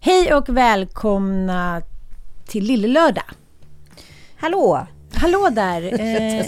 Hej 0.00 0.34
och 0.34 0.48
välkomna 0.48 1.82
till 2.46 2.64
Lillelördag. 2.64 3.24
Hallå! 4.36 4.86
Hallå 5.14 5.48
där! 5.52 5.82
Eh, 5.92 6.46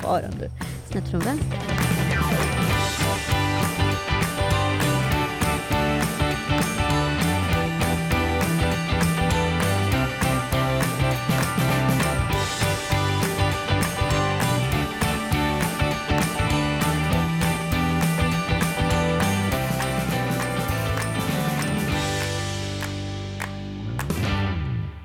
farande. 0.02 0.50
Snett 0.90 1.10
från 1.10 1.20
vänster. 1.20 1.71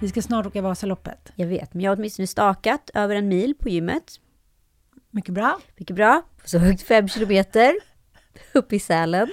Vi 0.07 0.11
ska 0.11 0.21
snart 0.21 0.45
åka 0.45 0.61
Vasaloppet. 0.61 1.31
Jag 1.35 1.47
vet, 1.47 1.73
men 1.73 1.83
jag 1.83 1.91
har 1.91 1.95
åtminstone 1.97 2.27
stakat 2.27 2.89
över 2.93 3.15
en 3.15 3.27
mil 3.27 3.55
på 3.59 3.69
gymmet. 3.69 4.19
Mycket 5.11 5.33
bra. 5.33 5.59
Mycket 5.77 5.95
bra. 5.95 6.21
Så 6.45 6.57
högt 6.57 6.81
fem 6.81 7.07
kilometer. 7.07 7.75
Uppe 8.53 8.75
i 8.75 8.79
Sälen. 8.79 9.27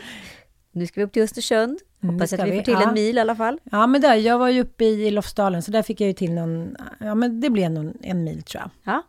Nu 0.72 0.86
ska 0.86 1.00
vi 1.00 1.04
upp 1.04 1.12
till 1.12 1.22
Östersund. 1.22 1.78
Mm, 2.02 2.14
Hoppas 2.14 2.32
att 2.32 2.46
vi 2.46 2.50
vi. 2.50 2.56
får 2.56 2.64
till 2.64 2.72
Ja. 2.74 2.88
en 2.88 2.94
mil 2.94 3.16
i 3.18 3.20
alla 3.20 3.36
fall. 3.36 3.58
Ja, 3.64 3.86
men 3.86 4.00
där, 4.00 4.14
jag 4.14 4.38
var 4.38 4.48
ju 4.48 4.60
uppe 4.60 4.84
i 4.84 5.10
Lofsdalen, 5.10 5.62
så 5.62 5.70
där 5.70 5.82
fick 5.82 6.00
jag 6.00 6.06
ju 6.08 6.12
till 6.12 6.32
någon, 6.32 6.76
ja 7.00 7.14
men 7.14 7.40
det 7.40 7.50
blev 7.50 7.70
någon, 7.70 7.92
en 8.02 8.24
mil 8.24 8.42
tror 8.42 8.62
jag. 8.62 8.70
Ja. 8.94 9.02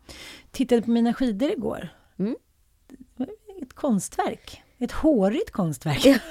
Tittade 0.51 0.81
på 0.81 0.91
mina 0.91 1.13
skidor 1.13 1.51
igår. 1.51 1.89
Mm. 2.19 2.35
Ett 3.61 3.73
konstverk. 3.73 4.61
Ett 4.77 4.91
hårigt 4.91 5.51
konstverk. 5.51 6.21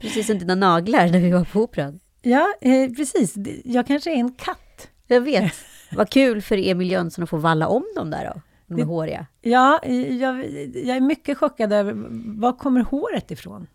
Precis 0.00 0.26
som 0.26 0.38
dina 0.38 0.54
naglar 0.54 1.08
när 1.08 1.20
vi 1.20 1.30
var 1.30 1.44
på 1.44 1.60
Operan. 1.60 2.00
Ja, 2.22 2.54
eh, 2.60 2.90
precis. 2.90 3.34
Jag 3.64 3.86
kanske 3.86 4.10
är 4.10 4.14
en 4.16 4.32
katt. 4.34 4.58
Jag 5.08 5.20
vet. 5.20 5.52
Vad 5.92 6.10
kul 6.10 6.42
för 6.42 6.68
Emil 6.68 6.90
Jönsson 6.90 7.22
att 7.24 7.30
få 7.30 7.36
valla 7.36 7.68
om 7.68 7.84
dem 7.96 8.10
där 8.10 8.24
då. 8.34 8.40
De 8.66 8.74
är 8.74 8.78
Det- 8.78 8.84
håriga. 8.84 9.26
Ja, 9.40 9.80
jag, 9.84 10.44
jag 10.74 10.96
är 10.96 11.00
mycket 11.00 11.38
chockad 11.38 11.72
över, 11.72 11.92
var 12.40 12.52
kommer 12.52 12.80
håret 12.82 13.30
ifrån? 13.30 13.66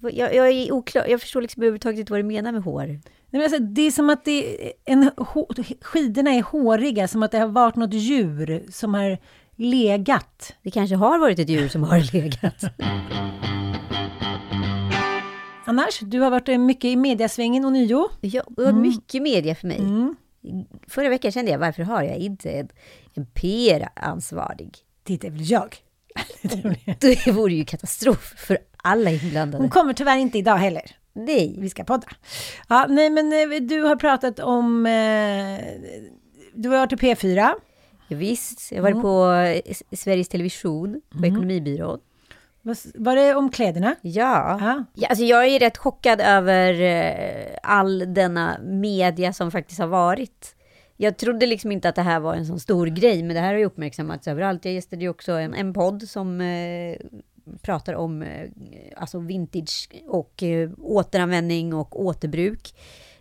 Jag, 0.00 0.34
jag 0.34 0.48
är 0.48 0.72
oklar. 0.72 1.06
Jag 1.08 1.20
förstår 1.20 1.42
liksom 1.42 1.62
överhuvudtaget 1.62 1.98
inte 1.98 2.12
vad 2.12 2.18
du 2.20 2.24
menar 2.24 2.52
med 2.52 2.62
hår. 2.62 3.00
Nej, 3.30 3.42
alltså, 3.44 3.58
det 3.58 3.82
är 3.82 3.90
som 3.90 4.10
att 4.10 4.24
det 4.24 4.72
en, 4.84 5.10
skidorna 5.80 6.30
är 6.30 6.42
håriga, 6.42 7.08
som 7.08 7.22
att 7.22 7.30
det 7.30 7.38
har 7.38 7.48
varit 7.48 7.76
något 7.76 7.92
djur 7.94 8.64
som 8.70 8.94
har 8.94 9.18
legat. 9.56 10.54
Det 10.62 10.70
kanske 10.70 10.96
har 10.96 11.18
varit 11.18 11.38
ett 11.38 11.48
djur 11.48 11.68
som 11.68 11.82
har 11.82 11.98
legat. 12.12 12.64
Annars, 15.64 15.98
du 16.00 16.20
har 16.20 16.30
varit 16.30 16.60
mycket 16.60 16.84
i 16.84 16.96
mediasvängen 16.96 17.64
och 17.64 17.72
nio. 17.72 18.08
Ja, 18.20 18.42
det 18.56 18.62
var 18.64 18.72
mycket 18.72 19.22
media 19.22 19.54
för 19.54 19.66
mig. 19.66 19.78
Mm. 19.78 20.16
Förra 20.88 21.08
veckan 21.08 21.32
kände 21.32 21.50
jag, 21.50 21.58
varför 21.58 21.82
har 21.82 22.02
jag 22.02 22.16
inte 22.16 22.50
en, 22.50 22.68
en 23.14 23.26
PR-ansvarig? 23.26 24.78
Det 25.02 25.24
är 25.24 25.30
väl 25.30 25.50
jag. 25.50 25.76
Det 27.00 27.26
vore 27.32 27.54
ju 27.54 27.64
katastrof 27.64 28.34
för 28.36 28.58
alla 28.76 29.10
Hon 29.10 29.18
inblandade. 29.24 29.68
kommer 29.68 29.92
tyvärr 29.92 30.16
inte 30.18 30.38
idag 30.38 30.56
heller. 30.56 30.82
Nej, 31.12 31.56
Vi 31.58 31.70
ska 31.70 31.84
podda. 31.84 32.06
Ja, 32.68 32.86
nej, 32.88 33.10
men 33.10 33.32
eh, 33.52 33.60
du 33.60 33.80
har 33.82 33.96
pratat 33.96 34.38
om... 34.40 34.86
Eh, 34.86 35.58
du 36.54 36.68
har 36.68 36.76
varit 36.78 36.92
i 36.92 36.96
P4. 36.96 37.36
ja, 38.08 38.16
visst. 38.16 38.72
Jag 38.72 38.82
var 38.82 38.92
på 38.92 39.30
S- 39.64 39.82
Sveriges 39.92 40.28
Television, 40.28 41.00
på 41.20 41.26
Ekonomibyrån. 41.26 41.98
Var 42.94 43.16
det 43.16 43.34
om 43.34 43.50
kläderna? 43.50 43.94
Ja. 44.02 44.58
Ja. 44.60 44.84
ja, 44.94 45.08
alltså 45.08 45.24
jag 45.24 45.46
är 45.46 45.60
rätt 45.60 45.78
chockad 45.78 46.20
över 46.20 46.80
eh, 46.80 47.56
all 47.62 48.14
denna 48.14 48.58
media 48.62 49.32
som 49.32 49.50
faktiskt 49.50 49.80
har 49.80 49.86
varit. 49.86 50.54
Jag 50.96 51.16
trodde 51.16 51.46
liksom 51.46 51.72
inte 51.72 51.88
att 51.88 51.94
det 51.94 52.02
här 52.02 52.20
var 52.20 52.34
en 52.34 52.46
sån 52.46 52.60
stor 52.60 52.86
grej, 52.86 53.22
men 53.22 53.34
det 53.34 53.40
här 53.40 53.52
har 53.52 53.58
ju 53.58 53.64
uppmärksammats 53.64 54.28
överallt. 54.28 54.64
Jag 54.64 54.74
gästade 54.74 55.02
ju 55.02 55.08
också 55.08 55.32
en, 55.32 55.54
en 55.54 55.74
podd 55.74 56.02
som 56.02 56.40
eh, 56.40 56.96
pratar 57.62 57.94
om 57.94 58.22
eh, 58.22 58.48
alltså 58.96 59.18
vintage 59.18 59.88
och 60.08 60.42
eh, 60.42 60.70
återanvändning 60.78 61.74
och 61.74 62.04
återbruk. 62.04 62.74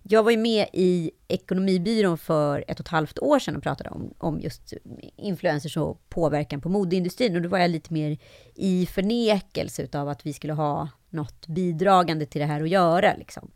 Jag 0.03 0.23
var 0.23 0.31
ju 0.31 0.38
med 0.38 0.67
i 0.73 1.12
Ekonomibyrån 1.28 2.17
för 2.17 2.63
ett 2.67 2.79
och 2.79 2.85
ett 2.85 2.91
halvt 2.91 3.19
år 3.19 3.39
sedan 3.39 3.56
och 3.56 3.63
pratade 3.63 3.89
om, 3.89 4.13
om 4.17 4.39
just 4.39 4.73
influencers 5.16 5.78
och 5.78 6.09
påverkan 6.09 6.62
på 6.62 6.69
modeindustrin. 6.69 7.35
Och 7.35 7.41
då 7.41 7.50
var 7.50 7.59
jag 7.59 7.72
lite 7.72 7.94
mer 7.94 8.17
i 8.56 8.85
förnekelse 8.85 9.81
utav 9.84 10.09
att 10.09 10.25
vi 10.25 10.34
skulle 10.34 10.53
ha 10.53 10.89
något 11.09 11.47
bidragande 11.47 12.25
till 12.25 12.41
det 12.41 12.47
här 12.47 12.62
att 12.62 12.69
göra. 12.69 13.16
Liksom. 13.16 13.51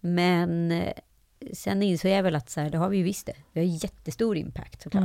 Men 0.00 0.72
eh, 0.72 0.92
sen 1.52 1.82
insåg 1.82 2.10
jag 2.10 2.22
väl 2.22 2.36
att 2.36 2.50
så 2.50 2.60
här, 2.60 2.70
det 2.70 2.78
har 2.78 2.88
vi 2.88 2.96
ju 2.96 3.02
visst 3.02 3.26
det. 3.26 3.36
Vi 3.52 3.60
har 3.60 3.84
jättestor 3.84 4.36
impact 4.36 4.82
såklart. 4.82 5.04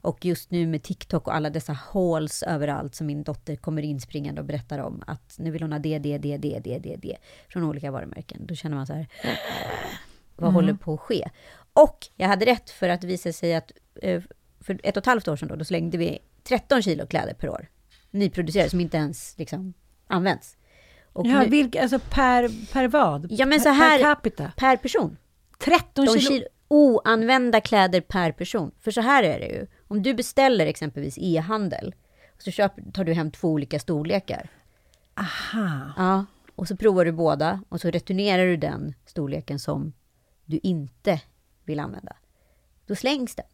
Och 0.00 0.24
just 0.24 0.50
nu 0.50 0.66
med 0.66 0.82
TikTok 0.82 1.26
och 1.26 1.34
alla 1.34 1.50
dessa 1.50 1.72
halls 1.72 2.42
överallt 2.42 2.94
som 2.94 3.06
min 3.06 3.22
dotter 3.22 3.56
kommer 3.56 3.82
inspringande 3.82 4.40
och 4.40 4.46
berättar 4.46 4.78
om 4.78 5.02
att 5.06 5.36
nu 5.38 5.50
vill 5.50 5.62
hon 5.62 5.72
ha 5.72 5.78
det, 5.78 5.98
det, 5.98 6.18
det, 6.18 6.36
det, 6.36 6.58
det, 6.58 6.78
det, 6.78 6.96
det 6.96 7.16
från 7.48 7.64
olika 7.64 7.90
varumärken. 7.90 8.46
Då 8.46 8.54
känner 8.54 8.76
man 8.76 8.86
så 8.86 8.92
här, 8.92 9.08
vad 10.42 10.52
håller 10.52 10.74
på 10.74 10.94
att 10.94 11.00
ske? 11.00 11.28
Och 11.72 12.06
jag 12.16 12.28
hade 12.28 12.46
rätt 12.46 12.70
för 12.70 12.88
att 12.88 13.00
det 13.00 13.06
visade 13.06 13.32
sig 13.32 13.54
att 13.54 13.72
eh, 14.02 14.22
för 14.60 14.80
ett 14.82 14.96
och 14.96 15.00
ett 15.02 15.06
halvt 15.06 15.28
år 15.28 15.36
sedan 15.36 15.48
då, 15.48 15.56
då 15.56 15.64
slängde 15.64 15.98
vi 15.98 16.18
13 16.44 16.82
kilo 16.82 17.06
kläder 17.06 17.34
per 17.34 17.48
år. 17.48 17.68
Nyproducerade 18.10 18.70
som 18.70 18.80
inte 18.80 18.96
ens 18.96 19.38
liksom 19.38 19.74
används. 20.06 20.56
Och 21.12 21.26
Ja, 21.26 21.40
nu, 21.42 21.48
vilka, 21.48 21.82
alltså 21.82 21.98
per, 22.10 22.72
per 22.72 22.88
vad? 22.88 23.26
Ja, 23.30 23.46
men 23.46 23.58
Per- 23.58 23.62
så 23.62 23.68
här- 23.68 23.98
Per 23.98 24.04
capita? 24.04 24.52
per 24.56 24.76
person. 24.76 25.16
13 25.64 26.04
De 26.04 26.10
kilo? 26.18 26.20
kilo 26.30 26.44
oanvända 26.68 27.60
kläder 27.60 28.00
per 28.00 28.32
person. 28.32 28.70
För 28.80 28.90
så 28.90 29.00
här 29.00 29.22
är 29.22 29.40
det 29.40 29.46
ju. 29.46 29.66
Om 29.88 30.02
du 30.02 30.14
beställer 30.14 30.66
exempelvis 30.66 31.18
e-handel, 31.20 31.94
så 32.38 32.50
köper, 32.50 32.82
tar 32.92 33.04
du 33.04 33.12
hem 33.12 33.30
två 33.30 33.48
olika 33.48 33.78
storlekar. 33.78 34.48
Aha. 35.14 35.92
Ja, 35.96 36.24
och 36.54 36.68
så 36.68 36.76
provar 36.76 37.04
du 37.04 37.12
båda 37.12 37.60
och 37.68 37.80
så 37.80 37.90
returnerar 37.90 38.46
du 38.46 38.56
den 38.56 38.94
storleken 39.06 39.58
som 39.58 39.92
du 40.52 40.60
inte 40.62 41.20
vill 41.64 41.80
använda. 41.80 42.16
Då 42.86 42.94
slängs 42.94 43.34
den 43.34 43.46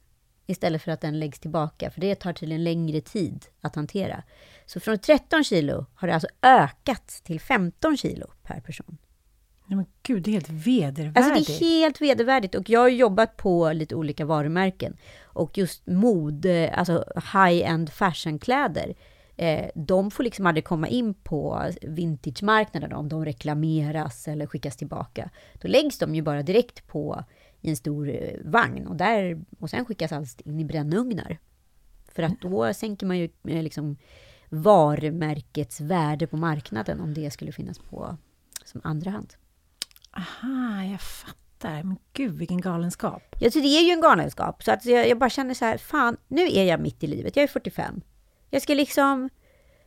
istället 0.47 0.83
för 0.83 0.93
att 0.93 1.01
den 1.01 1.19
läggs 1.19 1.41
tillbaka, 1.41 1.91
för 1.91 2.01
det 2.01 2.15
tar 2.15 2.33
tydligen 2.33 2.65
längre 2.65 3.01
tid 3.01 3.47
att 3.61 3.77
hantera. 3.77 4.23
Så 4.67 4.81
från 4.81 4.99
13 4.99 5.45
kilo 5.45 5.87
har 5.95 6.09
det 6.09 6.15
alltså 6.15 6.29
ökat 6.43 7.09
till 7.25 7.41
15 7.41 7.97
kilo 7.97 8.27
per 8.43 8.61
person. 8.61 8.99
Nej, 9.67 9.77
men 9.77 9.87
gud, 10.03 10.23
det 10.23 10.31
är 10.31 10.33
helt 10.33 10.49
vedervärdigt. 10.49 11.17
Alltså 11.19 11.53
det 11.53 11.57
är 11.57 11.81
helt 11.81 12.01
vedervärdigt 12.01 12.55
och 12.55 12.71
jag 12.71 12.81
har 12.81 12.89
jobbat 12.89 13.37
på 13.37 13.73
lite 13.73 13.95
olika 13.95 14.25
varumärken 14.25 14.97
och 15.23 15.59
just 15.59 15.87
mode, 15.87 16.75
alltså 16.75 17.05
high-end 17.15 17.91
fashionkläder, 17.91 18.95
eh, 19.39 19.71
de 19.75 20.11
får 20.11 20.25
liksom 20.25 20.47
aldrig 20.47 20.65
komma 20.65 20.89
in 20.89 21.15
på 21.15 21.63
vintagemarknaden 21.83 22.93
om 22.93 23.09
de 23.09 23.25
reklameras 23.25 24.29
eller 24.29 24.47
skickas 24.47 24.77
tillbaka. 24.77 25.31
Då 25.55 25.69
läggs 25.69 25.99
de 25.99 26.15
ju 26.15 26.23
bara 26.23 26.43
direkt 26.43 26.87
på 26.87 27.25
i 27.61 27.71
en 27.71 27.77
stor 27.77 28.09
eh, 28.09 28.39
vagn 28.45 28.87
och, 28.87 28.97
där, 28.97 29.45
och 29.59 29.71
sen 29.71 29.85
skickas 29.85 30.13
allt 30.13 30.41
in 30.41 30.61
i 30.61 30.65
brännugnar. 30.65 31.39
För 32.15 32.23
att 32.23 32.41
då 32.41 32.75
sänker 32.75 33.07
man 33.07 33.19
ju 33.19 33.29
eh, 33.49 33.63
liksom 33.63 33.97
varumärkets 34.49 35.81
värde 35.81 36.27
på 36.27 36.37
marknaden 36.37 37.01
om 37.01 37.15
det 37.15 37.31
skulle 37.31 37.53
finnas 37.53 37.79
på 37.79 38.17
som 38.65 38.81
andra 38.85 39.11
hand. 39.11 39.35
Aha, 40.11 40.85
jag 40.85 41.01
fattar. 41.01 41.83
Men 41.83 41.99
gud, 42.13 42.39
vilken 42.39 42.61
galenskap. 42.61 43.37
Ja, 43.41 43.51
så 43.51 43.59
det 43.59 43.67
är 43.67 43.87
ju 43.87 43.93
en 43.93 44.01
galenskap. 44.01 44.63
Så 44.63 44.73
att 44.73 44.85
jag, 44.85 45.09
jag 45.09 45.19
bara 45.19 45.31
känner 45.31 45.55
så 45.55 45.65
här, 45.65 45.79
fan, 45.79 46.17
nu 46.29 46.43
är 46.43 46.65
jag 46.65 46.81
mitt 46.81 47.05
i 47.05 47.07
livet. 47.07 47.37
Jag 47.37 47.43
är 47.43 47.49
45. 47.49 48.01
Jag 48.51 48.63
ska 48.63 48.75
liksom... 48.75 49.31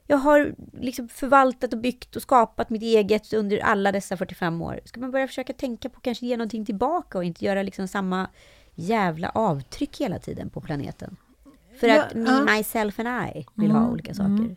Jag 0.07 0.17
har 0.17 0.55
liksom 0.73 1.07
förvaltat 1.09 1.73
och 1.73 1.79
byggt 1.79 2.15
och 2.15 2.21
skapat 2.21 2.69
mitt 2.69 2.81
eget 2.81 3.33
under 3.33 3.59
alla 3.59 3.91
dessa 3.91 4.17
45 4.17 4.61
år. 4.61 4.79
Ska 4.85 4.99
man 4.99 5.11
börja 5.11 5.27
försöka 5.27 5.53
tänka 5.53 5.89
på 5.89 5.99
kanske 5.99 6.25
ge 6.25 6.37
någonting 6.37 6.65
tillbaka 6.65 7.17
och 7.17 7.23
inte 7.23 7.45
göra 7.45 7.63
liksom 7.63 7.87
samma 7.87 8.29
jävla 8.75 9.29
avtryck 9.29 9.97
hela 10.01 10.19
tiden 10.19 10.49
på 10.49 10.61
planeten? 10.61 11.17
För 11.79 11.87
Ja, 11.87 12.03
att 12.03 12.13
me, 12.13 12.29
ja. 12.29 12.55
myself 12.57 12.99
and 12.99 13.07
I 13.07 13.45
vill 13.55 13.71
ha 13.71 13.89
olika 13.89 14.13
saker. 14.13 14.55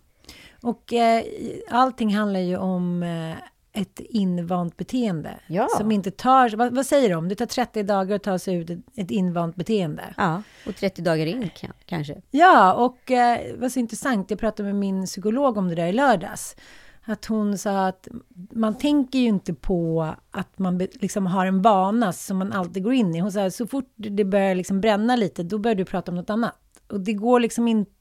Och 0.63 0.93
eh, 0.93 1.25
allting 1.71 2.15
handlar 2.15 2.41
ju 2.41 2.57
om 2.57 3.03
eh, 3.03 3.37
ett 3.75 4.01
invant 4.01 4.77
beteende. 4.77 5.39
Ja. 5.47 5.69
Som 5.77 5.93
inte 5.93 6.11
tar, 6.11 6.57
vad, 6.57 6.75
vad 6.75 6.87
säger 6.87 7.11
de? 7.11 7.29
Det 7.29 7.35
tar 7.35 7.47
30 7.47 7.83
dagar 7.83 8.17
att 8.17 8.23
ta 8.23 8.39
sig 8.39 8.55
ut 8.55 8.71
ett, 8.97 9.11
invant 9.11 9.57
beteende. 9.57 10.15
Ja, 10.17 10.43
och 10.67 10.77
30 10.77 11.03
dagar 11.03 11.27
in 11.27 11.51
kan, 11.57 11.73
kanske. 11.87 12.23
Ja, 12.31 12.75
och 12.75 13.11
eh, 13.11 13.57
vad 13.57 13.73
så 13.73 13.79
intressant, 13.79 14.31
jag 14.31 14.41
pratade 14.41 14.67
med 14.67 14.77
min 14.77 15.07
psykolog 15.07 15.57
om 15.57 15.69
det 15.69 15.75
där 15.75 15.87
i 15.87 15.93
lördags. 15.93 16.57
Att 17.05 17.25
hon 17.25 17.59
sa 17.59 17.87
att 17.87 18.09
man 18.53 18.75
tänker 18.75 19.19
ju 19.19 19.27
inte 19.27 19.55
på 19.55 20.15
att 20.31 20.59
man 20.59 20.79
liksom 20.79 21.27
har 21.27 21.47
en 21.47 21.63
vana 21.63 22.13
som 22.13 22.39
man 22.39 22.53
alltid 22.53 22.83
går 22.83 22.93
in 22.93 23.15
i. 23.15 23.19
Hon 23.19 23.33
sa 23.33 23.51
så 23.51 23.67
fort 23.67 23.93
det 23.97 24.25
börjar 24.25 24.55
liksom 24.55 24.81
bränna 24.81 25.17
lite, 25.17 25.43
då 25.43 25.59
börjar 25.59 25.75
du 25.75 25.85
prata 25.85 26.11
om 26.11 26.17
något 26.17 26.31
annat. 26.31 26.55
Och 26.89 27.01
det 27.01 27.13
går 27.13 27.41
liksom 27.41 27.69
inte... 27.69 27.94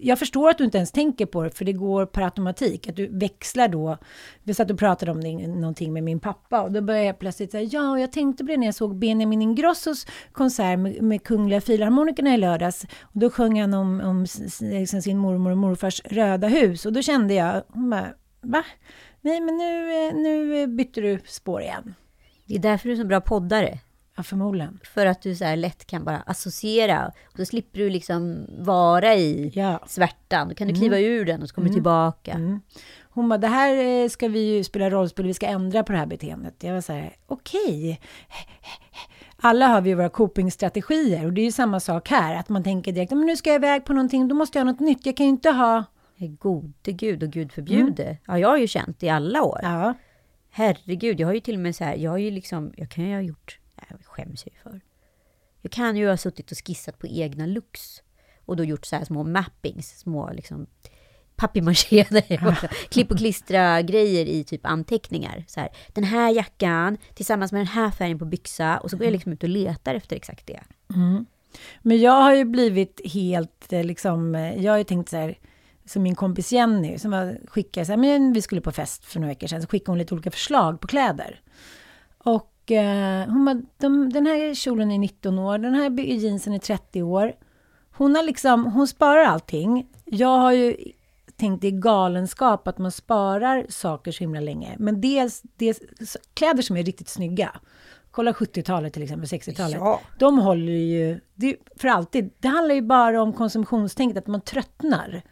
Jag 0.00 0.18
förstår 0.18 0.50
att 0.50 0.58
du 0.58 0.64
inte 0.64 0.78
ens 0.78 0.92
tänker 0.92 1.26
på 1.26 1.42
det, 1.42 1.50
för 1.50 1.64
det 1.64 1.72
går 1.72 2.06
per 2.06 2.22
automatik. 2.22 2.88
Att 2.88 2.96
du 2.96 3.08
växlar 3.08 3.68
då. 3.68 3.98
Vi 4.42 4.54
satt 4.54 4.70
och 4.70 4.78
pratade 4.78 5.12
om 5.12 5.20
det, 5.20 5.46
någonting 5.46 5.92
med 5.92 6.02
min 6.04 6.20
pappa 6.20 6.62
och 6.62 6.72
då 6.72 6.80
började 6.80 7.06
jag 7.06 7.18
plötsligt 7.18 7.50
säga, 7.50 7.68
ja, 7.72 7.98
jag 7.98 8.12
tänkte 8.12 8.44
på 8.44 8.50
det 8.50 8.56
när 8.56 8.66
jag 8.66 8.74
såg 8.74 8.96
Benjamin 8.96 9.42
Ingrossos 9.42 10.06
konsert 10.32 10.78
med, 10.78 11.02
med 11.02 11.22
Kungliga 11.24 11.60
Filharmonikerna 11.60 12.34
i 12.34 12.36
lördags. 12.36 12.86
Och 13.02 13.20
då 13.20 13.30
sjöng 13.30 13.60
han 13.60 13.74
om, 13.74 14.00
om 14.00 14.26
liksom 14.60 15.02
sin 15.02 15.18
mormor 15.18 15.50
och 15.50 15.58
morfars 15.58 16.00
röda 16.04 16.48
hus. 16.48 16.86
Och 16.86 16.92
då 16.92 17.02
kände 17.02 17.34
jag, 17.34 17.62
hon 17.68 17.90
bara, 17.90 18.14
va? 18.40 18.64
Nej, 19.20 19.40
men 19.40 19.56
nu, 19.56 19.92
eh, 19.92 20.14
nu 20.14 20.66
bytte 20.66 21.00
du 21.00 21.20
spår 21.26 21.62
igen. 21.62 21.94
Det 22.46 22.54
är 22.54 22.58
därför 22.58 22.88
du 22.88 22.92
är 22.92 22.96
så 22.96 23.04
bra 23.04 23.20
poddare. 23.20 23.78
Ja, 24.18 24.22
förmodligen. 24.22 24.80
För 24.94 25.06
att 25.06 25.22
du 25.22 25.34
så 25.34 25.44
här 25.44 25.56
lätt 25.56 25.86
kan 25.86 26.04
bara 26.04 26.16
associera. 26.16 27.06
Och 27.26 27.34
då 27.36 27.44
slipper 27.44 27.78
du 27.78 27.90
liksom 27.90 28.46
vara 28.58 29.14
i 29.14 29.50
Ja. 29.54 29.80
svärtan. 29.86 30.48
Då 30.48 30.54
kan 30.54 30.68
du 30.68 30.74
kliva 30.74 30.98
ur 30.98 31.24
den 31.24 31.42
och 31.42 31.48
så 31.48 31.54
kommer 31.54 31.68
du 31.68 31.74
tillbaka. 31.74 32.60
Hon 33.10 33.28
bara, 33.28 33.38
det 33.38 33.46
här 33.48 34.02
eh, 34.02 34.08
ska 34.08 34.28
vi 34.28 34.56
ju 34.56 34.64
spela 34.64 34.90
rollspel, 34.90 35.26
vi 35.26 35.34
ska 35.34 35.46
ändra 35.46 35.82
på 35.84 35.92
det 35.92 35.98
här 35.98 36.06
beteendet. 36.06 36.54
Jag 36.60 36.74
var 36.74 36.80
så 36.80 36.92
här, 36.92 37.16
okej. 37.26 38.00
Alla 39.36 39.66
har 39.66 39.80
vi 39.80 39.94
våra 39.94 40.08
copingstrategier 40.08 41.26
och 41.26 41.32
det 41.32 41.40
är 41.40 41.44
ju 41.44 41.52
samma 41.52 41.80
sak 41.80 42.08
här. 42.08 42.34
Att 42.36 42.48
man 42.48 42.64
tänker 42.64 42.92
direkt, 42.92 43.10
men 43.12 43.26
nu 43.26 43.36
ska 43.36 43.50
jag 43.50 43.56
iväg 43.60 43.84
på 43.84 43.92
någonting, 43.92 44.28
då 44.28 44.34
måste 44.34 44.58
jag 44.58 44.64
ha 44.66 44.72
något 44.72 44.80
nytt. 44.80 45.06
Jag 45.06 45.16
kan 45.16 45.26
ju 45.26 45.30
inte 45.30 45.50
ha... 45.50 45.84
Gode 46.18 46.92
gud 46.92 47.22
och 47.22 47.28
gud 47.30 47.52
förbjude. 47.52 48.16
Ja, 48.26 48.38
jag 48.38 48.48
har 48.48 48.56
ju 48.58 48.66
känt 48.66 49.02
i 49.02 49.08
alla 49.08 49.42
år. 49.42 49.60
Ja, 49.62 49.94
Herregud, 50.50 51.20
jag 51.20 51.28
har 51.28 51.34
ju 51.34 51.40
till 51.40 51.54
och 51.54 51.60
med 51.60 51.76
så 51.76 51.84
här, 51.84 51.96
jag 51.96 52.10
har 52.10 52.18
ju 52.18 52.30
liksom, 52.30 52.72
jag 52.76 52.88
kan 52.90 53.04
ju 53.04 53.14
ha 53.14 53.20
gjort, 53.22 53.58
jag 53.88 54.04
skäms 54.04 54.46
ju 54.46 54.50
för. 54.62 54.80
Jag 55.62 55.72
kan 55.72 55.96
ju 55.96 56.08
ha 56.08 56.16
suttit 56.16 56.50
och 56.50 56.58
skissat 56.66 56.98
på 56.98 57.06
egna 57.06 57.46
looks. 57.46 58.02
Och 58.44 58.56
då 58.56 58.64
gjort 58.64 58.86
så 58.86 58.96
här 58.96 59.04
små 59.04 59.24
mappings, 59.24 59.98
små 59.98 60.32
liksom 60.32 60.66
papier-maché, 61.36 62.04
klipp 62.88 63.10
och 63.10 63.18
klistra 63.18 63.82
grejer 63.82 64.26
i 64.26 64.44
typ 64.44 64.66
anteckningar. 64.66 65.44
Så 65.48 65.60
här, 65.60 65.68
den 65.92 66.04
här 66.04 66.30
jackan 66.30 66.98
tillsammans 67.14 67.52
med 67.52 67.58
den 67.58 67.66
här 67.66 67.90
färgen 67.90 68.18
på 68.18 68.24
byxa. 68.24 68.78
Och 68.78 68.90
så 68.90 68.96
går 68.96 69.04
jag 69.04 69.12
liksom 69.12 69.32
ut 69.32 69.42
och 69.42 69.48
letar 69.48 69.94
efter 69.94 70.16
exakt 70.16 70.46
det. 70.46 70.60
Men 71.82 72.00
jag 72.00 72.22
har 72.22 72.34
ju 72.34 72.44
blivit 72.44 73.00
helt 73.04 73.72
eh, 73.72 73.84
liksom, 73.84 74.34
eh, 74.34 74.64
jag 74.64 74.72
har 74.72 74.78
ju 74.78 74.84
tänkt 74.84 75.08
så 75.08 75.16
här, 75.16 75.38
som 75.84 76.02
min 76.02 76.14
kompis 76.14 76.52
Jenny, 76.52 76.98
som 76.98 77.10
var, 77.10 77.38
skickade 77.46 77.86
så 77.86 77.92
här, 77.92 77.96
men 77.96 78.32
vi 78.32 78.42
skulle 78.42 78.60
på 78.60 78.72
fest 78.72 79.04
för 79.04 79.20
några 79.20 79.30
veckor 79.30 79.46
sedan, 79.46 79.62
så 79.62 79.68
skickade 79.68 79.90
hon 79.90 79.98
lite 79.98 80.14
olika 80.14 80.30
förslag 80.30 80.80
på 80.80 80.86
kläder. 80.86 81.40
Och 82.18 82.52
eh, 82.70 83.26
hon 83.28 83.44
bara, 83.44 83.62
de, 83.78 84.12
den 84.12 84.26
här 84.26 84.54
kjolen 84.54 84.90
är 84.90 84.98
19 84.98 85.38
år, 85.38 85.58
den 85.58 85.74
här 85.74 86.00
jeansen 86.00 86.52
är 86.52 86.58
30 86.58 87.02
år. 87.02 87.32
Hon 87.96 88.16
har 88.16 88.22
liksom, 88.22 88.66
hon 88.66 88.88
sparar 88.88 89.24
allting. 89.24 89.86
Jag 90.04 90.38
har 90.38 90.52
ju 90.52 90.76
tänkt 91.36 91.62
det 91.62 91.68
är 91.68 91.80
galenskap 91.80 92.68
att 92.68 92.78
man 92.78 92.92
sparar 92.92 93.66
saker 93.68 94.12
så 94.12 94.18
himla 94.18 94.40
länge. 94.40 94.76
Men 94.78 95.00
dels, 95.00 95.42
dels 95.56 95.80
kläder 96.34 96.62
som 96.62 96.76
är 96.76 96.82
riktigt 96.82 97.08
snygga. 97.08 97.60
Kolla 98.10 98.32
70-talet 98.32 98.92
till 98.92 99.02
exempel, 99.02 99.26
60-talet. 99.28 99.76
Ja. 99.80 100.00
De 100.18 100.38
håller 100.38 100.72
ju 100.72 101.20
det, 101.34 101.56
för 101.76 101.88
alltid. 101.88 102.30
Det 102.38 102.48
handlar 102.48 102.74
ju 102.74 102.82
bara 102.82 103.22
om 103.22 103.32
konsumtionstänket, 103.32 104.18
att 104.18 104.26
man 104.26 104.40
tröttnar. 104.40 105.22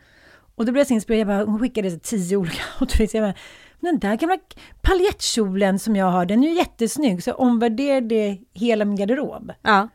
Och 0.55 0.67
då 0.67 0.73
blev 0.73 0.81
jag 0.81 0.87
så 0.87 0.95
inspirerad, 0.95 1.21
jag 1.21 1.27
bara, 1.27 1.51
hon 1.51 1.61
skickade 1.61 1.91
så 1.91 1.99
tio 1.99 2.37
olika 2.37 2.63
outfits. 2.81 3.15
Jag 3.15 3.23
bara, 3.23 3.27
men 3.27 3.35
den 3.81 3.99
där 3.99 4.17
gamla 4.17 4.39
paljettkjolen 4.83 5.79
som 5.79 5.97
jag 5.97 6.07
har, 6.07 6.27
den 6.27 6.45
är 6.45 6.49
ju 6.49 6.55
jättesnygg. 6.55 7.23
Så 7.23 7.31
jag 7.31 7.41
omvärderade 7.41 8.39
hela 8.53 8.85
min 8.85 8.97
garderob. 8.97 9.53
Ja. 9.63 9.89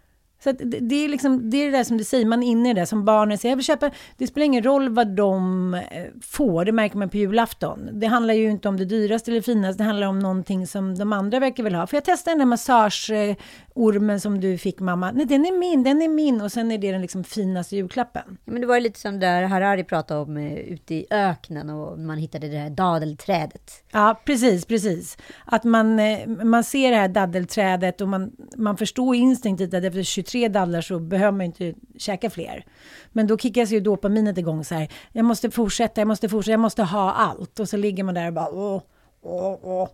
Så 0.44 0.52
det, 0.52 0.80
det 0.80 0.96
är 0.96 1.10
liksom, 1.10 1.50
det 1.50 1.58
är 1.58 1.72
det 1.72 1.78
där 1.78 1.84
som 1.84 1.98
du 1.98 2.04
säger, 2.04 2.26
man 2.26 2.44
är 2.44 2.48
inne 2.48 2.70
i 2.70 2.74
det 2.74 2.82
där 2.82 2.86
som 2.86 3.06
barnen 3.06 3.38
säger, 3.38 3.52
jag 3.52 3.58
vill 3.58 3.66
köpa, 3.66 3.92
det 4.18 4.28
spelar 4.28 4.46
ingen 4.46 4.64
roll 4.64 4.90
vad 4.90 5.16
de 5.16 5.74
eh, 5.74 5.82
får, 6.22 6.66
det 6.66 6.72
märker 6.72 6.98
man 6.98 7.10
på 7.10 7.18
julafton. 7.18 7.90
Det 7.92 8.08
handlar 8.08 8.34
ju 8.34 8.52
inte 8.52 8.70
om 8.70 8.78
det 8.78 8.86
dyraste 8.86 9.32
eller 9.32 9.42
finaste, 9.42 9.84
det 9.84 9.88
handlar 9.88 10.08
om 10.08 10.20
någonting 10.20 10.68
som 10.68 10.98
de 10.98 11.14
andra 11.14 11.40
verkar 11.40 11.64
vilja 11.64 11.80
ha. 11.80 11.88
För 11.88 11.98
jag 11.98 12.06
testade 12.06 12.32
den 12.32 12.40
där 12.40 13.36
massageormen 13.76 14.20
som 14.20 14.40
du 14.40 14.58
fick 14.58 14.80
mamma, 14.80 15.12
nej 15.12 15.26
den 15.26 15.46
är 15.46 15.60
min, 15.60 15.84
den 15.84 16.02
är 16.02 16.08
min 16.08 16.42
och 16.42 16.52
sen 16.52 16.72
är 16.72 16.78
det 16.78 16.92
den 16.92 17.02
liksom 17.02 17.24
finaste 17.24 17.76
julklappen. 17.76 18.24
Ja, 18.28 18.52
Men 18.52 18.62
det 18.62 18.68
var 18.68 18.76
ju 18.76 18.82
lite 18.82 19.00
som 19.00 19.20
där 19.20 19.44
Harari 19.44 19.84
pratade 19.84 20.20
om 20.20 20.38
eh, 20.38 20.54
ute 20.54 20.96
i 20.96 21.06
öknen 21.10 21.70
och 21.70 22.00
man 22.00 22.18
hittade 22.18 22.48
det 22.48 22.58
där 22.58 22.70
dadelträdet. 22.70 23.84
Ja, 23.92 24.22
precis, 24.26 24.66
precis. 24.66 25.18
Att 25.46 25.64
man, 25.64 26.00
eh, 26.00 26.28
man 26.28 26.64
ser 26.64 26.92
det 26.92 26.98
här 26.98 27.08
daddelträdet 27.08 28.02
och 28.02 28.08
man, 28.08 28.32
man 28.58 28.78
förstår 28.78 29.16
instinktivt 29.16 29.74
att 29.74 29.84
efter 29.84 30.04
23 30.04 30.48
dadlar 30.48 30.82
så 30.82 31.00
behöver 31.00 31.32
man 31.32 31.46
inte 31.46 31.74
käka 31.98 32.30
fler. 32.30 32.66
Men 33.12 33.28
då 33.28 33.38
kickas 33.38 33.72
ju 33.72 33.80
dopaminet 33.80 34.38
igång 34.38 34.64
så 34.64 34.76
här. 34.76 34.92
Jag 35.12 35.26
måste 35.26 35.52
fortsätta, 35.52 36.02
jag 36.02 36.08
måste 36.08 36.30
fortsätta, 36.30 36.52
jag 36.52 36.60
måste 36.60 36.84
ha 36.84 37.14
allt. 37.14 37.60
Och 37.60 37.70
så 37.70 37.78
ligger 37.78 38.04
man 38.04 38.16
där 38.16 38.28
och 38.28 38.34
bara 38.34 38.50
åh, 38.50 38.82
åh, 39.22 39.60
åh. 39.62 39.90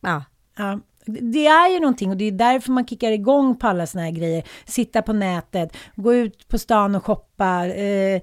Ja, 0.00 0.24
Ja, 0.58 0.80
det 1.08 1.46
är 1.46 1.68
ju 1.72 1.80
någonting 1.80 2.10
och 2.10 2.16
det 2.16 2.24
är 2.24 2.32
därför 2.32 2.72
man 2.72 2.86
kickar 2.86 3.12
igång 3.12 3.56
på 3.58 3.66
alla 3.66 3.86
såna 3.86 4.04
här 4.04 4.10
grejer. 4.10 4.44
Sitta 4.64 5.02
på 5.02 5.12
nätet, 5.12 5.76
gå 5.94 6.14
ut 6.14 6.48
på 6.48 6.58
stan 6.58 6.94
och 6.94 7.04
shoppa. 7.06 7.66
Eh, 7.66 8.22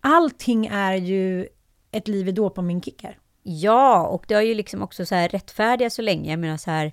allting 0.00 0.66
är 0.66 0.94
ju 0.94 1.48
ett 1.92 2.08
liv 2.08 2.28
i 2.28 2.32
dopaminkickar. 2.32 3.18
Ja, 3.42 4.06
och 4.06 4.24
det 4.28 4.34
har 4.34 4.42
ju 4.42 4.54
liksom 4.54 4.82
också 4.82 5.06
så 5.06 5.14
här 5.14 5.28
rättfärdiga 5.28 5.90
så 5.90 6.02
länge. 6.02 6.30
Jag 6.30 6.38
menar 6.40 6.56
så 6.56 6.70
här, 6.70 6.92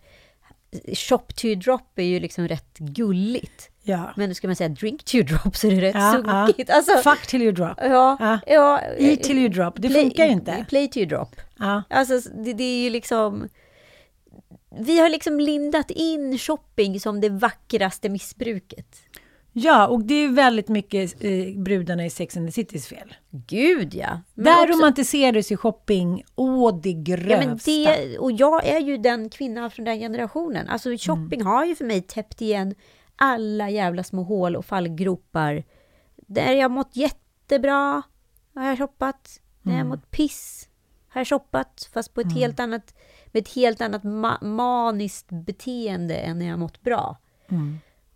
shop 0.93 1.17
to 1.35 1.55
drop 1.55 1.99
är 1.99 2.03
ju 2.03 2.19
liksom 2.19 2.47
rätt 2.47 2.77
gulligt. 2.77 3.69
Ja. 3.83 4.13
Men 4.17 4.35
ska 4.35 4.47
man 4.47 4.55
säga 4.55 4.69
drink 4.69 5.03
to 5.03 5.17
drop 5.21 5.55
så 5.55 5.67
är 5.67 5.71
det 5.71 5.81
rätt 5.81 5.95
Ja, 5.95 6.21
ja. 6.25 6.45
sunkigt. 6.47 6.69
Alltså, 6.69 6.97
Fuck 6.97 7.27
till 7.27 7.41
you 7.41 7.51
drop. 7.51 7.73
ja, 7.77 8.17
Ja. 8.19 8.39
ja. 8.47 8.79
Eat 8.97 9.23
till 9.23 9.37
you 9.37 9.49
drop. 9.49 9.73
Det 9.77 9.89
play- 9.89 10.01
funkar 10.03 10.25
ju 10.25 10.31
inte. 10.31 10.65
Play 10.69 10.87
to 10.87 10.99
drop. 11.05 11.35
Ja. 11.59 11.83
Alltså 11.89 12.19
det, 12.43 12.53
det 12.53 12.63
är 12.63 12.83
ju 12.83 12.89
liksom... 12.89 13.47
Vi 14.79 14.99
har 14.99 15.09
liksom 15.09 15.39
lindat 15.39 15.91
in 15.91 16.37
shopping 16.37 16.99
som 16.99 17.21
det 17.21 17.29
vackraste 17.29 18.09
missbruket. 18.09 18.97
ja, 19.53 19.87
och 19.87 20.03
det 20.03 20.13
är 20.13 20.29
väldigt 20.29 20.67
mycket 20.67 21.23
eh, 21.23 21.57
brudarna 21.57 22.05
i 22.05 22.09
Sex 22.09 22.37
and 22.37 22.47
the 22.47 22.51
Citys 22.51 22.87
fel. 22.87 23.15
Gud 23.31 23.93
ja. 23.95 24.21
Men 24.33 24.43
Där 24.45 24.63
också- 24.63 24.77
romantiserades 24.79 25.51
ju 25.51 25.57
shopping 25.57 26.23
å 26.35 26.71
det 26.71 26.93
grövsta. 26.93 27.71
Ja, 27.71 27.91
men 27.97 28.09
det, 28.09 28.17
och 28.19 28.31
jag 28.31 28.65
är 28.67 28.79
ju 28.79 28.97
den 28.97 29.29
kvinnan 29.29 29.71
från 29.71 29.85
den 29.85 29.99
generationen. 29.99 30.67
Alltså 30.69 30.89
shopping 30.97 31.41
har 31.41 31.65
ju 31.65 31.75
för 31.75 31.85
mig 31.85 32.01
täppt 32.01 32.41
igen 32.41 32.75
alla 33.15 33.69
jävla 33.69 34.03
små 34.03 34.23
hål 34.23 34.55
och 34.55 34.65
fallgropar. 34.65 35.63
Där 36.27 36.53
jag 36.53 36.71
mått 36.71 36.95
jättebra 36.95 38.01
har 38.55 38.63
jag 38.67 38.77
shoppat. 38.77 39.39
När 39.61 39.77
jag 39.77 39.87
mått 39.87 40.11
piss 40.11 40.67
har 41.13 41.19
jag 41.19 41.27
shoppat. 41.27 41.89
Fast 41.93 42.13
på 42.13 42.21
ett 42.21 42.33
helt 42.33 42.59
annat, 42.59 42.93
med 43.31 43.41
ett 43.41 43.53
helt 43.53 43.81
annat 43.81 44.03
ma- 44.03 44.43
maniskt 44.43 45.27
beteende 45.29 46.15
än 46.15 46.39
när 46.39 46.45
jag 46.45 46.59
mått 46.59 46.81
bra. 46.81 47.17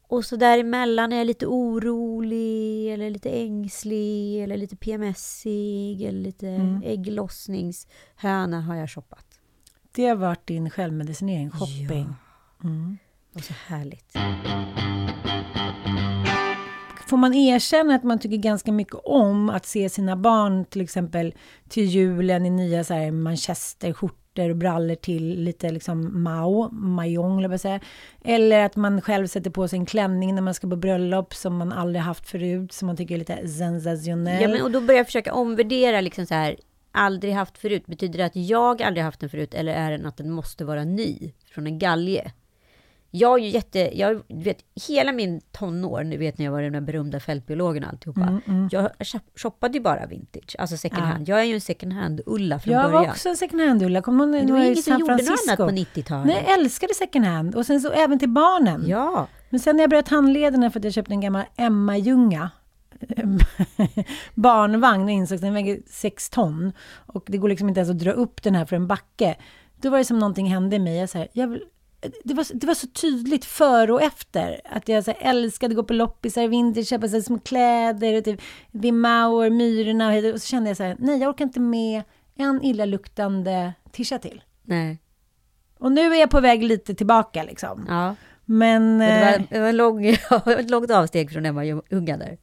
Och 0.08 0.26
så 0.26 0.36
däremellan 0.36 1.14
är 1.14 1.18
jag 1.18 1.28
lite 1.28 1.46
orolig, 1.48 2.94
eller 2.94 3.10
lite 3.10 3.30
ängslig, 3.30 4.44
eller 4.44 4.58
lite 4.58 4.76
PMSig, 4.76 6.02
eller 6.02 6.20
lite 6.20 6.48
ägglossningshöna 6.86 8.62
har 8.62 8.76
jag 8.76 8.90
shoppat. 8.90 9.26
Det 9.92 10.06
har 10.08 10.16
varit 10.16 10.48
din 10.48 10.70
självmedicinering, 10.70 11.52
shopping. 11.52 12.16
Och 13.36 13.44
så 13.44 13.54
härligt 13.68 14.16
får 17.08 17.18
man 17.18 17.34
erkänna 17.34 17.96
att 17.96 18.04
man 18.04 18.20
tycker 18.20 18.38
ganska 18.38 18.72
mycket 18.72 18.96
om 19.04 19.50
att 19.50 19.66
se 19.66 19.90
sina 19.90 20.16
barn 20.16 20.66
till 20.66 20.82
exempel 20.82 21.34
till 21.70 21.86
julen 21.86 22.46
i 22.46 22.50
nya 22.50 22.84
så 22.84 22.94
här 22.94 23.12
manchesterskjortor 23.12 24.50
och 24.50 24.56
brallor 24.56 24.96
till 24.96 25.44
lite 25.44 25.72
liksom 25.72 26.24
mao, 26.24 26.70
majong, 26.72 27.42
jag 27.42 27.60
säga. 27.60 27.80
Eller 28.24 28.66
att 28.66 28.76
man 28.76 29.02
själv 29.02 29.28
sätter 29.28 29.50
på 29.50 29.68
sig 29.68 29.80
en 29.80 29.86
klänning 29.86 30.36
när 30.36 30.42
man 30.42 30.54
ska 30.54 30.70
på 30.70 30.76
bröllop 30.76 31.34
som 31.34 31.58
man 31.58 31.72
aldrig 31.72 32.02
haft 32.02 32.30
förut, 32.30 32.74
som 32.74 32.86
man 32.86 32.98
tycker 32.98 33.16
är 33.16 33.20
lite 33.20 33.48
sensationell. 33.48 34.42
Ja, 34.42 34.48
men 34.48 34.62
och 34.62 34.72
då 34.72 34.82
börjar 34.82 35.00
jag 35.00 35.06
försöka 35.06 35.34
omvärdera 35.34 36.02
liksom 36.02 36.26
så 36.26 36.34
här, 36.34 36.56
aldrig 36.92 37.34
haft 37.34 37.58
förut. 37.58 37.86
Betyder 37.86 38.18
det 38.18 38.26
att 38.26 38.36
jag 38.36 38.82
aldrig 38.82 39.04
haft 39.04 39.20
den 39.20 39.30
förut 39.30 39.54
eller 39.54 39.74
är 39.74 39.92
den 39.92 40.06
att 40.06 40.18
den 40.18 40.32
måste 40.32 40.66
vara 40.66 40.84
ny 40.84 41.34
från 41.52 41.68
en 41.68 41.80
galge? 41.80 42.32
Jag 43.16 43.40
är 43.40 43.44
ju 43.44 43.50
jätte, 43.50 44.00
jag 44.00 44.22
vet 44.28 44.58
hela 44.88 45.12
min 45.12 45.42
tonår, 45.52 46.04
ni 46.04 46.18
vet 46.18 46.38
när 46.38 46.46
jag 46.46 46.52
var 46.52 46.62
den 46.62 46.74
där 46.74 46.82
berömda 46.82 47.20
fältbiologen 47.20 47.84
och 47.84 47.90
alltihopa. 47.90 48.22
Mm, 48.22 48.42
mm. 48.48 48.70
Jag 48.72 48.90
shoppade 49.36 49.74
ju 49.74 49.84
bara 49.84 50.06
vintage, 50.06 50.56
alltså 50.60 50.78
second 50.78 51.02
ja. 51.02 51.06
hand. 51.06 51.30
Jag 51.30 51.40
är 51.40 51.44
ju 51.44 51.54
en 51.54 51.62
second 51.62 51.94
hand-Ulla 51.94 52.60
från 52.60 52.74
jag 52.74 52.84
början. 52.84 52.94
Jag 52.94 53.08
var 53.08 53.12
också 53.12 53.30
en 53.30 53.38
second 53.38 53.62
hand-Ulla. 53.62 54.02
Kommer 54.02 54.28
ihåg 54.28 54.50
ingen 54.50 54.76
som 54.76 55.00
gjorde 55.00 55.14
något 55.14 55.22
annat 55.48 55.58
på 55.58 55.70
90-talet? 55.70 56.26
Nej, 56.26 56.44
jag 56.48 56.60
älskade 56.60 56.94
second 56.94 57.26
hand. 57.26 57.56
Och 57.56 57.66
sen 57.66 57.82
så 57.82 57.92
även 57.92 58.20
till 58.20 58.30
barnen. 58.30 58.84
Ja. 58.88 59.28
Men 59.50 59.60
sen 59.60 59.76
när 59.76 59.84
jag 59.84 59.90
började 59.90 60.10
tandlederna 60.10 60.72
för 60.72 60.80
att 60.80 60.84
jag 60.84 60.94
köpte 60.94 61.14
en 61.14 61.22
gammal 61.22 61.44
Emma-Ljunga 61.56 62.50
barnvagn 64.34 65.04
och 65.04 65.12
insåg 65.12 65.36
att 65.36 65.42
den 65.42 65.54
väger 65.54 65.80
6 65.88 66.30
ton. 66.30 66.72
Och 67.06 67.24
det 67.28 67.38
går 67.38 67.50
liksom 67.50 67.70
inte 67.70 67.80
ens 67.80 67.92
att 67.92 68.00
dra 68.00 68.12
upp 68.12 68.44
den 68.44 68.56
här 68.56 68.66
för 68.66 68.76
en 68.76 68.88
backe. 68.88 69.36
Då 69.82 69.90
var 69.90 69.98
det 69.98 70.06
som 70.06 70.20
någonting 70.20 70.48
hände 70.48 70.76
i 70.76 70.80
mig. 70.80 70.98
Jag, 70.98 71.10
så 71.10 71.18
här, 71.18 71.28
jag 71.34 71.48
vill, 71.48 71.62
det, 72.24 72.34
var, 72.34 72.46
det 72.54 72.68
var 72.68 72.74
så 72.74 72.88
tydligt 72.88 73.46
före 73.46 73.94
och 73.94 74.02
efter. 74.02 74.62
Att 74.66 74.90
jag 74.90 75.04
så 75.04 75.12
här, 75.12 75.30
älskade 75.30 75.72
att 75.72 75.76
gå 75.76 75.84
på 75.84 75.94
loppisar, 75.94 76.48
vintage, 76.48 76.88
köpa 76.88 77.08
så 77.08 77.16
här, 77.16 77.22
små 77.22 77.40
kläder, 77.40 78.22
typ 78.22 78.42
Vimauer, 78.72 79.50
Myrorna. 79.50 80.34
Och 80.34 80.42
så 80.42 80.48
kände 80.48 80.70
jag 80.70 80.78
så 80.78 80.84
här, 80.84 80.96
nej 81.00 81.20
jag 81.20 81.30
orkar 81.30 81.46
inte 81.46 81.60
med 81.60 82.04
en 82.36 82.62
illaluktande 82.64 83.74
tisha 83.92 84.18
till. 84.20 84.42
Nej. 84.64 85.00
Och 85.80 85.92
nu 85.92 86.02
är 86.02 86.20
jag 86.20 86.30
på 86.30 86.40
väg 86.40 86.64
lite 86.64 86.96
tillbaka 86.96 87.44
liksom. 87.44 87.86
Ja. 87.90 88.16
Men... 88.46 88.98
Men 88.98 89.00
det 89.00 89.26
var, 89.26 89.34
eh, 89.34 89.42
det 89.50 89.60
var 89.60 89.74
lång, 89.74 90.06
ett 90.60 90.70
långt 90.70 90.92
avsteg 90.92 91.32
från 91.32 91.46
Emma 91.46 91.66
Ljungan 91.66 92.20
där. 92.20 92.38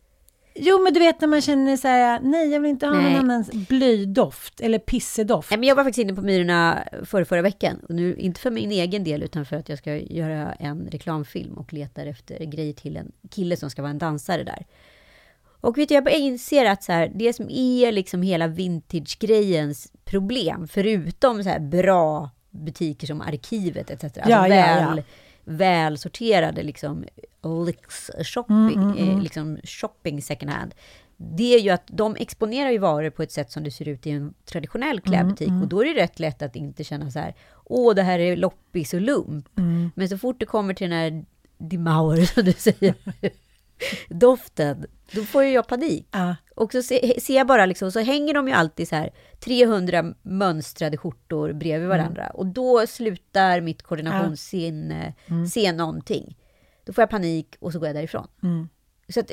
Jo, 0.54 0.82
men 0.82 0.94
du 0.94 1.00
vet 1.00 1.20
när 1.20 1.28
man 1.28 1.40
känner 1.40 1.76
så 1.76 1.88
här, 1.88 2.20
nej, 2.20 2.48
jag 2.48 2.60
vill 2.60 2.70
inte 2.70 2.86
ha 2.86 2.94
nej. 2.94 3.12
någon 3.12 3.20
annans 3.20 3.50
blöjdoft 3.52 4.60
eller 4.60 4.78
pissedoft. 4.78 5.50
Nej, 5.50 5.58
men 5.58 5.68
jag 5.68 5.76
var 5.76 5.84
faktiskt 5.84 6.04
inne 6.04 6.14
på 6.14 6.22
Myrorna 6.22 6.84
för 7.04 7.24
förra 7.24 7.42
veckan. 7.42 7.80
Och 7.88 7.94
nu, 7.94 8.16
inte 8.16 8.40
för 8.40 8.50
min 8.50 8.70
egen 8.70 9.04
del, 9.04 9.22
utan 9.22 9.46
för 9.46 9.56
att 9.56 9.68
jag 9.68 9.78
ska 9.78 9.96
göra 9.96 10.52
en 10.52 10.88
reklamfilm 10.90 11.58
och 11.58 11.72
letar 11.72 12.06
efter 12.06 12.44
grejer 12.44 12.72
till 12.72 12.96
en 12.96 13.12
kille 13.30 13.56
som 13.56 13.70
ska 13.70 13.82
vara 13.82 13.90
en 13.90 13.98
dansare 13.98 14.44
där. 14.44 14.66
Och 15.44 15.78
vet 15.78 15.88
du, 15.88 15.94
jag 15.94 16.12
inser 16.12 16.64
att 16.64 16.82
så 16.82 16.92
här, 16.92 17.12
det 17.14 17.32
som 17.32 17.50
är 17.50 17.92
liksom 17.92 18.22
hela 18.22 18.46
vintage-grejens 18.46 19.92
problem, 20.04 20.68
förutom 20.68 21.42
så 21.42 21.48
här 21.48 21.60
bra 21.60 22.30
butiker 22.50 23.06
som 23.06 23.20
Arkivet 23.20 23.90
etc. 23.90 24.04
Alltså 24.04 24.20
ja, 24.30 24.42
väl, 24.42 24.50
ja, 24.50 24.96
ja. 24.96 25.02
välsorterade 25.44 26.62
liksom 26.62 27.04
Lix 27.42 28.10
shopping, 28.24 28.56
mm, 28.56 28.82
mm, 28.82 28.98
mm. 28.98 29.08
Eh, 29.08 29.22
liksom 29.22 29.58
shopping 29.64 30.22
second 30.22 30.50
hand. 30.50 30.74
Det 31.16 31.54
är 31.54 31.60
ju 31.60 31.70
att 31.70 31.86
de 31.86 32.16
exponerar 32.16 32.70
ju 32.70 32.78
varor 32.78 33.10
på 33.10 33.22
ett 33.22 33.32
sätt 33.32 33.50
som 33.50 33.64
det 33.64 33.70
ser 33.70 33.88
ut 33.88 34.06
i 34.06 34.10
en 34.10 34.34
traditionell 34.44 34.98
mm, 34.98 35.02
klädbutik. 35.02 35.48
Mm, 35.48 35.62
och 35.62 35.68
då 35.68 35.80
är 35.80 35.94
det 35.94 36.02
rätt 36.02 36.20
lätt 36.20 36.42
att 36.42 36.56
inte 36.56 36.84
känna 36.84 37.10
så 37.10 37.18
här, 37.18 37.34
åh, 37.64 37.94
det 37.94 38.02
här 38.02 38.18
är 38.18 38.36
loppis 38.36 38.94
och 38.94 39.00
lump. 39.00 39.58
Mm. 39.58 39.90
Men 39.94 40.08
så 40.08 40.18
fort 40.18 40.40
det 40.40 40.46
kommer 40.46 40.74
till 40.74 40.90
den 40.90 40.98
här 40.98 41.24
Dimauer, 41.58 42.24
som 42.34 42.44
du 42.44 42.52
säger, 42.52 42.94
doften, 44.08 44.86
då 45.12 45.22
får 45.22 45.44
ju 45.44 45.50
jag 45.50 45.66
panik. 45.66 46.06
Ja. 46.10 46.36
Och 46.56 46.72
så 46.72 46.82
ser 46.82 47.20
se 47.20 47.34
jag 47.34 47.46
bara 47.46 47.66
liksom, 47.66 47.92
så 47.92 48.00
hänger 48.00 48.34
de 48.34 48.48
ju 48.48 48.54
alltid 48.54 48.88
så 48.88 48.96
här 48.96 49.10
300 49.40 50.14
mönstrade 50.22 50.96
skjortor 50.96 51.52
bredvid 51.52 51.88
varandra. 51.88 52.26
Och 52.26 52.46
då 52.46 52.86
slutar 52.86 53.60
mitt 53.60 53.82
koordinationssinne 53.82 55.14
ja. 55.26 55.46
se 55.46 55.72
någonting. 55.72 56.36
Då 56.84 56.92
får 56.92 57.02
jag 57.02 57.10
panik 57.10 57.56
och 57.60 57.72
så 57.72 57.78
går 57.78 57.88
jag 57.88 57.96
därifrån. 57.96 58.26
Mm. 58.42 58.68
Så 59.08 59.20
att, 59.20 59.28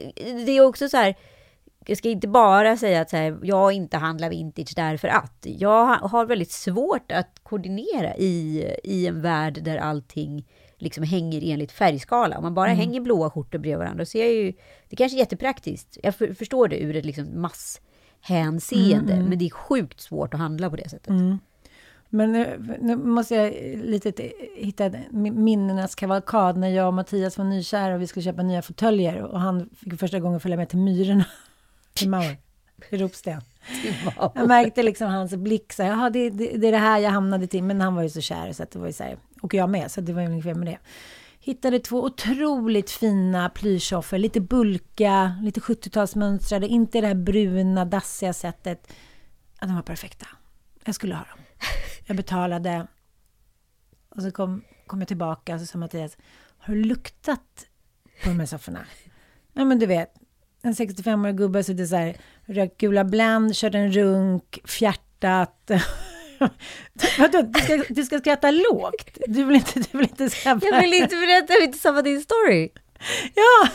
det 0.46 0.52
är 0.52 0.66
också 0.66 0.90
så 0.90 0.98
här, 0.98 1.16
jag 1.86 1.98
ska 1.98 2.10
inte 2.10 2.28
bara 2.28 2.78
säga 2.78 3.02
att 3.02 3.10
så 3.10 3.18
här, 3.18 3.40
jag 3.44 3.72
inte 3.72 3.98
handlar 3.98 4.30
vintage 4.30 4.74
därför 4.76 5.08
att. 5.08 5.38
Jag 5.42 5.86
har 5.86 6.26
väldigt 6.26 6.52
svårt 6.52 7.12
att 7.12 7.40
koordinera 7.44 8.16
i, 8.16 8.66
i 8.84 9.08
en 9.08 9.22
värld 9.22 9.64
där 9.64 9.78
allting 9.78 10.48
liksom 10.78 11.04
hänger 11.04 11.42
enligt 11.54 11.72
färgskala. 11.72 12.38
Om 12.38 12.44
man 12.44 12.54
bara 12.54 12.68
mm. 12.70 12.80
hänger 12.80 13.02
blåa 13.02 13.30
skjortor 13.30 13.60
bredvid 13.60 13.78
varandra 13.78 14.06
så 14.06 14.18
är 14.18 14.32
ju, 14.32 14.54
det 14.90 14.96
kanske 14.96 15.18
är 15.18 15.20
jättepraktiskt. 15.20 15.98
Jag 16.04 16.16
för, 16.16 16.34
förstår 16.34 16.68
det 16.68 16.80
ur 16.80 16.96
ett 16.96 17.06
liksom 17.06 17.42
masshänseende, 17.42 19.14
mm. 19.14 19.26
men 19.26 19.40
det 19.40 19.46
är 19.46 19.50
sjukt 19.50 20.02
svårt 20.02 20.34
att 20.34 20.40
handla 20.40 20.70
på 20.70 20.76
det 20.76 20.90
sättet. 20.90 21.10
Mm. 21.10 21.40
Men 22.10 22.32
nu, 22.32 22.78
nu, 22.82 22.96
måste 22.96 23.36
jag 23.36 23.54
lite 23.84 24.32
hitta 24.56 24.92
minnenas 25.12 25.96
kavalkad 25.96 26.58
när 26.58 26.70
jag 26.70 26.88
och 26.88 26.94
Mattias 26.94 27.38
var 27.38 27.46
nykära 27.46 27.96
och 27.96 28.02
vi 28.02 28.08
skulle 28.08 28.24
köpa 28.24 28.44
nya 28.44 28.62
fåtöljer 28.62 29.22
och 29.22 29.40
han 29.40 29.70
fick 29.76 30.00
första 30.00 30.20
gången 30.20 30.40
följa 30.40 30.58
med 30.58 30.70
till 30.70 30.80
Myrorna. 30.80 31.26
Till 31.94 32.10
Mauer. 32.10 32.38
I 32.90 32.98
Ropsten. 32.98 33.42
Jag 34.36 34.48
märkte 34.48 34.84
liksom 34.84 35.08
hans 35.08 35.36
blick 35.36 35.74
så 35.74 35.84
här, 35.84 36.10
det, 36.10 36.30
det, 36.30 36.58
det, 36.58 36.68
är 36.68 36.72
det 36.72 36.78
här 36.78 37.00
jag 37.00 37.12
hamnade 37.12 37.48
till. 37.48 37.64
Men 37.64 37.82
han 37.82 37.96
var 37.96 38.04
ju 38.04 38.10
så 38.10 38.22
kär 38.22 38.54
så 38.54 38.64
att 38.64 38.72
det 38.72 38.80
var 38.80 38.88
ju 38.88 38.94
så 38.94 39.04
här, 39.04 39.18
och 39.42 39.54
jag 39.54 39.70
med, 39.70 39.92
så 39.92 40.02
det 40.02 40.14
var 40.14 40.22
ju 40.22 40.28
inget 40.28 40.44
fel 40.44 40.56
med 40.56 40.68
det. 40.68 40.78
Hittade 41.40 41.80
två 41.80 42.04
otroligt 42.04 42.92
fina 42.92 43.50
plyschoffer, 43.50 44.18
lite 44.18 44.42
bulka, 44.42 45.34
lite 45.42 45.60
70-talsmönstrade, 45.60 46.68
inte 46.68 47.02
det 47.02 47.08
här 47.08 47.16
bruna, 47.16 47.86
dassiga 47.86 48.34
sättet. 48.34 48.94
Ja, 49.62 49.68
de 49.68 49.76
var 49.76 49.82
perfekta. 49.82 50.28
Jag 50.86 50.96
skulle 50.96 51.16
ha 51.16 51.24
dem. 51.24 51.49
Jag 52.06 52.18
betalade. 52.18 52.88
Och 54.10 54.22
så 54.22 54.32
kom, 54.32 54.62
kom 54.88 55.00
jag 55.00 55.08
tillbaka 55.08 55.54
och 55.54 55.60
så 55.60 55.66
sa 55.66 55.78
Mattias, 55.78 56.18
har 56.58 56.74
du 56.74 56.84
luktat 56.84 57.68
på 58.24 58.30
de 58.30 58.40
här 58.40 58.46
sofforna? 58.46 58.86
Ja, 59.54 59.66
men 59.66 59.80
du 59.80 59.86
vet, 59.86 60.14
en 60.62 60.74
65-årig 60.74 61.38
gubbe 61.38 61.64
suttit 61.64 61.90
så 61.90 61.96
här, 61.96 62.16
rökt 62.46 62.78
gula 62.78 63.04
Blend, 63.04 63.56
kört 63.56 63.76
en 63.76 63.92
runk, 63.92 64.60
fjärtat. 64.66 65.72
Vadå, 67.20 67.42
du 67.42 67.60
ska, 67.60 67.84
du 67.90 68.04
ska 68.04 68.20
skratta 68.20 68.52
lågt? 68.52 69.18
Du 69.28 69.44
vill 69.44 69.56
inte, 69.56 69.80
du 69.80 69.98
vill 69.98 70.08
inte 70.08 70.30
skratta? 70.30 70.66
Jag 70.66 70.82
vill 70.82 70.94
inte 70.94 71.16
berätta, 71.16 71.54
jag 71.54 71.60
vill 71.60 71.68
inte 71.68 71.80
samma 71.80 72.02
din 72.02 72.22
story. 72.22 72.70
Ja! 73.34 73.70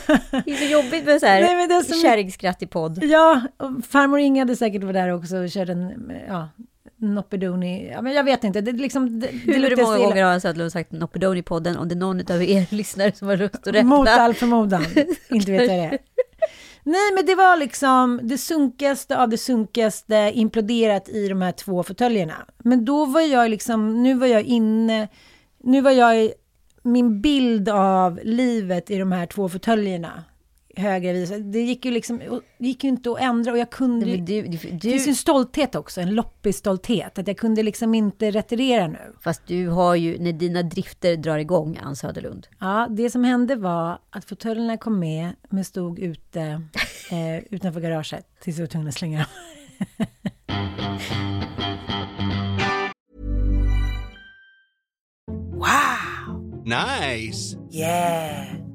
Det 0.45 0.51
är 0.51 0.57
så 0.57 0.65
jobbigt 0.65 1.05
med 1.05 1.19
så 1.19 1.25
här 1.25 1.67
Nej, 1.67 1.83
som... 1.83 2.01
kärringskratt 2.01 2.61
i 2.61 2.67
podd. 2.67 3.03
Ja, 3.03 3.41
och 3.57 3.85
farmor 3.85 4.19
Inga 4.19 4.41
hade 4.41 4.55
säkert 4.55 4.83
varit 4.83 4.93
där 4.93 5.09
också 5.09 5.37
och 5.37 5.49
kört 5.49 5.69
en, 5.69 6.11
ja, 6.27 6.49
Noppedoni, 6.97 7.89
ja, 7.91 8.01
men 8.01 8.13
jag 8.13 8.23
vet 8.23 8.43
inte. 8.43 8.61
Det, 8.61 8.71
liksom, 8.71 9.19
det, 9.19 9.27
Hur 9.27 9.69
det 9.69 9.83
många 9.83 9.97
gånger 9.97 10.23
har 10.23 10.39
Söderlund 10.39 10.71
sagt 10.71 10.91
Noppedoni-podden? 10.91 11.77
Om 11.77 11.87
det 11.87 11.95
är 11.95 11.97
någon 11.97 12.31
av 12.31 12.43
er 12.43 12.67
lyssnare 12.75 13.11
som 13.11 13.27
har 13.27 13.37
lust 13.37 13.55
att 13.55 13.67
räkna. 13.67 13.89
Mot 13.89 14.07
all 14.07 14.33
förmodan. 14.33 14.85
inte 15.29 15.51
vet 15.51 15.71
jag 15.71 15.91
det. 15.91 15.97
Nej, 16.83 17.13
men 17.15 17.25
det 17.25 17.35
var 17.35 17.57
liksom 17.57 18.19
det 18.23 18.37
sunkigaste 18.37 19.17
av 19.17 19.29
det 19.29 19.37
sunkigaste 19.37 20.31
imploderat 20.33 21.09
i 21.09 21.27
de 21.27 21.41
här 21.41 21.51
två 21.51 21.83
fåtöljerna. 21.83 22.45
Men 22.57 22.85
då 22.85 23.05
var 23.05 23.21
jag 23.21 23.49
liksom, 23.49 24.03
nu 24.03 24.13
var 24.13 24.27
jag 24.27 24.41
inne, 24.41 25.07
nu 25.63 25.81
var 25.81 25.91
jag, 25.91 26.31
min 26.83 27.21
bild 27.21 27.69
av 27.69 28.19
livet 28.23 28.91
i 28.91 28.97
de 28.97 29.11
här 29.11 29.25
två 29.25 29.49
fåtöljerna 29.49 30.23
högre 30.77 31.13
visa. 31.13 31.37
Det 31.37 31.61
gick 31.61 31.85
ju 31.85 31.91
liksom, 31.91 32.19
det 32.57 32.67
gick 32.67 32.83
ju 32.83 32.89
inte 32.89 33.11
att 33.11 33.19
ändra 33.19 33.51
och 33.51 33.57
jag 33.57 33.69
kunde 33.69 34.05
ju, 34.05 34.17
du, 34.17 34.41
du, 34.41 34.57
du, 34.57 34.69
Det 34.71 34.89
finns 34.89 35.07
ju 35.07 35.09
en 35.09 35.15
stolthet 35.15 35.75
också, 35.75 36.01
en 36.01 36.09
loppis-stolthet. 36.09 37.19
Att 37.19 37.27
jag 37.27 37.37
kunde 37.37 37.63
liksom 37.63 37.95
inte 37.95 38.31
retirera 38.31 38.87
nu. 38.87 39.13
Fast 39.19 39.41
du 39.47 39.67
har 39.67 39.95
ju, 39.95 40.17
när 40.19 40.33
dina 40.33 40.63
drifter 40.63 41.17
drar 41.17 41.37
igång, 41.37 41.79
Ann 41.83 41.95
Söderlund. 41.95 42.47
Ja, 42.59 42.87
det 42.89 43.09
som 43.09 43.23
hände 43.23 43.55
var 43.55 43.99
att 44.09 44.25
fåtöljerna 44.25 44.77
kom 44.77 44.99
med, 44.99 45.29
men 45.49 45.65
stod 45.65 45.99
ute 45.99 46.41
eh, 47.11 47.37
utanför 47.49 47.81
garaget 47.81 48.25
tills 48.41 48.57
jag 48.57 48.63
var 48.63 48.67
tvungen 48.67 48.87
att 48.87 48.93
slänga 48.93 49.17
dem. 49.17 49.27
wow! 55.51 56.63
Nice! 56.65 57.57
Yeah! 57.71 58.74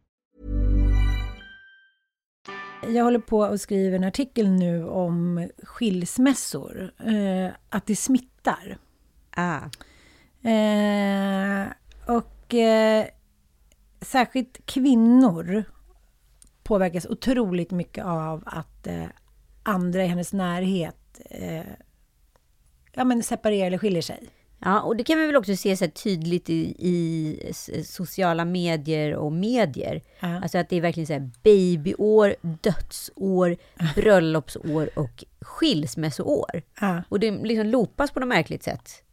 Jag 2.87 3.03
håller 3.03 3.19
på 3.19 3.39
och 3.39 3.61
skriver 3.61 3.95
en 3.95 4.03
artikel 4.03 4.49
nu 4.49 4.87
om 4.87 5.49
skilsmässor. 5.63 6.93
Eh, 7.05 7.51
att 7.69 7.85
det 7.85 7.95
smittar. 7.95 8.77
Ah. 9.31 9.61
Eh, 10.49 11.67
och 12.07 12.53
eh, 12.53 13.05
särskilt 14.01 14.65
kvinnor 14.65 15.63
påverkas 16.63 17.05
otroligt 17.05 17.71
mycket 17.71 18.05
av 18.05 18.43
att 18.45 18.87
eh, 18.87 19.05
andra 19.63 20.03
i 20.03 20.07
hennes 20.07 20.33
närhet 20.33 21.21
eh, 21.29 21.65
ja, 22.93 23.03
men 23.03 23.23
separerar 23.23 23.67
eller 23.67 23.77
skiljer 23.77 24.01
sig. 24.01 24.29
Ja, 24.63 24.81
och 24.81 24.95
det 24.95 25.03
kan 25.03 25.19
vi 25.19 25.25
väl 25.25 25.35
också 25.35 25.55
se 25.55 25.77
så 25.77 25.87
tydligt 25.87 26.49
i, 26.49 26.75
i 26.79 27.53
sociala 27.85 28.45
medier 28.45 29.15
och 29.15 29.31
medier. 29.31 30.01
Ja. 30.19 30.41
Alltså 30.41 30.57
att 30.57 30.69
det 30.69 30.75
är 30.75 30.81
verkligen 30.81 31.07
så 31.07 31.13
här 31.13 31.31
babyår, 31.43 32.35
dödsår, 32.41 33.57
bröllopsår 33.95 34.89
och 34.99 35.23
skilsmässoår. 35.41 36.61
Ja. 36.81 37.03
Och 37.09 37.19
det 37.19 37.31
liksom 37.31 37.67
loopas 37.67 38.11
på 38.11 38.19
något 38.19 38.29
märkligt 38.29 38.63
sätt. 38.63 39.03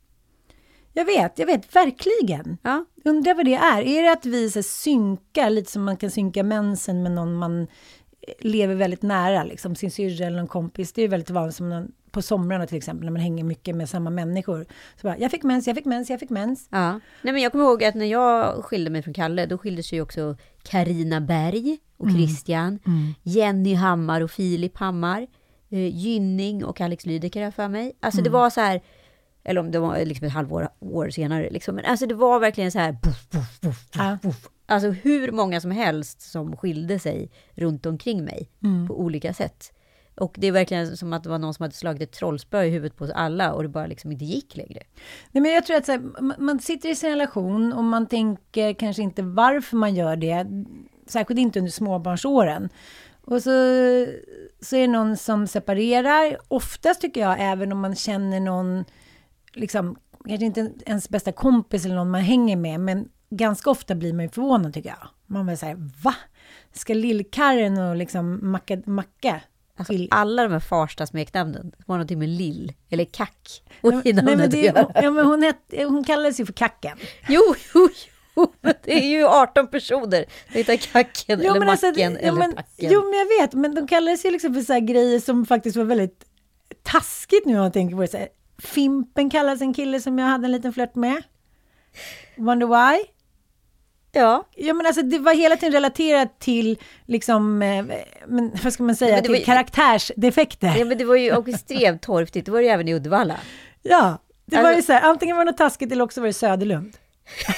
Jag 0.93 1.05
vet, 1.05 1.39
jag 1.39 1.47
vet 1.47 1.77
verkligen. 1.77 2.59
Ja, 2.63 2.85
Undrar 3.05 3.35
vad 3.35 3.45
det 3.45 3.55
är. 3.55 3.83
Är 3.83 4.03
det 4.03 4.13
att 4.13 4.27
vi 4.27 4.51
så 4.51 4.63
synkar, 4.63 5.51
lite 5.51 5.71
som 5.71 5.85
man 5.85 5.97
kan 5.97 6.11
synka 6.11 6.43
mensen 6.43 7.03
med 7.03 7.13
någon 7.13 7.35
man 7.35 7.67
lever 8.41 8.75
väldigt 8.75 9.03
nära, 9.03 9.45
liksom 9.45 9.75
sin 9.75 9.91
syrra 9.91 10.27
eller 10.27 10.37
någon 10.37 10.47
kompis. 10.49 10.93
Det 10.93 11.01
är 11.01 11.03
ju 11.03 11.09
väldigt 11.09 11.31
vanligt 11.31 11.57
som 11.57 11.69
någon, 11.71 11.93
på 12.11 12.23
somrarna 12.23 12.67
till 12.67 12.77
exempel, 12.77 13.05
när 13.05 13.13
man 13.13 13.23
hänger 13.23 13.45
mycket 13.45 13.77
med 13.77 13.89
samma 13.89 14.11
människor. 14.11 14.67
Så 14.97 15.07
bara, 15.07 15.19
jag 15.19 15.31
fick 15.31 15.43
mens, 15.43 15.67
jag 15.67 15.77
fick 15.77 15.85
mens, 15.85 16.11
jag 16.11 16.21
fick 16.21 16.31
mens. 16.31 16.69
ja. 16.71 16.93
Nej, 17.23 17.33
men 17.33 17.43
jag 17.43 17.53
kommer 17.53 17.65
ihåg 17.65 17.85
att 17.85 17.95
när 17.95 18.07
jag 18.07 18.65
skilde 18.65 18.91
mig 18.91 19.03
från 19.03 19.15
Kalle, 19.15 19.47
då 19.47 19.59
skilde 19.59 19.83
sig 19.83 20.03
också 20.03 20.37
Karina 20.63 21.21
Berg 21.21 21.79
och 21.97 22.11
Christian, 22.11 22.79
Jenny 23.23 23.75
Hammar 23.75 24.21
och 24.21 24.31
Filip 24.31 24.77
Hammar, 24.79 25.27
eh, 25.71 25.97
Gynning 25.97 26.65
och 26.65 26.81
Alex 26.81 27.07
jag 27.07 27.55
för 27.55 27.69
mig. 27.69 27.93
Alltså 28.01 28.23
det 28.23 28.31
var 28.31 28.51
så 28.51 28.61
här, 28.61 28.81
eller 29.45 29.61
om 29.61 29.71
det 29.71 29.79
var 29.79 30.05
liksom 30.05 30.27
ett 30.27 30.33
halvår 30.33 30.69
år 30.81 31.11
senare, 31.11 31.51
liksom. 31.51 31.75
men 31.75 31.85
alltså 31.85 32.07
det 32.07 32.15
var 32.15 32.41
verkligen 32.41 32.73
så 32.73 32.79
här, 32.79 32.93
puff, 33.03 33.29
puff, 33.31 33.61
puff, 33.61 33.89
Ja. 33.95 34.19
puff. 34.23 34.49
Alltså 34.71 34.91
hur 34.91 35.33
många 35.33 35.61
som 35.61 35.71
helst 35.71 36.21
som 36.21 36.57
skilde 36.57 36.99
sig 36.99 37.31
runt 37.55 37.87
omkring 37.87 38.25
mig 38.25 38.51
på 38.89 39.01
olika 39.01 39.33
sätt. 39.35 39.73
Och 40.17 40.35
det 40.39 40.47
är 40.47 40.53
verkligen 40.53 40.97
som 40.97 41.13
att 41.13 41.23
det 41.23 41.29
var 41.29 41.39
någon 41.39 41.55
som 41.55 41.63
hade 41.63 41.75
slagit 41.75 42.03
ett 42.03 42.13
trollspö 42.13 42.63
i 42.65 42.71
huvudet 42.71 42.97
på 42.97 43.05
oss 43.05 43.11
alla 43.11 43.53
och 43.53 43.63
det 43.63 43.69
bara 43.69 43.87
liksom 43.87 44.13
inte 44.13 44.25
gick 44.25 44.57
längre. 44.57 44.83
Nej, 45.33 45.43
men 45.43 45.53
jag 45.53 45.67
tror 45.67 45.77
att 45.77 45.89
här, 45.89 46.23
man- 46.23 46.35
man 46.39 46.59
sitter 46.61 46.89
i 46.89 46.95
sin 46.95 47.11
relation 47.11 47.73
och 47.73 47.85
man 47.85 48.07
tänker 48.07 48.73
kanske 48.73 49.03
inte 49.03 49.23
varför 49.23 49.77
man 49.77 49.95
gör 49.95 50.17
det. 50.17 50.47
Särskilt 51.07 51.41
inte 51.41 51.59
under 51.59 51.73
småbarnsåren. 51.73 52.69
Och 53.21 53.43
så, 53.43 53.51
så 54.61 54.77
är 54.77 54.81
det 54.81 54.87
någon 54.87 55.17
som 55.17 55.47
separerar. 55.47 56.37
Oftast 56.49 57.01
tycker 57.01 57.21
jag, 57.21 57.37
även 57.41 57.73
om 57.73 57.81
man 57.81 57.95
känner 57.95 58.41
någon, 58.41 58.85
liksom, 59.53 59.97
kanske 60.29 60.47
inte 60.47 60.73
ens 60.87 61.09
bästa 61.09 61.33
kompis 61.33 61.85
eller 61.85 61.95
någon 61.95 62.11
man 62.11 62.21
hänger 62.21 62.57
med, 62.57 62.81
men 62.81 63.09
ganska 63.31 63.71
ofta 63.71 63.95
blir 63.95 64.13
man 64.13 64.25
ju 64.25 64.31
förvånad 64.31 64.75
tycker 64.75 64.89
jag. 64.89 65.09
Man 65.27 65.47
blir 65.47 65.57
säga 65.57 65.77
va? 66.03 66.15
Ska 66.73 66.95
lillkarren 66.95 67.79
och 67.79 67.97
liksom 67.97 68.39
Macka, 68.43 68.83
macka 68.87 69.41
Alltså, 69.79 69.95
alla 70.11 70.43
de 70.43 70.53
här 70.53 70.61
Farsta-smeknamnen 70.61 71.73
var 71.87 71.97
någonting 71.97 72.19
med 72.19 72.29
lill 72.29 72.73
eller 72.91 73.05
kack 73.05 73.63
och 73.81 73.93
Nej, 73.93 74.13
men 74.15 74.51
det, 74.51 74.91
ja, 74.95 75.11
men 75.11 75.27
hon, 75.27 75.43
hette, 75.43 75.85
hon 75.85 76.05
kallades 76.05 76.41
ju 76.41 76.47
för 76.47 76.53
Kacken. 76.53 76.99
Jo, 77.29 77.43
jo, 77.75 77.89
jo, 78.37 78.53
men 78.61 78.75
det 78.83 78.93
är 78.93 79.09
ju 79.09 79.25
18 79.27 79.67
personer. 79.67 80.25
Det 80.53 80.59
heter 80.59 80.77
Kacken 80.77 81.41
eller 81.41 81.59
men 81.59 81.69
alltså, 81.69 81.87
Macken 81.87 82.13
ja, 82.13 82.19
eller 82.19 82.39
men, 82.39 82.55
Packen. 82.55 82.91
Jo, 82.93 83.03
men 83.05 83.19
jag 83.19 83.41
vet, 83.41 83.55
men 83.55 83.75
de 83.75 83.87
kallades 83.87 84.25
ju 84.25 84.31
liksom 84.31 84.55
för 84.55 84.61
så 84.61 84.81
grejer 84.81 85.21
som 85.21 85.47
faktiskt 85.47 85.77
var 85.77 85.85
väldigt 85.85 86.25
taskigt 86.83 87.47
nu 87.47 87.59
om 87.59 87.65
jag 87.65 87.73
tänker 87.73 87.97
på 87.97 88.03
det. 88.03 88.09
Så 88.09 88.17
här, 88.17 88.29
Fimpen 88.59 89.31
kallas 89.31 89.61
en 89.61 89.75
kille 89.75 90.01
som 90.01 90.19
jag 90.19 90.27
hade 90.27 90.45
en 90.45 90.53
liten 90.53 90.73
flört 90.73 90.95
med. 90.95 91.23
Wonder 92.37 92.67
why? 92.67 93.05
Ja, 94.13 94.45
Ja, 94.57 94.75
men 94.75 94.87
alltså 94.87 95.03
det 95.03 95.19
var 95.19 95.35
hela 95.35 95.57
tiden 95.57 95.73
relaterat 95.73 96.39
till, 96.41 96.79
liksom, 97.07 97.63
eh, 97.63 97.85
men, 98.27 98.51
vad 98.65 98.73
ska 98.73 98.83
man 98.83 98.97
säga, 98.97 99.17
det 99.17 99.23
till 99.23 99.31
var 99.31 99.39
ju- 99.39 99.45
karaktärsdefekter. 99.45 100.75
ja, 100.79 100.85
men 100.85 100.99
det 100.99 101.05
var 101.05 101.17
ju 101.17 101.37
också 101.37 101.51
extremt 101.55 102.03
torftigt. 102.03 102.47
Det 102.47 102.53
var 102.53 102.59
det 102.59 102.65
ju 102.65 102.71
även 102.71 102.89
i 102.89 102.95
Uddevalla. 102.95 103.41
Ja, 103.83 104.19
det 104.47 104.57
var 104.57 104.63
Alltså- 104.65 104.77
ju 104.77 104.83
så 104.83 104.93
här, 104.93 105.03
antingen 105.11 105.37
var 105.37 105.45
det 105.45 105.51
något 105.51 105.59
taskigt 105.59 105.93
eller 105.93 106.05
också 106.05 106.21
var 106.21 106.27
det 106.27 106.33
Söderlund. 106.33 106.97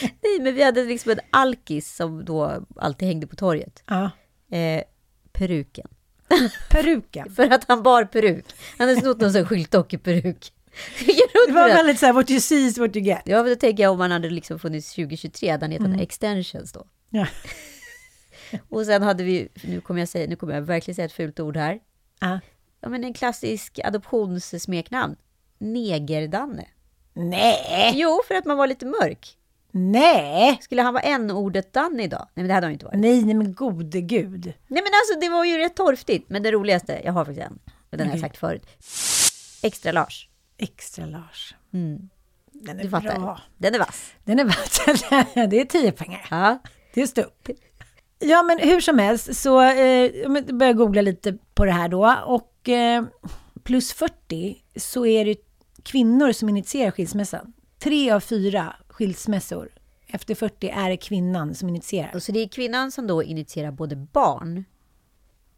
Nej, 0.00 0.40
men 0.40 0.54
vi 0.54 0.62
hade 0.62 0.84
liksom 0.84 1.10
en 1.12 1.20
alkis 1.30 1.94
som 1.96 2.24
då 2.24 2.66
alltid 2.76 3.08
hängde 3.08 3.26
på 3.26 3.36
torget. 3.36 3.82
Ja. 3.86 4.10
Eh, 4.56 4.82
peruken. 5.32 5.88
Peruken. 6.70 7.30
För 7.36 7.50
att 7.52 7.64
han 7.68 7.82
bar 7.82 8.04
peruk. 8.04 8.44
Han 8.78 8.88
hade 8.88 9.00
snott 9.00 9.20
någon 9.20 9.32
sån 9.32 9.46
skyltdockperuk. 9.46 10.52
Det 11.46 11.52
var 11.52 11.68
väldigt 11.68 11.98
så 11.98 12.06
här, 12.06 12.12
what 12.12 12.30
you 12.30 12.40
see 12.40 12.66
is 12.66 12.78
what 12.78 12.96
you 12.96 13.04
get. 13.06 13.22
Ja, 13.24 13.42
men 13.42 13.52
då 13.52 13.56
tänker 13.56 13.82
jag 13.82 13.92
om 13.92 14.00
han 14.00 14.10
hade 14.10 14.30
liksom 14.30 14.58
funnits 14.58 14.94
2023, 14.94 15.50
hade 15.50 15.64
han 15.64 15.72
hetat 15.72 16.00
extensions 16.00 16.72
då. 16.72 16.86
Ja. 17.10 17.26
Och 18.68 18.86
sen 18.86 19.02
hade 19.02 19.24
vi, 19.24 19.48
nu 19.62 19.80
kommer 19.80 20.00
jag 20.00 20.08
säga, 20.08 20.26
nu 20.28 20.36
kommer 20.36 20.54
jag 20.54 20.62
verkligen 20.62 20.94
säga 20.94 21.06
ett 21.06 21.12
fult 21.12 21.40
ord 21.40 21.56
här. 21.56 21.78
Ja. 22.20 22.40
Ja, 22.80 22.88
men 22.88 23.04
en 23.04 23.14
klassisk 23.14 23.78
adoptionssmeknamn. 23.84 25.16
Negerdanne. 25.58 26.64
Nej, 27.14 27.92
Jo, 27.94 28.20
för 28.28 28.34
att 28.34 28.44
man 28.44 28.56
var 28.56 28.66
lite 28.66 28.86
mörk. 28.86 29.36
nej, 29.72 30.58
Skulle 30.62 30.82
han 30.82 30.94
vara 30.94 31.02
n-ordet 31.02 31.72
Danne 31.72 32.02
idag? 32.02 32.26
Nej, 32.34 32.42
men 32.42 32.48
det 32.48 32.54
hade 32.54 32.64
han 32.66 32.72
ju 32.72 32.74
inte 32.74 32.84
varit. 32.86 32.98
nej, 33.00 33.24
nej 33.24 33.34
men 33.34 33.54
gode 33.54 34.00
gud. 34.00 34.44
Nej, 34.46 34.82
men 34.82 34.92
alltså 34.94 35.20
det 35.20 35.28
var 35.28 35.44
ju 35.44 35.58
rätt 35.58 35.76
torftigt. 35.76 36.30
Men 36.30 36.42
det 36.42 36.52
roligaste, 36.52 37.00
jag 37.04 37.12
har 37.12 37.24
faktiskt 37.24 37.46
en. 37.46 37.58
och 37.90 37.96
Den 37.98 38.06
har 38.06 38.14
jag 38.14 38.20
sagt 38.20 38.36
förut. 38.36 38.66
Extra 39.62 39.92
Lars. 39.92 40.28
Extra 40.58 41.06
Lars. 41.06 41.54
Mm. 41.72 42.08
Den 42.52 42.78
är 42.78 42.82
Du 42.84 42.90
fattar. 42.90 43.18
bra. 43.20 43.40
Den 43.56 43.74
är 43.74 43.78
vass. 43.78 44.12
Den 44.24 44.38
är 44.38 44.44
vass. 44.44 44.80
det 45.50 45.60
är 45.60 45.64
tio 45.64 45.92
pengar. 45.92 46.26
Ja. 46.30 46.58
Det 46.94 47.02
är 47.02 47.06
stup. 47.06 47.48
Ja, 48.18 48.42
men 48.42 48.58
hur 48.58 48.80
som 48.80 48.98
helst 48.98 49.36
så 49.36 49.62
eh, 49.62 49.76
jag 50.06 50.32
började 50.32 50.64
jag 50.64 50.76
googla 50.76 51.02
lite 51.02 51.38
på 51.54 51.64
det 51.64 51.72
här 51.72 51.88
då. 51.88 52.16
Och 52.26 52.68
eh, 52.68 53.04
plus 53.62 53.92
40 53.92 54.56
så 54.76 55.06
är 55.06 55.24
det 55.24 55.36
kvinnor 55.82 56.32
som 56.32 56.48
initierar 56.48 56.90
skilsmässan. 56.90 57.52
Tre 57.78 58.10
av 58.10 58.20
fyra 58.20 58.76
skilsmässor 58.88 59.68
efter 60.06 60.34
40 60.34 60.68
är 60.68 60.90
det 60.90 60.96
kvinnan 60.96 61.54
som 61.54 61.68
initierar. 61.68 62.14
Och 62.14 62.22
så 62.22 62.32
det 62.32 62.40
är 62.40 62.48
kvinnan 62.48 62.92
som 62.92 63.06
då 63.06 63.22
initierar 63.22 63.70
både 63.70 63.96
barn, 63.96 64.64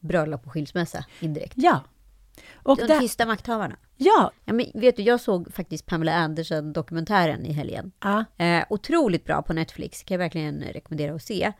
bröllop 0.01 0.47
och 0.47 0.53
skilsmässa 0.53 1.05
indirekt. 1.21 1.53
Ja. 1.57 1.81
Och 2.63 2.77
De 2.77 2.87
där, 2.87 3.01
tysta 3.01 3.27
makthavarna. 3.27 3.77
ja, 3.97 4.33
Ja, 4.45 4.53
men 4.53 4.67
vet 4.75 4.97
du, 4.97 5.03
jag 5.03 5.21
såg 5.21 5.53
faktiskt 5.53 5.87
Pamela 5.87 6.15
Anderson-dokumentären 6.15 7.47
i 7.47 7.53
helgen. 7.53 7.93
ja, 8.01 8.25
Eh, 8.39 8.65
otroligt 8.71 9.25
bra 9.25 9.43
på 9.43 9.53
Netflix, 9.53 10.03
kan 10.03 10.15
jag 10.15 10.19
verkligen 10.19 10.63
rekommendera 10.63 11.15
att 11.15 11.23
se. 11.23 11.53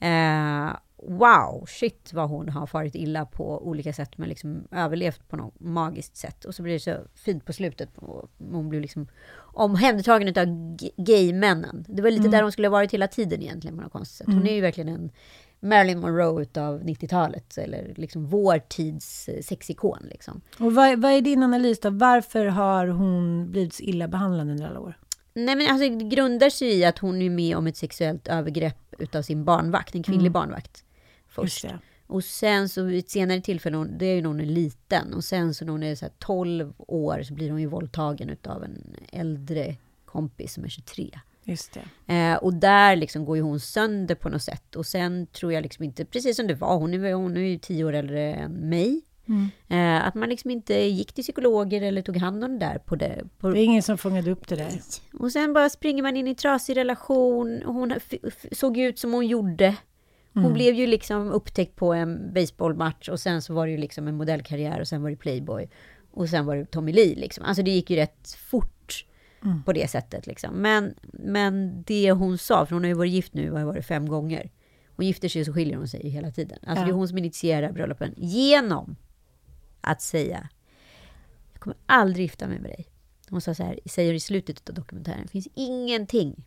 Eh, 0.00 0.76
wow, 1.02 1.64
shit 1.68 2.12
vad 2.12 2.28
hon 2.28 2.48
har 2.48 2.66
farit 2.66 2.94
illa 2.94 3.26
på 3.26 3.66
olika 3.68 3.92
sätt, 3.92 4.18
men 4.18 4.28
liksom 4.28 4.68
överlevt 4.70 5.28
på 5.28 5.36
något 5.36 5.60
magiskt 5.60 6.16
sätt. 6.16 6.44
Och 6.44 6.54
så 6.54 6.62
blir 6.62 6.72
det 6.74 6.80
så 6.80 6.96
fint 7.14 7.44
på 7.44 7.52
slutet. 7.52 7.90
Hon 8.38 8.68
blir 8.68 8.80
liksom 8.80 9.08
omhändertagen 9.38 10.28
av 10.28 10.76
gaymännen. 10.96 11.84
Det 11.88 12.02
var 12.02 12.10
lite 12.10 12.28
där 12.28 12.42
hon 12.42 12.52
skulle 12.52 12.68
ha 12.68 12.72
varit 12.72 12.92
hela 12.92 13.08
tiden 13.08 13.42
egentligen 13.42 13.76
på 13.76 13.82
något 13.82 13.92
konstigt 13.92 14.16
sätt. 14.18 14.26
Hon 14.34 14.46
är 14.46 14.54
ju 14.54 14.60
verkligen 14.60 14.88
en 14.88 15.10
Marilyn 15.68 16.00
Monroe 16.00 16.42
utav 16.42 16.82
90-talet, 16.82 17.58
eller 17.58 17.94
liksom 17.96 18.26
vår 18.26 18.58
tids 18.58 19.28
eh, 19.28 19.42
sexikon 19.42 20.06
liksom. 20.10 20.40
Och 20.58 20.74
vad, 20.74 21.02
vad 21.02 21.12
är 21.12 21.20
din 21.20 21.42
analys 21.42 21.80
då? 21.80 21.90
Varför 21.90 22.46
har 22.46 22.86
hon 22.86 23.50
blivit 23.50 23.74
så 23.74 23.82
illa 23.82 24.08
behandlad 24.08 24.50
under 24.50 24.66
alla 24.66 24.80
år? 24.80 24.98
Nej 25.34 25.56
men 25.56 25.66
alltså 25.70 25.88
det 25.88 26.04
grundar 26.04 26.50
sig 26.50 26.68
i 26.68 26.84
att 26.84 26.98
hon 26.98 27.22
är 27.22 27.30
med 27.30 27.56
om 27.56 27.66
ett 27.66 27.76
sexuellt 27.76 28.28
övergrepp 28.28 28.94
utav 28.98 29.22
sin 29.22 29.44
barnvakt, 29.44 29.94
en 29.94 30.02
kvinnlig 30.02 30.32
barnvakt. 30.32 30.84
Först. 31.28 31.66
Och 32.06 32.24
sen 32.24 32.68
så 32.68 32.82
vid 32.82 32.98
ett 32.98 33.10
senare 33.10 33.40
tillfälle, 33.40 33.84
det 33.84 34.06
är 34.06 34.14
ju 34.14 34.20
när 34.20 34.28
hon 34.28 34.40
är 34.40 34.46
liten, 34.46 35.14
och 35.14 35.24
sen 35.24 35.54
så 35.54 35.64
när 35.64 35.72
hon 35.72 35.82
är 35.82 35.94
så 35.94 36.04
här 36.04 36.12
12 36.18 36.72
år 36.78 37.22
så 37.22 37.34
blir 37.34 37.50
hon 37.50 37.60
ju 37.60 37.66
våldtagen 37.66 38.30
utav 38.30 38.64
en 38.64 38.96
äldre 39.12 39.76
kompis 40.04 40.54
som 40.54 40.64
är 40.64 40.68
23. 40.68 41.20
Just 41.48 41.78
det. 42.06 42.14
Eh, 42.14 42.36
och 42.36 42.54
där 42.54 42.96
liksom 42.96 43.24
går 43.24 43.36
ju 43.36 43.42
hon 43.42 43.60
sönder 43.60 44.14
på 44.14 44.28
något 44.28 44.42
sätt. 44.42 44.76
Och 44.76 44.86
sen 44.86 45.26
tror 45.26 45.52
jag 45.52 45.62
liksom 45.62 45.84
inte, 45.84 46.04
precis 46.04 46.36
som 46.36 46.46
det 46.46 46.54
var, 46.54 46.76
hon 46.76 46.94
är, 46.94 47.12
hon 47.12 47.36
är 47.36 47.40
ju 47.40 47.58
10 47.58 47.84
år 47.84 47.92
äldre 47.92 48.34
än 48.34 48.52
mig. 48.52 49.02
Eh, 49.68 50.06
att 50.06 50.14
man 50.14 50.28
liksom 50.28 50.50
inte 50.50 50.74
gick 50.74 51.12
till 51.12 51.24
psykologer 51.24 51.82
eller 51.82 52.02
tog 52.02 52.16
hand 52.16 52.44
om 52.44 52.58
det 52.58 52.66
där 52.66 52.78
på 52.78 52.96
det. 52.96 53.24
På, 53.38 53.50
Det 53.50 53.60
är 53.60 53.64
ingen 53.64 53.82
som 53.82 53.98
fångade 53.98 54.30
upp 54.30 54.48
det 54.48 54.56
där. 54.56 54.80
och 55.18 55.32
sen 55.32 55.52
bara 55.52 55.70
springer 55.70 56.02
man 56.02 56.16
in 56.16 56.26
i 56.26 56.34
trasig 56.34 56.76
relation. 56.76 57.62
Hon 57.64 57.94
såg 58.52 58.76
ju 58.76 58.86
ut 58.88 58.98
som 58.98 59.12
hon 59.12 59.26
gjorde. 59.26 59.76
Hon 60.34 60.52
blev 60.52 60.74
ju 60.74 60.86
liksom 60.86 61.30
upptäckt 61.30 61.76
på 61.76 61.92
en 61.92 62.32
baseballmatch 62.34 63.08
och 63.08 63.20
sen 63.20 63.42
så 63.42 63.54
var 63.54 63.66
det 63.66 63.72
ju 63.72 63.78
liksom 63.78 64.08
en 64.08 64.14
modellkarriär 64.16 64.80
och 64.80 64.88
sen 64.88 65.02
var 65.02 65.10
det 65.10 65.16
Playboy. 65.16 65.68
Och 66.10 66.28
sen 66.28 66.46
var 66.46 66.56
det 66.56 66.64
Tommy 66.66 66.92
Lee 66.92 67.14
liksom. 67.14 67.44
Alltså 67.44 67.62
det 67.62 67.70
gick 67.70 67.90
ju 67.90 67.96
rätt 67.96 68.36
fort 68.50 69.04
på 69.64 69.72
det 69.72 69.90
sättet 69.90 70.26
liksom. 70.26 70.54
Men, 70.54 70.94
men 71.12 71.82
det 71.86 72.12
hon 72.12 72.38
sa, 72.38 72.66
för 72.66 72.74
hon 72.76 72.82
har 72.82 72.88
ju 72.88 72.94
varit 72.94 73.12
gift 73.12 73.34
nu, 73.34 73.50
har 73.50 73.64
varit 73.64 73.86
fem 73.86 74.08
gånger. 74.08 74.50
Hon 74.96 75.06
gifter 75.06 75.28
sig 75.28 75.40
och 75.40 75.46
så 75.46 75.52
skiljer 75.52 75.76
hon 75.76 75.88
sig 75.88 76.04
ju 76.04 76.08
hela 76.10 76.30
tiden. 76.30 76.58
Alltså 76.66 76.82
Ja. 76.82 76.86
det 76.86 76.92
är 76.92 76.94
hon 76.94 77.08
som 77.08 77.18
initierar 77.18 77.72
bröllopen 77.72 78.14
genom 78.16 78.96
att 79.80 80.02
säga 80.02 80.48
jag 81.52 81.60
kommer 81.60 81.76
aldrig 81.86 82.24
gifta 82.24 82.48
mig 82.48 82.58
med 82.58 82.70
dig. 82.70 82.86
Hon 83.30 83.40
sa 83.40 83.54
så 83.54 83.62
här, 83.62 83.80
säger 83.86 84.14
i 84.14 84.20
slutet 84.20 84.68
av 84.68 84.74
dokumentären, 84.74 85.20
det 85.22 85.28
finns 85.28 85.48
ingenting 85.54 86.44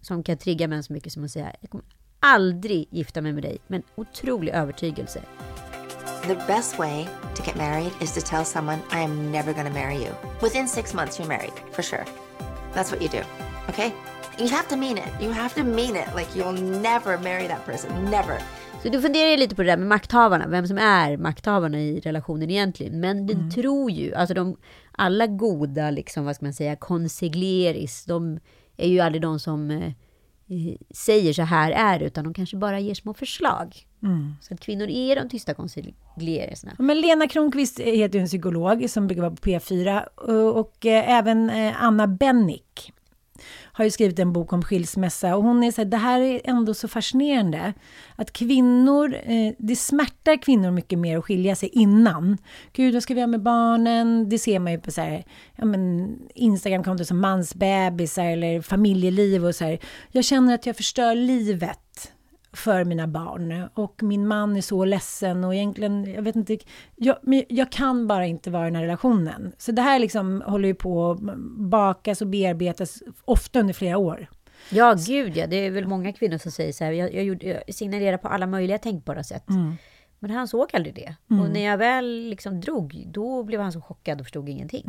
som 0.00 0.22
kan 0.22 0.36
trigga 0.36 0.68
män 0.68 0.82
så 0.82 0.92
mycket 0.92 1.12
som 1.12 1.24
att 1.24 1.30
säga 1.30 1.52
jag 1.60 1.70
kommer 1.70 1.86
aldrig 2.20 2.88
gifta 2.90 3.22
mig 3.22 3.32
med 3.32 3.42
dig. 3.42 3.58
Men 3.66 3.82
otrolig 3.94 4.52
övertygelse. 4.52 5.22
The 6.26 6.34
best 6.46 6.78
way 6.78 7.08
to 7.34 7.42
get 7.42 7.56
married 7.56 7.92
is 8.00 8.12
to 8.12 8.20
tell 8.20 8.44
someone, 8.44 8.82
I 8.90 9.00
am 9.00 9.30
never 9.30 9.52
going 9.52 9.66
to 9.66 9.72
marry 9.72 9.96
you. 9.96 10.12
Within 10.42 10.68
six 10.68 10.94
months, 10.94 11.18
you're 11.18 11.28
married, 11.28 11.52
for 11.72 11.82
sure. 11.82 12.04
That's 12.74 12.90
what 12.92 13.02
you 13.02 13.08
do, 13.08 13.22
okay? 13.68 13.92
You 14.38 14.48
have 14.48 14.68
to 14.68 14.76
mean 14.76 14.98
it. 14.98 15.08
You 15.20 15.32
have 15.32 15.54
to 15.54 15.64
mean 15.64 15.96
it. 15.96 16.08
Like, 16.14 16.28
you'll 16.34 16.80
never 16.82 17.18
marry 17.18 17.46
that 17.48 17.64
person. 17.66 18.10
Never. 18.10 18.38
Så 18.82 18.88
du 18.88 19.02
funderar 19.02 19.30
ju 19.30 19.36
lite 19.36 19.54
på 19.54 19.62
det 19.62 19.70
där 19.70 19.76
med 19.76 19.86
makthavarna, 19.88 20.48
vem 20.48 20.66
som 20.66 20.78
är 20.78 21.16
makthavarna 21.16 21.80
i 21.80 22.00
relationen 22.00 22.50
egentligen. 22.50 23.00
Men 23.00 23.26
den 23.26 23.50
tror 23.50 23.90
ju, 23.90 24.14
alltså 24.14 24.34
de, 24.34 24.56
alla 24.92 25.26
goda, 25.26 25.90
liksom, 25.90 26.24
vad 26.24 26.36
ska 26.36 26.44
man 26.44 26.52
säga, 26.52 26.76
consiglieris, 26.76 28.04
de 28.04 28.38
är 28.76 28.88
ju 28.88 29.00
aldrig 29.00 29.22
de 29.22 29.40
som 29.40 29.70
eh, 29.70 29.92
säger 30.94 31.32
så 31.32 31.42
här 31.42 31.70
är 31.70 32.00
utan 32.00 32.24
de 32.24 32.34
kanske 32.34 32.56
bara 32.56 32.80
ger 32.80 32.94
små 32.94 33.14
förslag. 33.14 33.86
Så 34.40 34.54
att 34.54 34.60
kvinnor 34.60 34.88
är 34.88 35.16
de 35.16 35.28
tysta 35.28 35.54
consiglierisarna. 35.54 36.72
Men 36.78 37.00
Lena 37.00 37.28
Kronqvist 37.28 37.80
heter 37.80 38.18
ju 38.18 38.22
en 38.22 38.26
psykolog 38.26 38.90
som 38.90 39.06
brukar 39.06 39.22
vara 39.22 39.30
på 39.30 39.42
P4 39.42 40.04
och, 40.14 40.60
och 40.60 40.86
eh, 40.86 41.10
även 41.10 41.50
eh, 41.50 41.82
Anna 41.82 42.06
Bennick 42.06 42.92
har 43.62 43.84
ju 43.84 43.90
skrivit 43.90 44.18
en 44.18 44.32
bok 44.32 44.52
om 44.52 44.62
skilsmässa 44.62 45.36
och 45.36 45.42
hon 45.42 45.62
är 45.62 45.72
så 45.72 45.80
här, 45.80 45.86
det 45.86 45.96
här 45.96 46.20
är 46.20 46.40
ändå 46.44 46.74
så 46.74 46.88
fascinerande 46.88 47.72
att 48.16 48.32
kvinnor, 48.32 49.14
eh, 49.14 49.52
det 49.58 49.76
smärtar 49.76 50.42
kvinnor 50.42 50.70
mycket 50.70 50.98
mer 50.98 51.18
att 51.18 51.24
skilja 51.24 51.56
sig 51.56 51.68
innan. 51.68 52.38
Gud, 52.72 52.94
vad 52.94 53.02
ska 53.02 53.14
vi 53.14 53.20
göra 53.20 53.30
med 53.30 53.42
barnen? 53.42 54.28
Det 54.28 54.38
ser 54.38 54.58
man 54.58 54.72
ju 54.72 54.78
på 54.78 54.90
så 54.90 55.00
här, 55.00 55.24
ja 55.56 55.64
men 55.64 56.08
Instagramkonton 56.34 57.06
som 57.06 57.20
mansbebisar 57.20 58.24
eller 58.24 58.60
familjeliv 58.60 59.46
och 59.46 59.54
så 59.54 59.64
här. 59.64 59.78
Jag 60.12 60.24
känner 60.24 60.54
att 60.54 60.66
jag 60.66 60.76
förstör 60.76 61.14
livet 61.14 62.12
för 62.56 62.84
mina 62.84 63.06
barn. 63.06 63.68
Och 63.74 64.02
min 64.02 64.26
man 64.26 64.56
är 64.56 64.60
så 64.60 64.84
ledsen 64.84 65.44
och 65.44 65.54
egentligen, 65.54 66.14
jag 66.14 66.22
vet 66.22 66.36
inte, 66.36 66.58
jag, 66.96 67.16
men 67.22 67.42
jag 67.48 67.72
kan 67.72 68.06
bara 68.06 68.26
inte 68.26 68.50
vara 68.50 68.62
i 68.66 68.70
den 68.70 68.76
här 68.76 68.82
relationen. 68.82 69.52
Så 69.58 69.72
det 69.72 69.82
här 69.82 69.98
liksom 69.98 70.42
håller 70.46 70.68
ju 70.68 70.74
på 70.74 71.10
att 71.10 71.20
bakas 71.56 72.20
och 72.20 72.26
bearbetas 72.28 73.02
ofta 73.24 73.60
under 73.60 73.74
flera 73.74 73.98
år. 73.98 74.26
Ja, 74.70 74.96
gud 75.06 75.36
ja. 75.36 75.46
Det 75.46 75.56
är 75.56 75.70
väl 75.70 75.86
många 75.86 76.12
kvinnor 76.12 76.38
som 76.38 76.52
säger 76.52 76.72
så 76.72 76.84
här, 76.84 76.92
jag, 76.92 77.14
jag, 77.14 77.24
gjorde, 77.24 77.46
jag 77.66 77.74
signalerade 77.74 78.18
på 78.18 78.28
alla 78.28 78.46
möjliga 78.46 78.78
tänkbara 78.78 79.22
sätt. 79.24 79.44
Men 80.18 80.30
han 80.30 80.48
såg 80.48 80.68
aldrig 80.72 80.94
det. 80.94 81.14
Och 81.28 81.50
när 81.50 81.60
jag 81.60 81.78
väl 81.78 82.28
liksom 82.28 82.60
drog, 82.60 83.04
då 83.06 83.42
blev 83.42 83.60
han 83.60 83.72
så 83.72 83.80
chockad 83.80 84.20
och 84.20 84.26
förstod 84.26 84.48
ingenting. 84.48 84.84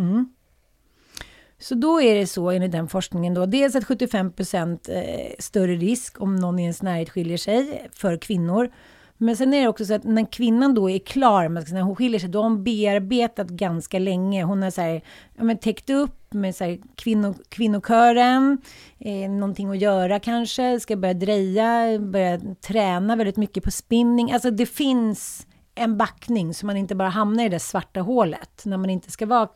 Så 1.60 1.76
då 1.76 2.02
är 2.02 2.16
det 2.16 2.28
så 2.28 2.50
enligt 2.50 2.72
den 2.72 2.88
forskningen 2.88 3.34
då, 3.34 3.46
dels 3.46 3.76
att 3.76 3.86
75 3.86 4.32
procent 4.32 4.90
eh, 4.90 5.36
större 5.40 5.76
risk 5.76 6.22
om 6.22 6.36
någon 6.36 6.60
i 6.60 6.62
ens 6.62 6.82
närhet 6.82 7.10
skiljer 7.10 7.38
sig 7.38 7.90
för 7.94 8.18
kvinnor. 8.18 8.72
Men 9.18 9.38
sen 9.38 9.54
är 9.54 9.62
det 9.62 9.68
också 9.68 9.86
så 9.86 9.94
att 9.94 10.04
när 10.04 10.32
kvinnan 10.32 10.74
då 10.74 10.90
är 10.90 11.00
klar, 11.00 11.50
när 11.50 11.82
hon 11.82 11.96
skiljer 11.96 12.20
sig, 12.20 12.30
då 12.30 12.40
har 12.40 12.44
hon 12.44 12.64
bearbetat 12.64 13.48
ganska 13.48 14.00
länge. 14.00 14.44
Hon 14.44 14.62
har 14.62 14.72
så 14.72 14.82
här, 14.82 15.02
ja, 15.36 15.44
men 15.44 15.58
täckt 15.58 15.90
upp 15.90 16.34
med 16.34 16.56
så 16.56 16.64
här, 16.64 16.80
kvinno, 16.96 17.36
kvinnokören, 17.50 18.58
eh, 19.00 19.30
någonting 19.30 19.70
att 19.70 19.82
göra 19.82 20.20
kanske, 20.20 20.80
ska 20.80 20.96
börja 20.96 21.14
dreja, 21.14 22.00
börja 22.00 22.40
träna 22.62 23.16
väldigt 23.16 23.38
mycket 23.38 23.64
på 23.64 23.72
spinning. 23.72 24.32
Alltså 24.32 24.52
det 24.52 24.66
finns 24.66 25.48
en 25.76 25.98
backning 25.98 26.54
så 26.54 26.66
man 26.66 26.78
inte 26.78 26.96
bara 26.96 27.10
hamnar 27.10 27.46
i 27.46 27.50
det 27.50 27.60
svarta 27.60 28.02
hålet 28.02 28.62
när 28.66 28.78
man 28.78 28.90
inte 28.90 29.12
ska 29.12 29.26
vara 29.26 29.50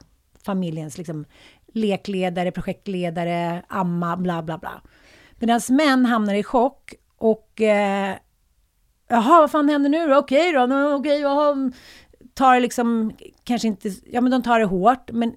familjens 0.46 0.98
liksom, 0.98 1.26
lekledare, 1.72 2.52
projektledare, 2.52 3.64
amma, 3.68 4.18
bla 4.18 4.44
bla 4.44 4.58
bla. 4.58 4.82
Medan 5.40 5.62
män 5.70 6.06
hamnar 6.06 6.34
i 6.34 6.44
chock 6.44 6.94
och 7.18 7.62
eh, 7.62 8.16
jaha, 9.08 9.42
vad 9.42 9.52
fan 9.52 9.70
händer 9.70 9.90
nu 9.90 10.08
då? 10.08 10.18
Okej 10.18 10.54
då, 10.54 10.94
okej, 10.96 11.22
jaha, 11.22 11.72
tar 12.34 12.54
det 12.54 12.60
liksom, 12.60 13.12
kanske 13.44 13.68
inte, 13.68 13.90
ja 14.06 14.22
men 14.22 14.32
de 14.32 14.44
tar 14.44 14.60
det 14.60 14.66
hårt, 14.66 15.12
men 15.12 15.34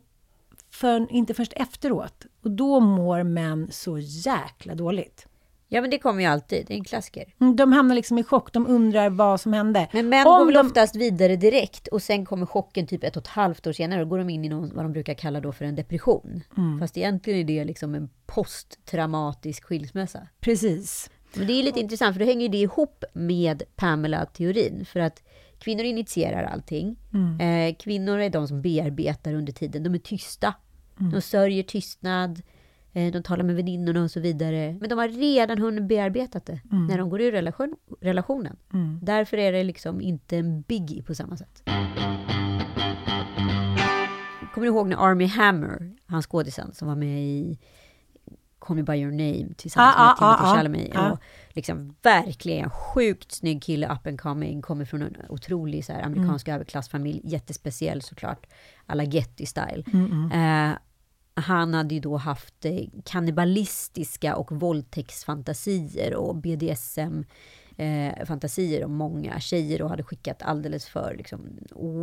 för, 0.70 1.12
inte 1.12 1.34
först 1.34 1.52
efteråt. 1.56 2.26
Och 2.42 2.50
då 2.50 2.80
mår 2.80 3.22
män 3.22 3.68
så 3.70 3.98
jäkla 3.98 4.74
dåligt. 4.74 5.26
Ja, 5.74 5.80
men 5.80 5.90
det 5.90 5.98
kommer 5.98 6.20
ju 6.22 6.26
alltid. 6.28 6.66
Det 6.66 6.74
är 6.74 6.78
en 6.78 6.84
klassiker. 6.84 7.34
Mm, 7.40 7.56
De 7.56 7.72
hamnar 7.72 7.94
liksom 7.94 8.18
i 8.18 8.24
chock, 8.24 8.52
de 8.52 8.66
undrar 8.66 9.10
vad 9.10 9.40
som 9.40 9.52
hände. 9.52 9.88
Men 9.92 10.08
män 10.08 10.26
Om 10.26 10.38
går 10.38 10.44
väl 10.46 10.54
de- 10.54 10.66
oftast 10.66 10.96
vidare 10.96 11.36
direkt 11.36 11.86
och 11.88 12.02
sen 12.02 12.24
kommer 12.26 12.46
chocken 12.46 12.86
typ 12.86 13.04
ett 13.04 13.16
och 13.16 13.22
ett 13.22 13.26
halvt 13.28 13.66
år 13.66 13.72
senare. 13.72 14.00
Då 14.00 14.06
går 14.06 14.18
de 14.18 14.30
in 14.30 14.44
i 14.44 14.48
någon, 14.48 14.74
vad 14.74 14.84
de 14.84 14.92
brukar 14.92 15.14
kalla 15.14 15.40
då 15.40 15.52
för 15.52 15.64
en 15.64 15.74
depression. 15.74 16.40
Mm. 16.56 16.78
Fast 16.80 16.96
egentligen 16.96 17.40
är 17.40 17.44
det 17.44 17.64
liksom 17.64 17.94
en 17.94 18.08
posttraumatisk 18.26 19.64
skilsmässa. 19.64 20.26
Precis. 20.40 21.10
Men 21.34 21.46
det 21.46 21.52
är 21.52 21.62
lite 21.62 21.80
intressant 21.80 22.14
för 22.16 22.20
då 22.20 22.26
hänger 22.26 22.48
det 22.48 22.58
ihop 22.58 23.04
med 23.12 23.62
Pamela-teorin. 23.76 24.84
För 24.84 25.00
att 25.00 25.22
kvinnor 25.58 25.84
initierar 25.84 26.44
allting. 26.44 26.96
Eh, 27.40 27.74
kvinnor 27.76 28.18
är 28.18 28.30
de 28.30 28.48
som 28.48 28.62
bearbetar 28.62 29.34
under 29.34 29.52
tiden. 29.52 29.82
De 29.82 29.94
är 29.94 29.98
tysta. 29.98 30.54
De 31.12 31.20
sörjer 31.20 31.62
tystnad. 31.62 32.42
Eh, 32.96 33.12
de 33.12 33.22
talar 33.22 33.44
med 33.44 33.56
väninnorna 33.56 34.02
och 34.02 34.10
så 34.10 34.20
vidare. 34.20 34.76
Men 34.80 34.88
de 34.88 34.98
har 34.98 35.08
redan 35.08 35.58
hunnit 35.58 35.84
bearbetat 35.84 36.46
det 36.46 36.60
när 36.88 36.98
de 36.98 37.10
går 37.10 37.20
ur 37.20 37.32
relation, 37.32 37.74
relationen. 38.00 38.56
Därför 39.02 39.36
är 39.36 39.52
det 39.52 39.64
liksom 39.64 40.00
inte 40.00 40.36
en 40.36 40.60
biggie 40.62 41.02
på 41.02 41.14
samma 41.14 41.36
sätt. 41.36 41.62
Kommer 44.54 44.66
du 44.66 44.72
ihåg 44.72 44.88
när 44.88 44.96
Army 45.10 45.26
Hammer, 45.26 45.92
han 46.06 46.22
skådisen 46.22 46.72
som 46.74 46.88
var 46.88 46.94
med 46.96 47.22
i 47.22 47.58
Call 48.58 48.76
Me 48.76 48.82
By 48.82 48.92
Your 48.94 49.10
Name 49.10 49.54
tillsammans 49.56 49.94
Ah, 49.98 50.04
med 50.04 50.10
ah, 50.10 50.16
Timothy 50.16 50.44
ah, 50.44 50.50
ah. 50.52 50.56
Chalamet. 50.56 50.90
Ah. 50.96 51.10
Och 51.12 51.18
liksom 51.48 51.94
verkligen 52.02 52.70
sjukt 52.70 53.32
snygg 53.32 53.62
kille, 53.62 53.86
up 53.92 54.06
and 54.06 54.20
coming, 54.20 54.62
kommer 54.62 54.84
från 54.84 55.02
en 55.02 55.16
otrolig 55.28 55.84
så 55.84 55.92
här, 55.92 56.02
amerikansk 56.02 56.48
Mm. 56.48 56.54
överklassfamilj, 56.56 57.20
jättespeciell 57.24 58.02
såklart, 58.02 58.46
alla 58.86 59.04
Getty-style. 59.04 59.84
Mm, 59.92 60.30
Eh, 60.70 60.76
han 61.36 61.74
hade 61.74 61.94
ju 61.94 62.00
då 62.00 62.16
haft 62.16 62.64
eh, 62.64 62.80
kannibalistiska 63.04 64.36
och 64.36 64.52
våldtäktsfantasier 64.52 66.14
och 66.14 66.36
BDSM 66.36 67.24
eh, 67.76 68.84
om 68.84 68.94
många 68.94 69.40
tjejer 69.40 69.82
och 69.82 69.90
hade 69.90 70.02
skickat 70.02 70.42
alldeles 70.42 70.86
för 70.86 71.14
liksom, 71.18 71.40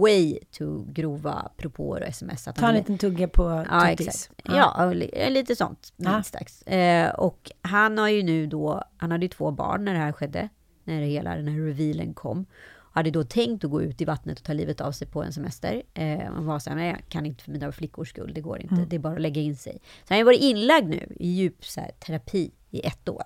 way 0.02 0.40
to 0.52 0.86
grova 0.88 1.52
propåer 1.58 2.02
och 2.02 2.08
sms. 2.08 2.48
Att 2.48 2.56
Ta 2.56 2.68
en 2.70 2.76
liten 2.76 2.98
tugga 2.98 3.28
på 3.28 3.66
Ja, 3.72 3.82
tuttis. 3.90 4.08
exakt. 4.08 4.32
Ja, 4.44 4.86
och 4.86 4.96
li- 4.96 5.30
lite 5.30 5.56
sånt. 5.56 5.94
Ja. 5.98 6.14
Minst. 6.14 6.36
Eh, 6.66 7.10
och 7.10 7.52
han 7.62 7.98
har 7.98 8.10
ju 8.10 8.24
nu 8.24 8.48
då, 8.48 8.84
han 8.98 9.12
hade 9.12 9.26
ju 9.26 9.30
två 9.30 9.52
barn 9.52 9.86
när 9.86 9.94
det 9.94 10.00
här 10.00 10.12
skedde. 10.12 10.50
När 10.84 11.02
det 11.02 11.08
hela 11.08 11.36
den 11.36 11.48
här 11.48 11.60
revealen 11.60 12.14
kom. 12.14 12.46
Hade 12.92 13.12
då 13.12 13.24
tänkt 13.24 13.64
att 13.64 13.72
gå 13.72 13.82
ut 13.82 14.02
i 14.02 14.06
vattnet 14.06 14.40
och 14.40 14.46
ta 14.46 14.54
livet 14.54 14.82
av 14.82 14.92
sig 14.92 15.08
på 15.08 15.24
en 15.24 15.34
semester. 15.34 15.84
Eh, 15.94 16.20
han 16.20 16.46
var 16.46 16.60
så 16.60 16.70
här, 16.70 16.78
nej 16.78 16.90
jag 16.90 17.10
kan 17.10 17.26
inte 17.26 17.44
för 17.44 17.52
mina 17.52 17.72
flickors 17.72 18.10
skull, 18.10 18.34
det 18.34 18.42
går 18.42 18.62
inte. 18.62 18.76
Mm. 18.76 18.90
Det 18.90 18.96
är 18.96 19.00
bara 19.00 19.14
att 19.14 19.22
lägga 19.22 19.42
in 19.42 19.56
sig. 19.56 19.80
Så 19.84 20.14
han 20.14 20.18
har 20.18 20.26
varit 20.26 20.42
inlagd 20.42 20.88
nu 20.88 21.16
i 21.20 21.28
djup 21.28 21.66
så 21.66 21.82
här, 21.82 21.92
terapi 22.00 22.52
i 22.70 22.88
ett 22.88 23.10
år. 23.10 23.24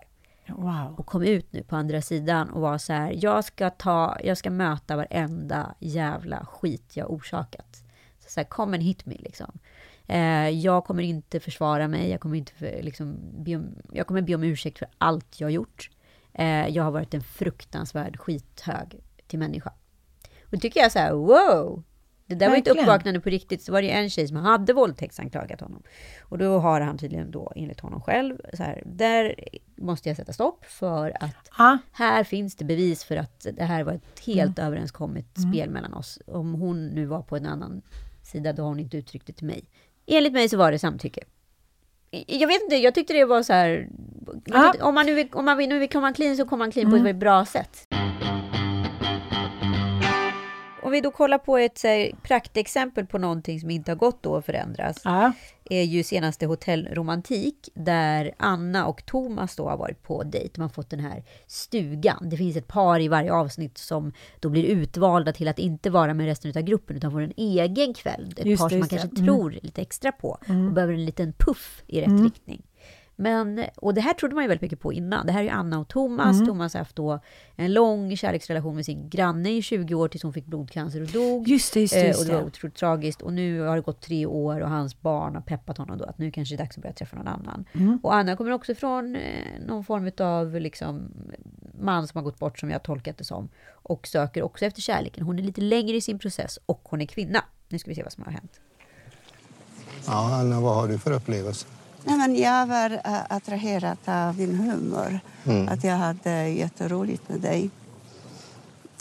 Wow. 0.48 0.96
Och 0.98 1.06
kom 1.06 1.24
ut 1.24 1.54
nu 1.54 1.64
på 1.64 1.76
andra 1.76 2.02
sidan 2.02 2.50
och 2.50 2.62
var 2.62 2.78
så 2.78 2.94
här, 2.94 3.16
jag 3.22 3.46
ska 3.46 3.70
ta, 3.70 4.18
jag 4.24 4.38
ska 4.38 4.50
möta 4.50 4.96
varenda 4.96 5.76
jävla 5.80 6.46
skit 6.46 6.98
jag 6.98 7.12
orsakat. 7.12 7.84
Så, 8.20 8.30
så 8.30 8.40
här, 8.40 8.48
come 8.48 8.78
and 8.78 8.84
hit 8.84 9.06
me 9.06 9.16
liksom. 9.20 9.60
Eh, 10.08 10.50
jag 10.50 10.86
kommer 10.86 11.04
inte 11.04 11.40
försvara 11.40 11.88
mig, 11.88 12.10
jag 12.10 12.20
kommer 12.22 12.38
inte 12.38 12.54
för, 12.54 12.84
liksom, 12.84 13.18
be 13.44 13.56
om, 13.56 13.76
jag 13.92 14.08
kommer 14.08 14.22
be 14.22 14.36
om 14.36 14.44
ursäkt 14.44 14.80
för 14.80 14.88
allt 14.98 15.40
jag 15.40 15.52
gjort. 15.52 15.90
Eh, 16.34 16.68
jag 16.68 16.84
har 16.84 16.92
varit 16.92 17.14
en 17.14 17.24
fruktansvärd 17.24 18.18
skithög 18.20 19.00
till 19.36 19.40
människa. 19.40 19.70
Och 20.44 20.52
det 20.52 20.58
tycker 20.58 20.80
jag 20.80 20.92
så 20.92 21.00
här, 21.00 21.12
wow! 21.14 21.84
Det 22.28 22.36
där 22.36 22.48
var 22.48 22.56
Verkligen. 22.56 22.78
ett 22.78 22.84
uppvaknande 22.84 23.20
på 23.20 23.30
riktigt. 23.30 23.62
Så 23.64 23.72
var 23.72 23.82
det 23.82 23.88
ju 23.88 23.94
en 23.94 24.10
tjej 24.10 24.28
som 24.28 24.38
hade 24.38 24.74
våldtäktsanklagat 24.74 25.62
honom. 25.62 25.84
Och 26.24 26.38
då 26.38 26.60
har 26.60 26.82
han 26.82 26.98
tydligen 26.98 27.32
då, 27.32 27.52
enligt 27.56 27.80
honom 27.80 28.02
själv, 28.02 28.38
så 28.54 28.64
här, 28.64 28.84
där 28.86 29.36
måste 29.78 30.10
jag 30.10 30.16
sätta 30.18 30.34
stopp 30.34 30.66
för 30.66 31.18
att 31.24 31.50
Ja. 31.58 31.78
här 31.92 32.24
finns 32.24 32.56
det 32.56 32.66
bevis 32.66 33.04
för 33.04 33.16
att 33.18 33.46
det 33.54 33.64
här 33.64 33.84
var 33.84 33.94
ett 33.94 34.20
helt 34.26 34.60
Mm. 34.60 34.68
överenskommet 34.68 35.26
spel 35.50 35.70
mellan 35.70 35.94
oss. 35.94 36.20
Om 36.28 36.54
hon 36.54 36.88
nu 36.88 37.06
var 37.06 37.22
på 37.22 37.38
en 37.38 37.46
annan 37.46 37.82
sida, 38.24 38.54
då 38.54 38.62
har 38.64 38.70
hon 38.70 38.80
inte 38.80 38.98
uttryckt 38.98 39.28
det 39.28 39.34
till 39.34 39.48
mig. 39.48 39.64
Enligt 40.08 40.34
mig 40.34 40.50
så 40.50 40.58
var 40.58 40.72
det 40.72 40.80
samtycke. 40.80 41.22
Jag 42.28 42.48
vet 42.48 42.62
inte, 42.64 42.76
jag 42.76 42.96
tyckte 42.96 43.14
det 43.14 43.26
var 43.26 43.44
så 43.44 43.54
här... 43.54 43.88
Ja. 44.46 44.74
Om 44.82 44.96
man 44.96 45.06
nu 45.06 45.14
vill, 45.14 45.28
om 45.34 45.46
man 45.46 45.58
vill, 45.58 45.70
nu 45.70 45.80
vill 45.80 45.90
komma 45.90 46.14
clean 46.14 46.38
så 46.38 46.46
kommer 46.46 46.66
man 46.66 46.72
clean 46.72 46.90
på 46.90 46.96
ett 46.96 47.02
väldigt 47.02 47.20
bra 47.20 47.46
sätt. 47.46 47.88
Om 50.86 50.92
vi 50.92 51.02
då 51.02 51.12
kollar 51.12 51.38
på 51.38 51.58
ett 51.58 51.84
här, 51.84 52.12
praktexempel 52.24 53.06
på 53.06 53.18
någonting 53.18 53.60
som 53.60 53.70
inte 53.70 53.92
har 53.92 53.96
gått 53.96 54.24
då 54.24 54.36
att 54.36 54.46
förändras 54.46 55.02
Ja. 55.04 55.32
är 55.70 55.82
ju 55.84 56.04
senaste 56.04 56.46
Hotell 56.46 56.88
Romantik 56.92 57.70
där 57.74 58.32
Anna 58.38 58.86
och 58.86 59.06
Thomas 59.06 59.56
då 59.56 59.70
har 59.70 59.78
varit 59.78 60.04
på 60.04 60.24
dejt. 60.24 60.50
De 60.56 60.62
har 60.62 60.70
fått 60.70 60.90
den 60.90 61.00
här 61.00 61.24
stugan. 61.48 62.30
Det 62.30 62.38
finns 62.38 62.58
ett 62.58 62.68
par 62.68 63.00
i 63.00 63.08
varje 63.08 63.34
avsnitt 63.34 63.78
som 63.78 64.14
då 64.40 64.50
blir 64.50 64.64
utvalda 64.66 65.34
till 65.34 65.48
att 65.48 65.60
inte 65.60 65.90
vara 65.90 66.14
med 66.14 66.26
resten 66.26 66.54
av 66.56 66.62
gruppen 66.64 66.96
utan 66.98 67.12
får 67.12 67.22
en 67.22 67.34
egen 67.38 67.94
kväll. 67.94 68.34
Ett 68.38 68.46
Just 68.46 68.62
par 68.62 68.70
det, 68.70 68.74
som 68.74 68.80
man 68.80 68.88
just 68.88 68.90
det. 68.92 68.98
kanske 68.98 69.22
Mm. 69.22 69.26
tror 69.36 69.52
lite 69.52 69.82
extra 69.82 70.12
på 70.12 70.30
och 70.68 70.74
behöver 70.74 70.94
en 70.94 71.06
liten 71.06 71.34
puff 71.34 71.84
i 71.88 72.02
rätt 72.02 72.24
riktning. 72.24 72.62
Men, 73.16 73.64
och 73.76 73.94
det 73.94 74.02
här 74.02 74.14
trodde 74.14 74.36
man 74.36 74.44
ju 74.44 74.48
väldigt 74.48 74.62
mycket 74.62 74.80
på 74.80 74.94
innan. 74.94 75.26
Det 75.26 75.32
här 75.32 75.40
är 75.40 75.44
ju 75.44 75.50
Anna 75.50 75.80
och 75.80 75.88
Thomas. 75.88 76.36
Mm. 76.36 76.48
Thomas 76.48 76.74
har 76.74 76.80
haft 76.80 76.96
då 76.96 77.20
en 77.56 77.74
lång 77.74 78.18
kärleksrelation 78.18 78.76
med 78.76 78.86
sin 78.86 79.10
granne 79.10 79.50
i 79.58 79.62
20 79.62 79.96
år 79.96 80.08
tills 80.08 80.24
hon 80.24 80.34
fick 80.34 80.46
blodcancer 80.46 81.02
och 81.02 81.08
dog. 81.08 81.48
Just 81.48 81.74
det, 81.74 81.80
just 81.82 81.94
det, 81.94 82.02
Eh, 82.02 82.08
just 82.08 82.20
och 82.20 82.26
det 82.26 82.34
var 82.34 82.42
det. 82.42 82.48
otroligt 82.48 82.76
tragiskt. 82.76 83.22
Och 83.22 83.34
nu 83.34 83.62
har 83.62 83.76
det 83.76 83.82
gått 83.82 84.02
tre 84.02 84.26
år 84.26 84.60
och 84.62 84.70
hans 84.70 85.02
barn 85.02 85.36
har 85.36 85.42
peppat 85.42 85.78
honom 85.78 85.98
då 85.98 86.06
att 86.06 86.18
nu 86.18 86.32
kanske 86.32 86.56
det 86.56 86.62
är 86.62 86.66
dags 86.66 86.78
att 86.78 86.82
börja 86.82 86.94
träffa 86.94 87.16
någon 87.18 87.28
annan. 87.28 87.66
Mm. 87.74 88.00
Och 88.04 88.16
Anna 88.16 88.36
kommer 88.36 88.52
också 88.52 88.76
från 88.76 89.16
eh, 89.16 89.22
någon 89.68 89.84
form 89.84 90.12
av 90.20 90.62
liksom, 90.62 91.12
man 91.82 92.08
som 92.08 92.18
har 92.18 92.24
gått 92.24 92.40
bort 92.40 92.60
som 92.60 92.70
jag 92.70 92.76
har 92.76 92.84
tolkat 92.84 93.18
det 93.18 93.24
som. 93.24 93.50
Och 93.72 94.08
söker 94.08 94.44
också 94.44 94.66
efter 94.66 94.82
kärleken. 94.82 95.24
Hon 95.26 95.40
är 95.40 95.44
lite 95.44 95.62
längre 95.62 95.96
i 95.98 96.02
sin 96.02 96.20
process 96.20 96.60
och 96.66 96.82
hon 96.84 97.02
är 97.02 97.06
kvinna. 97.06 97.44
Nu 97.70 97.80
ska 97.80 97.92
vi 97.92 97.96
se 97.96 98.04
vad 98.04 98.12
som 98.12 98.24
har 98.24 98.32
hänt. 98.32 98.60
Ja, 100.08 100.36
Anna, 100.40 100.62
vad 100.62 100.76
har 100.76 100.88
du 100.88 100.98
för 100.98 101.12
upplevelse? 101.12 101.68
Nej, 102.08 102.18
men 102.18 102.36
jag 102.36 102.68
var 102.68 102.90
äh, 102.90 103.22
attraherad 103.30 103.98
av 104.06 104.36
din 104.36 104.56
humor. 104.56 105.20
Att 105.70 105.84
jag 105.84 105.96
hade 105.96 106.50
jätteroligt 106.50 107.30
med 107.30 107.40
dig. 107.40 107.70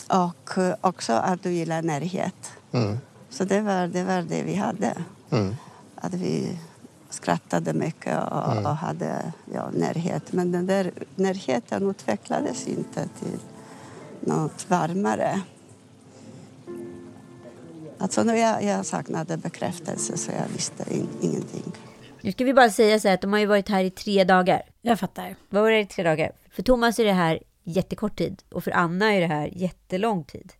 Och 0.07 0.57
äh, 0.57 0.75
också 0.81 1.13
att 1.13 1.43
du 1.43 1.51
gillar 1.51 1.81
närhet. 1.81 2.51
Mm. 2.71 2.97
Så 3.29 3.43
det 3.43 3.61
var, 3.61 3.87
det 3.87 4.03
var 4.03 4.21
det 4.21 4.43
vi 4.43 4.55
hade. 4.55 4.93
Mm. 5.29 5.55
Att 5.95 6.13
vi 6.13 6.59
skrattade 7.09 7.73
mycket 7.73 8.23
och, 8.23 8.57
och 8.57 8.75
hade 8.75 9.33
ja, 9.53 9.69
närhet. 9.73 10.33
Men 10.33 10.51
den 10.51 10.65
där 10.65 10.91
närheten 11.15 11.89
utvecklades 11.89 12.67
inte 12.67 13.07
till 13.19 13.39
något 14.19 14.69
varmare. 14.69 15.41
Alltså 17.97 18.23
jag, 18.23 18.63
jag 18.63 18.85
saknade 18.85 19.37
bekräftelse 19.37 20.17
så 20.17 20.31
jag 20.31 20.47
visste 20.53 20.93
in, 20.93 21.07
ingenting. 21.21 21.73
Nu 22.25 22.31
ska 22.31 22.43
vi 22.43 22.53
bara 22.53 22.69
säga 22.69 22.99
så 22.99 23.07
här 23.07 23.15
att 23.15 23.21
de 23.21 23.33
har 23.33 23.39
ju 23.39 23.45
varit 23.45 23.69
här 23.69 23.83
i 23.83 23.89
tre 23.89 24.23
dagar. 24.23 24.61
Jag 24.81 24.99
fattar. 24.99 25.35
Vad 25.49 25.63
var 25.63 25.71
det 25.71 25.79
i 25.79 25.85
tre 25.85 26.03
dagar? 26.03 26.31
För 26.51 26.63
Thomas 26.63 26.99
är 26.99 27.05
det 27.05 27.13
här 27.13 27.39
jättekort 27.63 28.17
tid 28.17 28.43
och 28.51 28.63
för 28.63 28.71
Anna 28.71 29.13
är 29.13 29.21
det 29.21 29.27
här 29.27 29.49
jättelång 29.53 30.23
tid. 30.23 30.53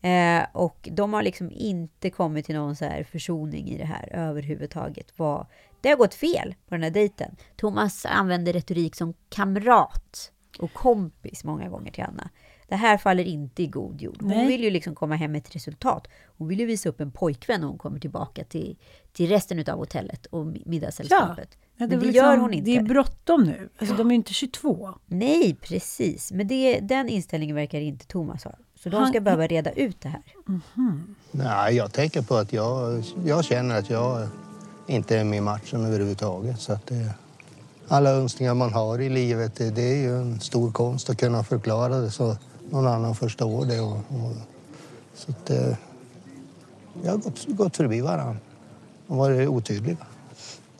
Eh, 0.00 0.46
och 0.52 0.88
de 0.92 1.12
har 1.12 1.22
liksom 1.22 1.50
inte 1.50 2.10
kommit 2.10 2.46
till 2.46 2.54
någon 2.54 2.76
så 2.76 2.84
här 2.84 3.04
försoning 3.04 3.68
i 3.68 3.78
det 3.78 3.84
här 3.84 4.08
överhuvudtaget. 4.12 5.12
Vad, 5.16 5.46
det 5.80 5.88
har 5.88 5.96
gått 5.96 6.14
fel 6.14 6.54
på 6.68 6.74
den 6.74 6.82
här 6.82 6.90
dejten. 6.90 7.36
Thomas 7.56 8.06
använder 8.06 8.52
retorik 8.52 8.96
som 8.96 9.14
kamrat 9.28 10.32
och 10.58 10.72
kompis 10.72 11.44
många 11.44 11.68
gånger 11.68 11.92
till 11.92 12.04
Anna. 12.04 12.30
Det 12.68 12.76
här 12.76 12.98
faller 12.98 13.24
inte 13.24 13.62
i 13.62 13.66
god 13.66 14.02
jord. 14.02 14.16
Hon 14.20 14.28
Nej. 14.30 14.46
vill 14.46 14.64
ju 14.64 14.70
liksom 14.70 14.94
komma 14.94 15.14
hem 15.16 15.32
med 15.32 15.38
ett 15.38 15.54
resultat. 15.56 16.06
Hon 16.38 16.48
vill 16.48 16.60
ju 16.60 16.66
visa 16.66 16.88
upp 16.88 17.00
en 17.00 17.10
pojkvän 17.10 17.60
när 17.60 17.68
hon 17.68 17.78
kommer 17.78 17.98
tillbaka 18.00 18.44
till, 18.44 18.76
till 19.12 19.28
resten 19.28 19.58
av 19.68 19.78
hotellet 19.78 20.26
och 20.26 20.44
mi- 20.44 20.62
middagssällskapet. 20.66 21.48
Ja, 21.52 21.58
Men 21.76 21.86
är 21.86 21.90
det 21.90 22.06
väl 22.06 22.14
gör 22.14 22.22
liksom- 22.32 22.40
hon 22.40 22.54
inte. 22.54 22.70
Det 22.70 22.76
är 22.76 22.82
bråttom 22.82 23.44
nu. 23.44 23.68
Alltså, 23.78 23.96
de 23.96 24.06
är 24.06 24.10
ju 24.10 24.16
inte 24.16 24.32
22. 24.32 24.94
Nej, 25.06 25.54
precis. 25.62 26.32
Men 26.32 26.48
det, 26.48 26.80
den 26.80 27.08
inställningen 27.08 27.56
verkar 27.56 27.80
inte 27.80 28.06
Thomas 28.06 28.44
ha. 28.44 28.52
Så 28.82 28.88
de 28.88 28.96
Han- 28.96 29.08
ska 29.08 29.20
behöva 29.20 29.46
reda 29.46 29.70
ut 29.70 30.00
det 30.00 30.08
här. 30.08 30.22
Nej, 31.30 31.74
jag 31.76 31.92
tänker 31.92 32.22
på 32.22 32.34
att 32.34 32.52
jag, 32.52 33.02
jag 33.24 33.44
känner 33.44 33.78
att 33.78 33.90
jag 33.90 34.28
inte 34.86 35.18
är 35.18 35.24
med 35.24 35.36
i 35.38 35.40
matchen 35.40 35.84
överhuvudtaget. 35.84 36.60
Så 36.60 36.72
att 36.72 36.86
det, 36.86 37.10
alla 37.88 38.10
önskningar 38.10 38.54
man 38.54 38.72
har 38.72 38.98
i 38.98 39.08
livet, 39.08 39.54
det, 39.56 39.70
det 39.70 39.82
är 39.82 39.96
ju 39.96 40.16
en 40.20 40.40
stor 40.40 40.72
konst 40.72 41.10
att 41.10 41.18
kunna 41.18 41.44
förklara 41.44 41.98
det 42.00 42.10
så 42.10 42.36
någon 42.70 42.86
annan 42.86 43.14
förstår 43.14 43.64
det. 43.66 43.80
Och, 43.80 43.96
och, 43.96 44.32
så 45.14 45.30
att, 45.30 45.50
eh, 45.50 45.76
jag 47.02 47.10
har 47.10 47.18
gått, 47.18 47.46
gått 47.48 47.76
förbi 47.76 48.00
varandra 48.00 48.36
och 49.06 49.16
varit 49.16 49.48
otydliga. 49.48 49.96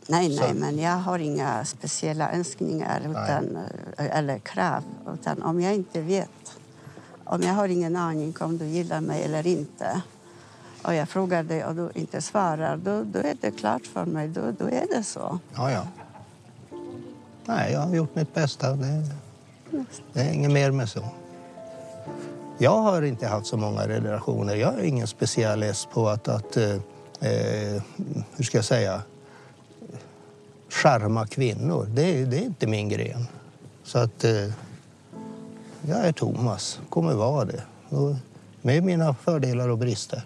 Nej, 0.07 0.37
Så- 0.37 0.43
nej, 0.43 0.53
men 0.53 0.79
jag 0.79 0.97
har 0.97 1.19
inga 1.19 1.65
speciella 1.65 2.31
önskningar 2.31 3.01
utan, 3.09 3.57
eh, 3.97 4.17
eller 4.17 4.39
krav. 4.39 4.83
Utan 5.13 5.43
om 5.43 5.61
jag 5.61 5.75
inte 5.75 6.01
vet, 6.01 6.59
om 7.23 7.41
jag 7.41 7.53
har 7.53 7.67
ingen 7.67 7.95
aning 7.95 8.35
om 8.39 8.57
du 8.57 8.65
gillar 8.65 9.01
mig 9.01 9.23
eller 9.23 9.47
inte 9.47 10.01
och 10.83 10.93
jag 10.95 11.09
frågar 11.09 11.43
dig 11.43 11.65
och 11.65 11.75
du 11.75 11.89
inte 11.93 12.21
svarar, 12.21 12.77
då, 12.77 13.03
då 13.03 13.19
är 13.19 13.37
det 13.41 13.51
klart 13.51 13.85
för 13.85 14.05
mig. 14.05 14.27
Då, 14.27 14.41
då 14.59 14.65
är 14.65 14.85
det 14.97 15.03
så. 15.03 15.39
Ja, 15.55 15.71
ja. 15.71 15.87
Nej, 17.45 17.73
jag 17.73 17.79
har 17.79 17.95
gjort 17.95 18.15
mitt 18.15 18.33
bästa. 18.33 18.73
Det, 18.75 19.03
det 20.13 20.19
är 20.21 20.33
inget 20.33 20.51
mer 20.51 20.71
med 20.71 20.89
så. 20.89 21.03
Jag 22.61 22.81
har 22.81 23.01
inte 23.01 23.27
haft 23.27 23.47
så 23.47 23.57
många 23.57 23.87
relationer. 23.87 24.55
Jag 24.55 24.73
är 24.73 24.83
ingen 24.83 25.07
specialist 25.07 25.89
på 25.91 26.07
att, 26.07 26.27
att 26.27 26.57
eh, 26.57 26.73
eh, 27.21 27.81
hur 28.35 28.43
ska 28.43 28.57
jag 28.57 28.65
säga, 28.65 29.01
charma 30.69 31.27
kvinnor. 31.27 31.87
Det, 31.89 32.25
det 32.25 32.37
är 32.37 32.41
inte 32.41 32.67
min 32.67 32.89
gren. 32.89 33.27
Så 33.83 33.99
att 33.99 34.23
eh, 34.23 34.31
jag 35.81 36.05
är 36.05 36.11
Thomas, 36.11 36.79
kommer 36.89 37.13
vara 37.13 37.45
det. 37.45 37.63
Och 37.89 38.15
med 38.61 38.83
mina 38.83 39.13
fördelar 39.13 39.69
och 39.69 39.77
brister. 39.77 40.21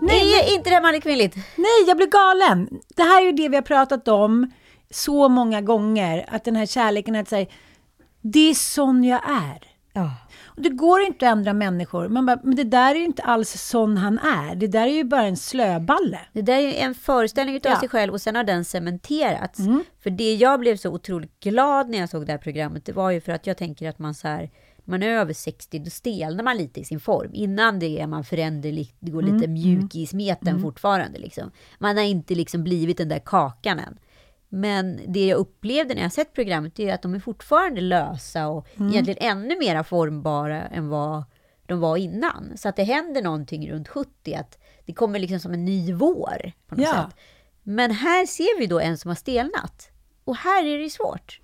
Nej, 0.00 0.32
är 0.32 0.54
inte 0.54 0.70
det 0.70 0.80
manligt 0.80 1.02
kvinnligt? 1.02 1.36
Nej, 1.36 1.84
jag 1.86 1.96
blir 1.96 2.06
galen. 2.06 2.68
Det 2.96 3.02
här 3.02 3.22
är 3.22 3.26
ju 3.26 3.32
det 3.32 3.48
vi 3.48 3.56
har 3.56 3.62
pratat 3.62 4.08
om 4.08 4.50
så 4.90 5.28
många 5.28 5.60
gånger. 5.60 6.24
Att 6.28 6.44
den 6.44 6.56
här 6.56 6.66
kärleken 6.66 7.14
är 7.14 7.20
att 7.20 7.28
säga, 7.28 7.46
det 8.20 8.50
är 8.50 8.54
sån 8.54 9.04
jag 9.04 9.20
är. 9.30 9.64
Ja. 9.92 10.10
Och 10.44 10.62
det 10.62 10.68
går 10.68 11.00
inte 11.00 11.26
att 11.28 11.32
ändra 11.32 11.52
människor. 11.52 12.08
Man 12.08 12.26
bara, 12.26 12.40
men 12.44 12.56
det 12.56 12.64
där 12.64 12.90
är 12.94 12.98
ju 12.98 13.04
inte 13.04 13.22
alls 13.22 13.50
sån 13.62 13.96
han 13.96 14.18
är. 14.18 14.54
Det 14.54 14.66
där 14.66 14.86
är 14.86 14.92
ju 14.92 15.04
bara 15.04 15.26
en 15.26 15.36
slöballe. 15.36 16.20
Det 16.32 16.42
där 16.42 16.54
är 16.56 16.60
ju 16.60 16.74
en 16.74 16.94
föreställning 16.94 17.56
utav 17.56 17.72
Ja. 17.72 17.80
sig 17.80 17.88
själv 17.88 18.12
och 18.12 18.20
sen 18.20 18.36
har 18.36 18.44
den 18.44 18.64
cementerats. 18.64 19.58
Mm. 19.58 19.84
För 20.02 20.10
det 20.10 20.34
jag 20.34 20.60
blev 20.60 20.76
så 20.76 20.90
otroligt 20.90 21.40
glad 21.40 21.88
när 21.90 21.98
jag 21.98 22.08
såg 22.08 22.26
det 22.26 22.32
här 22.32 22.38
programmet, 22.38 22.84
det 22.84 22.92
var 22.92 23.10
ju 23.10 23.20
för 23.20 23.32
att 23.32 23.46
jag 23.46 23.56
tänker 23.56 23.88
att 23.88 23.98
man 23.98 24.14
så 24.14 24.28
här, 24.28 24.50
man 24.84 25.02
är 25.02 25.08
över 25.08 25.32
60, 25.32 25.78
då 25.78 25.90
stelnar 25.90 26.44
man 26.44 26.56
lite 26.56 26.80
i 26.80 26.84
sin 26.84 27.00
form. 27.00 27.30
Innan 27.34 27.78
det 27.78 28.00
är 28.00 28.06
man 28.06 28.24
föränderlig, 28.24 28.94
det 29.00 29.10
går 29.10 29.22
Mm. 29.22 29.34
lite 29.36 29.48
mjuk 29.48 29.94
i 29.94 30.06
smeten 30.06 30.62
fortfarande. 30.62 31.18
Liksom. 31.18 31.50
Man 31.78 31.96
har 31.96 32.04
inte 32.04 32.34
liksom 32.34 32.64
blivit 32.64 32.96
den 32.98 33.08
där 33.08 33.18
kakan 33.24 33.78
än. 33.78 33.98
Men 34.48 35.00
det 35.06 35.26
jag 35.26 35.36
upplevde 35.38 35.94
när 35.94 36.02
jag 36.02 36.12
sett 36.12 36.32
programmet 36.32 36.78
är 36.78 36.94
att 36.94 37.02
de 37.02 37.14
är 37.14 37.20
fortfarande 37.20 37.80
lösa 37.80 38.48
och 38.48 38.66
Mm. 38.76 38.92
egentligen 38.92 39.30
ännu 39.38 39.58
mer 39.58 39.82
formbara 39.82 40.62
än 40.62 40.88
vad 40.88 41.24
de 41.66 41.80
var 41.80 41.96
innan. 41.96 42.52
Så 42.56 42.68
att 42.68 42.76
det 42.76 42.82
händer 42.84 43.22
någonting 43.22 43.70
runt 43.70 43.88
70, 43.88 44.34
att 44.34 44.58
det 44.86 44.92
kommer 44.92 45.18
liksom 45.18 45.40
som 45.40 45.52
en 45.52 45.64
ny 45.64 45.92
vår 45.92 46.52
på 46.68 46.74
något 46.74 46.84
Ja. 46.84 46.92
sätt. 46.94 47.16
Men 47.62 47.90
här 47.90 48.26
ser 48.26 48.58
vi 48.58 48.66
då 48.66 48.80
en 48.80 48.98
som 48.98 49.08
har 49.08 49.14
stelnat. 49.16 49.88
Och 50.24 50.36
här 50.36 50.66
är 50.66 50.78
det 50.78 50.90
svårt. 50.90 51.40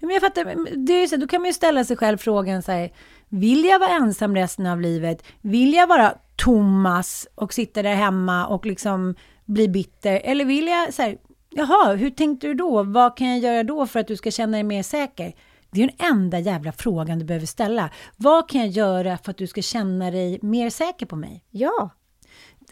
Men 0.00 0.10
jag 0.10 0.20
fattar, 0.22 0.76
det 0.86 0.92
är 0.92 1.06
så, 1.06 1.16
då 1.16 1.26
kan 1.26 1.40
man 1.40 1.46
ju 1.46 1.52
ställa 1.52 1.84
sig 1.84 1.96
själv 1.96 2.18
frågan 2.18 2.62
så 2.62 2.72
här, 2.72 2.90
vill 3.28 3.64
jag 3.64 3.78
vara 3.78 3.90
ensam 3.90 4.34
resten 4.34 4.66
av 4.66 4.80
livet? 4.80 5.22
Vill 5.40 5.74
jag 5.74 5.86
vara 5.86 6.14
Thomas 6.36 7.26
och 7.34 7.52
sitta 7.54 7.82
där 7.82 7.94
hemma 7.94 8.46
och 8.46 8.66
liksom 8.66 9.14
bli 9.44 9.68
bitter? 9.68 10.20
Eller 10.24 10.44
vill 10.44 10.66
jag 10.68 10.94
så 10.94 11.02
här, 11.02 11.18
jaha, 11.50 11.94
hur 11.94 12.10
tänkte 12.10 12.46
du 12.46 12.54
då? 12.54 12.82
Vad 12.82 13.16
kan 13.16 13.28
jag 13.28 13.38
göra 13.38 13.62
då 13.62 13.86
för 13.86 14.00
att 14.00 14.06
du 14.06 14.16
ska 14.16 14.30
känna 14.30 14.52
dig 14.52 14.62
mer 14.64 14.82
säker? 14.82 15.34
Det 15.70 15.82
är 15.82 15.86
den 15.86 16.06
enda 16.12 16.38
jävla 16.38 16.72
frågan 16.72 17.18
du 17.18 17.24
behöver 17.24 17.46
ställa. 17.46 17.90
Vad 18.16 18.48
kan 18.48 18.60
jag 18.60 18.70
göra 18.70 19.18
för 19.18 19.30
att 19.30 19.38
du 19.38 19.46
ska 19.46 19.62
känna 19.62 20.10
dig 20.10 20.38
mer 20.42 20.70
säker 20.70 21.06
på 21.06 21.16
mig? 21.16 21.44
Ja, 21.50 21.90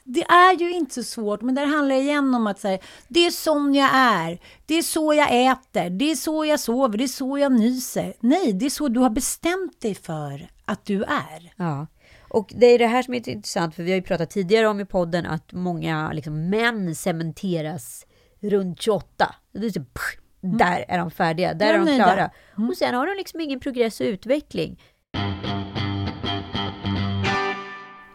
Det 0.04 0.22
är 0.22 0.58
ju 0.60 0.72
inte 0.72 0.94
så 0.94 1.02
svårt, 1.02 1.42
men 1.42 1.54
där 1.54 1.66
handlar 1.66 1.96
det 1.96 2.02
igen 2.02 2.34
om 2.34 2.46
att 2.46 2.60
säga, 2.60 2.78
det 3.08 3.26
är 3.26 3.30
sån 3.30 3.74
jag 3.74 3.90
är, 3.94 4.40
det 4.66 4.74
är 4.74 4.82
så 4.82 5.14
jag 5.14 5.46
äter, 5.50 5.90
det 5.90 6.10
är 6.10 6.14
så 6.16 6.44
jag 6.44 6.60
sover, 6.60 6.98
det 6.98 7.04
är 7.04 7.08
så 7.08 7.38
jag 7.38 7.52
nyser. 7.52 8.14
Nej, 8.20 8.52
det 8.52 8.66
är 8.66 8.70
så 8.70 8.88
du 8.88 9.00
har 9.00 9.10
bestämt 9.10 9.80
dig 9.80 9.94
för 9.94 10.48
att 10.64 10.84
du 10.84 11.02
är. 11.02 11.52
ja. 11.56 11.86
Och 12.28 12.52
det 12.56 12.66
är 12.66 12.78
det 12.78 12.86
här 12.86 13.02
som 13.02 13.14
är 13.14 13.28
intressant, 13.28 13.74
för 13.74 13.82
vi 13.82 13.90
har 13.90 13.96
ju 13.96 14.02
pratat 14.02 14.30
tidigare 14.30 14.68
om 14.68 14.80
i 14.80 14.84
podden 14.84 15.26
att 15.26 15.52
många 15.52 16.12
liksom, 16.12 16.50
män 16.50 16.94
cementeras 16.94 18.05
runt 18.40 18.82
28. 18.82 19.34
Det 19.52 19.66
är 19.66 19.70
så, 19.70 19.80
pff, 19.80 20.18
Där 20.40 20.84
är 20.88 20.98
de 20.98 21.10
färdiga, 21.10 21.54
där 21.54 21.74
Mm. 21.74 21.86
Ja, 21.86 21.92
är 21.94 21.98
de 21.98 22.04
klara. 22.04 22.30
Mm. 22.58 22.70
Och 22.70 22.76
sen 22.76 22.94
har 22.94 23.06
de 23.06 23.14
liksom 23.18 23.40
ingen 23.40 23.60
progress 23.60 24.00
och 24.00 24.04
utveckling. 24.04 24.80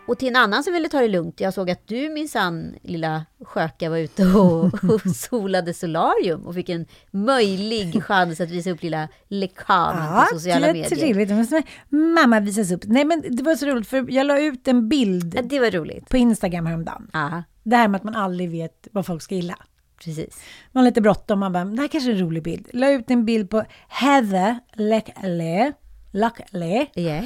Och 0.07 0.17
till 0.19 0.27
en 0.27 0.35
annan 0.35 0.63
som 0.63 0.73
ville 0.73 0.89
ta 0.89 0.99
det 1.01 1.07
lugnt, 1.07 1.39
jag 1.39 1.53
såg 1.53 1.69
att 1.71 1.87
du 1.87 2.09
minsann, 2.09 2.75
lilla 2.81 3.25
sköka, 3.45 3.89
var 3.89 3.97
ute 3.97 4.25
och, 4.25 4.63
och 4.93 5.01
solade 5.15 5.73
solarium 5.73 6.45
och 6.47 6.55
fick 6.55 6.69
en 6.69 6.85
möjlig 7.11 8.03
chans 8.03 8.41
att 8.41 8.49
visa 8.49 8.71
upp 8.71 8.81
lilla 8.83 9.07
lekamen 9.27 10.19
på 10.29 10.35
sociala 10.35 10.67
det 10.67 10.73
medier. 10.73 10.89
trevligt. 10.95 11.29
Det 11.29 11.35
måste 11.35 11.63
mamma 11.89 12.39
visas 12.39 12.71
upp. 12.71 12.81
Nej, 12.85 13.05
men 13.05 13.23
det 13.29 13.43
var 13.43 13.55
så 13.55 13.65
roligt, 13.65 13.87
för 13.87 14.11
jag 14.11 14.27
la 14.27 14.39
ut 14.41 14.67
en 14.67 14.89
bild 14.89 15.49
Ja, 15.51 15.99
på 16.09 16.17
Instagram 16.17 16.65
häromdagen. 16.65 17.09
Ja, 17.13 17.43
Det 17.63 17.75
här 17.75 17.87
med 17.87 17.97
att 17.97 18.03
man 18.03 18.15
aldrig 18.15 18.51
vet 18.51 18.87
vad 18.91 19.05
folk 19.05 19.21
ska 19.21 19.35
gilla. 19.35 19.57
Precis. 20.03 20.43
Man 20.71 20.83
har 20.83 20.89
lite 20.89 21.01
bråttom, 21.01 21.39
man 21.39 21.53
bara, 21.53 21.65
det 21.65 21.81
här 21.81 21.87
kanske 21.87 22.11
är 22.11 22.13
en 22.15 22.19
rolig 22.21 22.43
bild. 22.43 22.67
La 22.73 22.89
ut 22.91 23.11
en 23.11 23.25
bild 23.25 23.49
på 23.49 23.63
Heather 23.89 24.59
Lekle, 24.73 25.73
Lakle. 26.11 26.87
Yeah. 26.95 27.25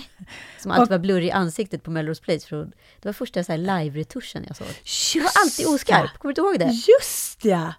Som 0.60 0.72
alltid 0.72 0.84
Och- 0.84 0.90
var 0.90 1.00
blurrig 1.00 1.28
i 1.28 1.32
ansiktet 1.32 1.84
på 1.84 1.92
Melrose 1.92 2.22
Place. 2.22 2.48
För 2.48 2.58
det 2.66 3.06
var 3.06 3.14
första 3.14 3.44
så 3.44 3.52
här 3.52 3.60
live-retuschen 3.60 4.44
jag 4.48 4.56
såg. 4.58 4.68
Just 4.68 5.14
Det 5.14 5.20
var 5.20 5.32
alltid 5.44 5.68
oskarp. 5.68 6.18
Kommer 6.18 6.34
du 6.34 6.42
inte 6.42 6.42
ihåg 6.42 6.60
det? 6.70 6.74
Just 6.74 7.46
ja! 7.46 7.74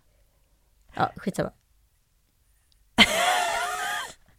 Ja, 0.95 1.13
skitsamma. 1.17 1.51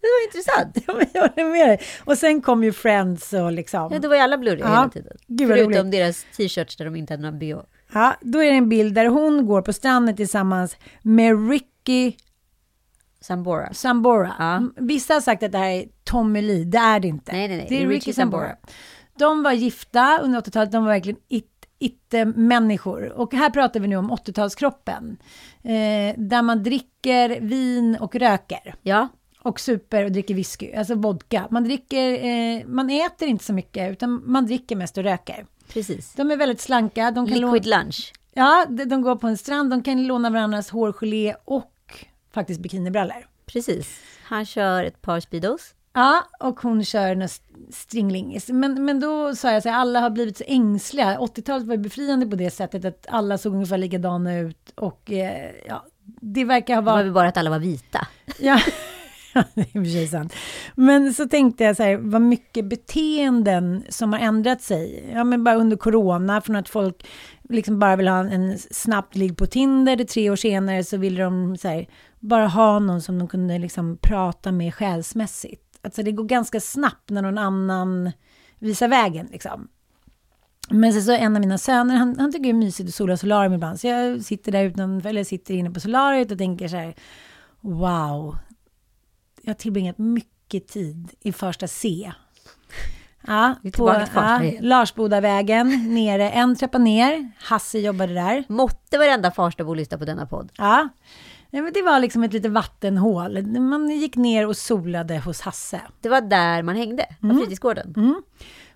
det 0.02 0.08
var 0.08 0.24
intressant. 0.26 0.78
Ja, 0.88 1.02
Jag 1.13 1.22
håller 1.30 1.52
med 1.52 1.67
dig. 1.70 1.82
Och 2.06 2.17
sen 2.17 2.41
kom 2.41 2.63
ju 2.63 2.74
Friends 2.74 3.34
och 3.34 3.52
liksom... 3.52 3.89
Ja, 3.93 4.00
då 4.00 4.08
var 4.08 4.15
ju 4.15 4.22
alla 4.22 4.38
blurriga 4.38 4.65
Ja, 4.65 4.70
hela 4.80 4.89
tiden. 4.89 5.17
gud 5.28 5.48
Förutom 5.50 5.74
roligt. 5.74 5.91
deras 5.91 6.26
t-shirts 6.38 6.76
där 6.76 6.86
de 6.86 6.96
inte 6.96 7.13
hade 7.13 7.24
någon 7.32 7.39
bh. 7.39 7.58
Ja, 7.98 8.16
då 8.22 8.40
är 8.44 8.52
det 8.52 8.58
en 8.58 8.70
bild 8.70 8.94
där 8.96 9.06
hon 9.06 9.46
går 9.46 9.62
på 9.62 9.74
stranden 9.74 10.16
tillsammans 10.16 10.78
med 11.02 11.50
Ricky 11.50 12.14
Sambora. 13.22 13.74
Sambora. 13.74 14.36
Ja. 14.40 14.56
M- 14.56 14.74
Vissa 14.78 15.14
har 15.14 15.22
sagt 15.22 15.44
att 15.44 15.52
det 15.52 15.58
här 15.58 15.70
är 15.70 15.86
Tommy 16.04 16.42
Lee, 16.42 16.64
det 16.66 16.78
är 16.78 17.00
det 17.00 17.08
inte. 17.08 17.32
Nej, 17.32 17.48
nej, 17.48 17.58
nej. 17.58 17.66
Det 17.70 17.76
är 17.76 17.80
Det 17.80 17.84
är 17.86 17.88
Ricky, 17.90 17.96
Ricky 18.00 18.14
Sambora. 18.14 18.42
Sambora. 18.42 18.58
De 19.18 19.44
var 19.44 19.52
gifta 19.52 20.20
under 20.24 20.42
80-talet, 20.42 20.72
de 20.72 20.84
var 20.86 20.92
verkligen 20.92 21.20
it, 21.28 21.52
it-människor. 21.80 23.12
Och 23.12 23.34
här 23.34 23.50
pratar 23.50 23.80
vi 23.80 23.88
nu 23.88 23.96
om 23.96 24.12
80-talskroppen. 24.12 25.18
Eh, 25.64 26.16
där 26.18 26.42
man 26.42 26.64
dricker 26.64 27.40
vin 27.42 27.98
och 28.00 28.16
röker. 28.16 28.76
Ja, 28.82 29.08
Och 29.42 29.60
super 29.60 30.04
och 30.06 30.12
dricker 30.12 30.34
whisky, 30.36 30.74
alltså 30.74 30.96
vodka. 30.96 31.48
Man 31.52 31.64
dricker, 31.64 32.26
eh, 32.26 32.66
man 32.68 32.90
äter 32.90 33.28
inte 33.28 33.44
så 33.46 33.54
mycket, 33.54 33.92
utan 33.92 34.22
man 34.26 34.46
dricker 34.46 34.76
mest 34.76 34.98
och 34.98 35.04
röker. 35.04 35.46
Precis. 35.73 36.13
De 36.13 36.32
är 36.32 36.38
väldigt 36.38 36.62
slanka. 36.62 37.12
De 37.12 37.27
kan 37.27 37.38
Liquid 37.39 37.65
lunch. 37.65 38.13
ja, 38.34 38.65
de, 38.69 39.01
går 39.01 39.15
på 39.15 39.27
en 39.27 39.38
strand, 39.38 39.69
de 39.69 39.84
kan 39.84 40.08
låna 40.08 40.30
varandras 40.30 40.69
hårgelé 40.69 41.36
och 41.45 42.06
faktiskt 42.34 42.60
bikinibrallor. 42.62 43.25
Precis. 43.45 43.99
Han 44.23 44.45
kör 44.45 44.84
ett 44.84 45.01
par 45.01 45.19
Speedos. 45.19 45.73
Ja, 45.93 46.23
och 46.39 46.60
hon 46.60 46.84
kör 46.86 47.12
en 47.12 47.30
stringlingis. 47.71 48.49
Men, 48.49 48.86
men 48.86 48.99
då 48.99 49.36
sa 49.36 49.51
jag 49.51 49.63
så 49.63 49.69
här, 49.69 49.80
alla 49.80 49.99
har 49.99 50.10
blivit 50.10 50.38
så 50.38 50.43
ängsliga. 50.47 51.17
80-talet 51.17 51.67
var 51.67 51.77
befriande 51.77 52.27
på 52.27 52.36
det 52.36 52.49
sättet 52.51 52.86
att 52.86 53.06
alla 53.10 53.38
såg 53.38 53.53
ungefär 53.53 53.77
likadana 53.77 54.38
ut. 54.39 54.71
Och 54.75 55.12
eh, 55.12 55.51
ja, 55.67 55.86
det 56.21 56.43
verkar 56.45 56.75
ha 56.75 56.82
Det 56.82 56.86
var 56.86 56.93
varit... 56.93 57.06
väl 57.06 57.13
bara 57.13 57.27
att 57.27 57.38
alla 57.38 57.49
var 57.49 57.60
vita. 57.60 58.08
Ja, 58.39 58.60
det 59.34 59.62
är 59.62 59.78
i 59.78 59.80
och 59.80 59.86
för 59.86 59.92
sig 59.92 60.08
sant. 60.08 60.34
Men 60.76 61.13
så 61.13 61.28
tänkte 61.28 61.63
jag 61.63 61.76
så 61.76 61.84
här, 61.84 61.98
vad 61.98 62.22
mycket 62.22 62.66
beteenden 62.66 63.84
som 63.90 64.13
har 64.13 64.20
ändrat 64.20 64.62
sig. 64.62 65.10
Ja, 65.13 65.24
men 65.24 65.44
bara 65.44 65.56
under 65.56 65.78
corona, 65.78 66.42
från 66.42 66.56
att 66.56 66.70
folk 66.70 67.08
liksom 67.50 67.80
bara 67.80 67.96
vill 67.96 68.08
ha 68.08 68.20
en 68.20 68.58
snabbt 68.58 69.16
ligg 69.16 69.38
på 69.38 69.46
Tinder, 69.46 69.96
det 69.96 70.06
tre 70.06 70.30
år 70.30 70.36
senare 70.36 70.84
så 70.84 70.98
ville 70.98 71.24
de 71.24 71.58
så 71.58 71.68
här, 71.68 71.88
bara 72.20 72.48
ha 72.48 72.80
någon 72.80 73.02
som 73.02 73.20
de 73.20 73.28
kunde 73.28 73.58
liksom 73.58 73.98
prata 74.02 74.52
med 74.52 74.76
själsmässigt. 74.76 75.63
Alltså 75.82 76.04
det 76.04 76.12
går 76.12 76.24
ganska 76.24 76.60
snabbt 76.60 77.10
när 77.10 77.22
någon 77.22 77.38
annan 77.38 78.12
visar 78.60 78.88
vägen 78.88 79.28
liksom. 79.32 79.68
Men 80.70 80.94
sen 80.94 81.04
så 81.04 81.12
en 81.12 81.36
av 81.36 81.42
mina 81.42 81.58
söner, 81.58 81.96
han, 81.96 82.20
han 82.20 82.32
tycker 82.32 82.44
det 82.44 82.50
är 82.50 82.54
mysigt 82.54 82.90
att 82.90 82.96
sola 82.96 83.18
solarium 83.18 83.54
ibland. 83.54 83.80
Så 83.80 83.88
jag 83.88 84.24
sitter 84.24 84.52
där 84.52 84.63
utanför, 84.63 85.10
eller 85.10 85.24
sitter 85.24 85.54
inne 85.54 85.72
på 85.72 85.80
solariet 85.80 86.32
och 86.32 86.38
tänker 86.38 86.68
så 86.68 86.76
här, 86.76 86.96
wow. 87.62 88.38
Jag 89.48 89.54
har 89.54 89.58
tillbringat 89.58 89.98
mycket 89.98 90.68
tid 90.68 91.12
i 91.22 91.32
första 91.32 91.68
C. 91.68 92.12
Ja, 93.28 93.56
på 93.74 94.06
ja, 94.16 94.44
igen. 94.44 94.68
Larsbodavägen, 94.68 95.94
nere, 95.94 96.30
en 96.32 96.56
trappa 96.56 96.78
ner. 96.78 97.32
Hasse 97.40 97.80
jobbade 97.80 98.14
där. 98.14 98.44
Måtte 98.48 98.98
varenda 98.98 99.32
Farstabo 99.32 99.74
lyssna 99.74 99.98
på 99.98 100.06
denna 100.06 100.26
podd. 100.26 100.52
Ja. 100.58 100.90
Nej, 101.50 101.62
men 101.62 101.74
det 101.74 101.82
var 101.82 102.00
liksom 102.00 102.24
ett 102.24 102.34
litet 102.34 102.52
vattenhål. 102.52 103.48
Man 103.60 103.90
gick 103.90 104.16
ner 104.16 104.48
och 104.48 104.58
solade 104.58 105.18
hos 105.20 105.42
Hasse. 105.42 105.82
Det 106.02 106.10
var 106.10 106.22
där 106.22 106.64
man 106.64 106.76
hängde, 106.76 107.06
på 107.22 107.26
Mm. 107.28 107.38
fritidsgården. 107.38 107.94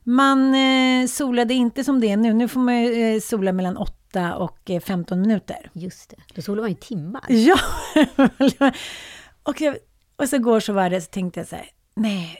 Man 0.04 0.56
eh, 0.56 1.08
solade 1.08 1.54
inte 1.54 1.84
som 1.84 2.00
det 2.02 2.12
är 2.12 2.18
nu. 2.18 2.34
Nu 2.34 2.48
får 2.48 2.60
man 2.60 2.76
eh, 2.76 3.20
sola 3.20 3.52
mellan 3.52 3.78
8 3.78 4.36
och 4.36 4.70
eh, 4.70 4.80
15 4.82 5.22
minuter. 5.22 5.70
Just 5.74 6.10
det, 6.10 6.16
då 6.36 6.42
solar 6.42 6.62
man 6.62 6.70
ju 6.70 6.76
timmar. 6.76 7.26
Ja! 7.30 7.56
och, 9.44 9.62
jag, 9.62 9.76
och 10.22 10.30
så 10.30 10.38
går 10.38 10.60
så 10.60 10.74
var 10.74 10.90
det, 10.90 11.02
så 11.02 11.10
tänkte 11.10 11.40
jag 11.40 11.48
så 11.48 11.56
här, 11.56 11.70
nej. 11.96 12.38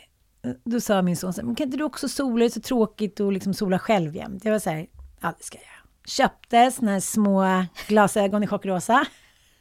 Då 0.64 0.82
sa 0.82 1.02
min 1.02 1.18
son 1.18 1.34
så 1.34 1.42
här, 1.42 1.46
men 1.46 1.56
kan 1.56 1.66
inte 1.66 1.78
du 1.78 1.84
också 1.84 2.10
sola? 2.10 2.40
Det 2.40 2.46
är 2.46 2.50
så 2.50 2.62
tråkigt 2.62 3.20
att 3.20 3.34
liksom 3.34 3.54
sola 3.54 3.80
själv 3.80 4.16
jämt. 4.16 4.46
Jag 4.46 4.52
var 4.52 4.60
så 4.60 4.70
här, 4.70 4.88
ja 5.22 5.34
det 5.38 5.44
ska 5.44 5.58
jag 5.58 5.64
göra. 5.64 5.88
Köpte 6.06 6.72
såna 6.72 6.92
här 6.92 7.00
små 7.00 7.66
glasögon 7.88 8.44
i 8.44 8.48
chockrosa. 8.48 9.06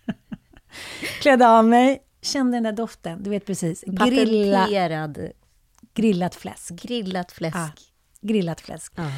Klädde 1.21 1.49
av 1.49 1.65
mig, 1.65 2.03
kände 2.23 2.57
den 2.57 2.63
där 2.63 2.73
doften, 2.73 3.23
du 3.23 3.31
vet 3.31 3.47
precis. 3.47 3.85
Grilla, 3.87 4.69
grillat 5.95 6.35
fläsk. 6.35 6.71
grillat 6.83 7.33
fläsk. 7.33 7.57
Ja, 7.57 7.71
grillat 8.21 8.61
fläsk. 8.61 8.93
Ja. 8.97 9.11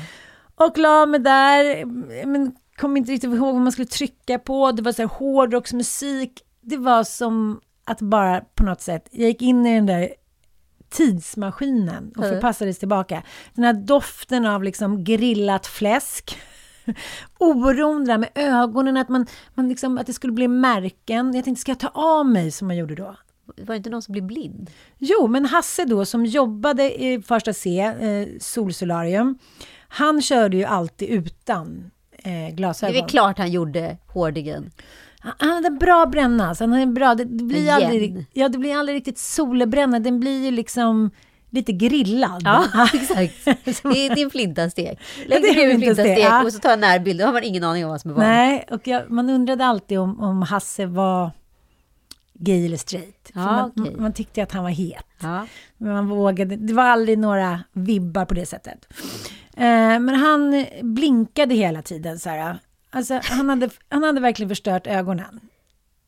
Och 0.55 0.79
la 0.79 1.07
mig 1.07 1.21
där, 1.21 1.85
men 2.27 2.57
kom 2.77 2.97
inte 2.97 3.13
riktigt 3.13 3.31
ihåg 3.31 3.55
vad 3.55 3.63
man 3.63 3.73
skulle 3.73 3.87
trycka 3.87 4.39
på. 4.39 4.73
Det 4.73 4.83
var 4.83 4.93
så 4.93 5.03
här 5.03 5.09
hårdrocksmusik. 5.09 6.43
Det 6.61 6.77
var 6.77 7.05
som 7.05 7.61
att 7.85 8.01
bara 8.01 8.41
på 8.41 8.65
något 8.65 8.81
sätt, 8.81 9.09
jag 9.11 9.29
gick 9.29 9.43
in 9.43 9.67
i 9.67 9.75
den 9.75 9.87
där 9.87 10.09
tidsmaskinen 10.91 12.13
och 12.17 12.25
Mm. 12.25 12.35
förpassades 12.37 12.79
tillbaka. 12.79 13.23
Den 13.55 13.65
här 13.65 13.73
doften 13.73 14.47
av 14.47 14.63
liksom 14.63 15.05
grillat 15.05 15.67
fläsk. 15.67 16.39
Oron 17.39 18.05
där 18.05 18.19
med 18.19 18.29
ögonen, 18.35 18.97
att, 18.97 19.09
man, 19.09 19.27
man 19.55 19.69
liksom, 19.69 19.99
att 19.99 20.07
det 20.07 20.13
skulle 20.13 20.33
bli 20.33 20.49
märken. 20.49 21.35
Jag 21.35 21.45
tänkte, 21.45 21.61
ska 21.61 21.71
jag 21.71 21.79
ta 21.81 21.89
av 21.89 22.27
mig 22.27 22.51
som 22.51 22.67
man 22.69 22.77
gjorde 22.77 22.95
då? 22.95 23.17
Var 23.47 23.67
det 23.67 23.77
inte 23.77 23.91
någon 23.91 24.03
som 24.03 24.13
blev 24.13 24.25
blind? 24.25 24.71
Jo, 24.99 25.27
men 25.27 25.45
Hasse 25.45 25.85
då 25.85 26.05
som 26.05 26.27
jobbade 26.27 27.03
i 27.05 27.23
första 27.23 27.53
C, 27.53 27.81
eh, 27.81 28.29
Solsolarium, 28.41 29.39
han 29.89 30.23
körde 30.23 30.57
ju 30.57 30.65
alltid 30.65 31.09
utan 31.09 31.91
eh, 32.13 32.33
Det 32.33 32.51
glasögon. 32.51 32.97
är 32.97 33.01
väl 33.01 33.11
klart 33.11 33.39
han 33.39 33.51
gjorde 33.51 33.97
hårdingen. 34.07 34.71
Han 35.23 35.51
hade 35.51 35.67
en 35.67 35.79
bra 35.79 36.07
bränna, 36.07 36.55
så 36.55 36.65
han 36.65 36.73
hade 36.73 36.83
en 36.83 36.95
bra, 36.95 37.15
det, 37.15 37.25
det, 37.25 37.45
blir 37.45 37.69
En 37.69 37.75
aldrig, 37.75 38.27
ja, 38.33 38.49
det 38.49 38.59
blir 38.59 38.77
aldrig 38.77 38.97
riktigt 38.97 39.19
solbränna, 39.19 39.99
den 40.01 40.21
blir 40.21 40.45
ju 40.45 40.51
liksom 40.51 41.11
lite 41.51 41.73
grillad. 41.73 42.43
Ja, 42.45 42.65
exakt. 42.95 43.45
Det 43.83 44.07
är 44.07 44.31
flintastek. 44.31 45.01
Lägg 45.27 45.43
det 45.43 45.49
är 45.49 45.55
dig 45.55 45.67
ner 45.67 45.69
min 45.69 45.69
med 45.69 45.77
flintastek 45.79 46.05
flintastek, 46.05 46.33
ja. 46.33 46.45
och 46.45 46.53
så 46.53 46.59
ta 46.59 46.73
en 46.73 46.81
närbild. 46.81 47.21
Då 47.21 47.27
har 47.27 47.33
man 47.33 47.45
ingen 47.45 47.65
aning 47.65 47.85
om 47.85 47.91
vad 47.91 48.01
som 48.01 48.11
är 48.11 48.15
vad. 48.15 48.25
Nej, 48.25 48.67
och 48.71 48.87
jag, 48.87 49.11
man 49.11 49.31
undrade 49.31 49.67
alltid 49.67 49.99
om, 49.99 50.21
om 50.21 50.43
Hasse 50.43 50.87
var 50.87 51.31
gay 52.35 52.67
eller 52.67 52.77
straight. 52.77 53.31
Ja, 53.35 53.41
man, 53.41 53.73
okej. 53.77 53.97
man 53.99 54.13
tyckte 54.13 54.43
att 54.43 54.53
han 54.53 54.63
var 54.63 54.71
het. 54.71 55.07
Ja. 55.21 55.47
Men 55.79 55.93
man 55.93 56.09
vågade, 56.09 56.57
det 56.57 56.75
var 56.75 56.85
aldrig 56.85 57.19
några 57.19 57.61
vibbar 57.73 58.25
på 58.25 58.35
det 58.35 58.47
sättet. 58.47 58.87
Eh, 59.57 59.99
men 60.01 60.15
han 60.15 60.67
blinkade 60.83 61.55
hela 61.55 61.83
tiden 61.83 62.19
så 62.19 62.31
här. 62.31 62.59
Alltså, 62.93 63.21
han, 63.23 63.49
hade, 63.49 63.71
han 63.89 64.03
hade 64.03 64.21
verkligen 64.21 64.49
förstört 64.49 64.87
ögonen. 64.87 65.41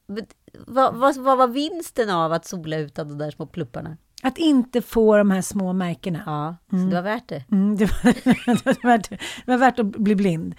Men 0.07 0.27
Vad, 0.67 0.95
vad, 0.95 1.17
vad 1.17 1.39
var 1.39 1.49
vinsten 1.49 2.11
av 2.11 2.33
att 2.33 2.47
sola 2.47 2.77
utan 2.77 3.09
de 3.09 3.19
där 3.19 3.31
små 3.31 3.47
plupparna? 3.47 3.97
Att 4.23 4.39
inte 4.39 4.83
få 4.83 5.17
de 5.17 5.31
här 5.31 5.43
små 5.43 5.73
märkena. 5.73 6.23
Ja, 6.27 6.57
så 6.71 6.77
det 6.77 6.95
var 6.95 7.03
värt 7.03 7.29
det. 7.29 7.45
Mm, 7.53 7.77
det, 7.77 7.85
var, 7.85 8.13
det, 8.65 8.65
var 8.65 8.89
värt, 8.89 9.11
det 9.11 9.19
var 9.47 9.57
värt 9.57 9.79
att 9.79 9.87
bli 9.87 10.15
blind. 10.15 10.55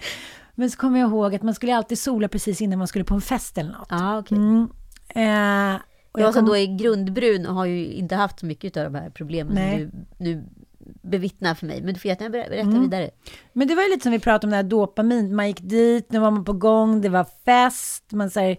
Men 0.54 0.70
så 0.70 0.78
kommer 0.78 1.00
jag 1.00 1.10
ihåg 1.10 1.34
att 1.34 1.42
man 1.42 1.54
skulle 1.54 1.76
alltid 1.76 1.98
sola 1.98 2.28
precis 2.28 2.60
innan 2.60 2.78
man 2.78 2.88
skulle 2.88 3.04
på 3.04 3.14
en 3.14 3.20
fest 3.20 3.58
eller 3.58 3.72
något. 3.72 3.86
Ja, 3.90 4.18
okej. 4.18 4.38
Mm. 4.38 4.68
Eh, 5.08 5.80
och 6.12 6.20
Jag 6.20 6.26
jag 6.26 6.34
som 6.34 6.40
kom, 6.40 6.48
då 6.48 6.56
är 6.56 6.78
grundbrun 6.78 7.46
och 7.46 7.54
har 7.54 7.64
ju 7.64 7.86
inte 7.86 8.14
haft 8.14 8.40
så 8.40 8.46
mycket 8.46 8.76
av 8.76 8.84
de 8.84 8.94
här 8.94 9.10
problemen 9.10 9.54
Nej. 9.54 9.78
som 9.78 9.90
du 10.18 10.24
nu 10.24 10.44
bevittnar 11.02 11.54
för 11.54 11.66
mig. 11.66 11.82
Men 11.82 11.94
du 11.94 12.00
får 12.00 12.08
jättegärna 12.08 12.32
ber- 12.38 12.48
berätta 12.50 12.68
Mm. 12.68 12.80
vidare. 12.82 13.10
men 13.52 13.68
det 13.68 13.74
var 13.74 13.82
ju 13.82 13.88
lite 13.90 14.02
som 14.02 14.12
vi 14.12 14.18
pratade 14.18 14.46
om 14.46 14.50
det 14.50 14.56
här 14.56 14.62
dopamin. 14.62 15.34
Man 15.36 15.46
gick 15.48 15.60
dit, 15.60 16.12
nu 16.12 16.18
var 16.18 16.30
man 16.30 16.44
på 16.44 16.52
gång, 16.52 17.00
det 17.00 17.08
var 17.08 17.26
fest. 17.44 18.04
Man 18.12 18.30
så 18.30 18.40
här, 18.40 18.56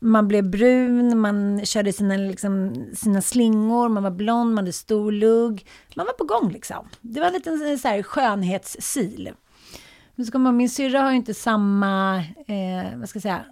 man 0.00 0.28
blev 0.28 0.50
brun, 0.50 1.18
man 1.18 1.60
körde 1.66 1.92
sina, 1.92 2.16
liksom, 2.16 2.84
sina 2.94 3.20
slingor, 3.20 3.88
man 3.88 4.02
var 4.02 4.10
blond, 4.10 4.48
man 4.54 4.64
hade 4.64 4.72
stor 4.72 5.12
lugg. 5.12 5.66
Man 5.96 6.06
var 6.06 6.12
på 6.12 6.24
gång 6.24 6.52
liksom. 6.52 6.88
Det 7.00 7.20
var 7.20 7.26
en 7.26 7.32
liten 7.32 7.78
så 7.78 7.88
här, 7.88 8.02
skönhetssil. 8.02 9.30
Men 10.16 10.26
så 10.26 10.32
kommer 10.32 10.52
min 10.52 10.70
syrra 10.70 11.00
har 11.00 11.10
ju 11.10 11.16
inte 11.16 11.34
samma, 11.34 12.16
eh, 12.46 12.98
vad 12.98 13.08
ska 13.08 13.16
jag 13.16 13.22
säga, 13.22 13.44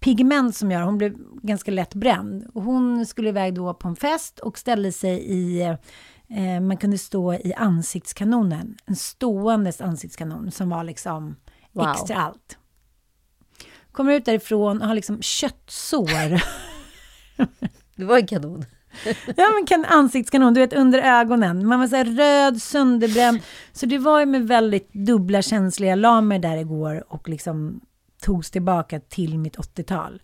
pigment 0.00 0.56
som 0.56 0.70
jag 0.70 0.84
Hon 0.84 0.98
blev 0.98 1.14
ganska 1.42 1.70
lätt 1.70 1.94
bränd. 1.94 2.46
Och 2.54 2.62
hon 2.62 3.06
skulle 3.06 3.28
iväg 3.28 3.54
då 3.54 3.74
på 3.74 3.88
en 3.88 3.96
fest 3.96 4.38
och 4.38 4.58
ställde 4.58 4.92
sig 4.92 5.32
i, 5.32 5.76
eh, 6.36 6.60
man 6.60 6.76
kunde 6.76 6.98
stå 6.98 7.34
i 7.34 7.54
ansiktskanonen. 7.54 8.76
En 8.86 8.96
ståendes 8.96 9.80
ansiktskanon 9.80 10.50
som 10.50 10.68
var 10.68 10.84
liksom 10.84 11.36
wow. 11.72 11.90
extra 11.90 12.16
allt. 12.16 12.58
Kommer 13.92 14.12
ut 14.12 14.24
därifrån 14.24 14.82
och 14.82 14.88
har 14.88 14.94
liksom 14.94 15.22
köttsår. 15.22 16.42
det 17.96 18.04
var 18.04 18.16
en 18.16 18.26
kanon. 18.26 18.64
ja, 19.36 19.50
men 19.54 19.66
kan, 19.66 19.84
ansiktskanon, 19.84 20.54
du 20.54 20.60
vet 20.60 20.72
under 20.72 20.98
ögonen. 20.98 21.66
Man 21.66 21.80
var 21.80 21.86
så 21.86 21.96
här 21.96 22.04
röd, 22.04 22.62
sönderbränd. 22.62 23.40
Så 23.72 23.86
det 23.86 23.98
var 23.98 24.20
ju 24.20 24.26
med 24.26 24.48
väldigt 24.48 24.92
dubbla 24.92 25.42
känslor. 25.42 25.88
Jag 25.88 25.98
la 25.98 26.20
mig 26.20 26.38
där 26.38 26.56
igår 26.56 27.12
och 27.12 27.28
liksom 27.28 27.80
togs 28.20 28.50
tillbaka 28.50 29.00
till 29.00 29.38
mitt 29.38 29.56
80-tal. 29.56 30.22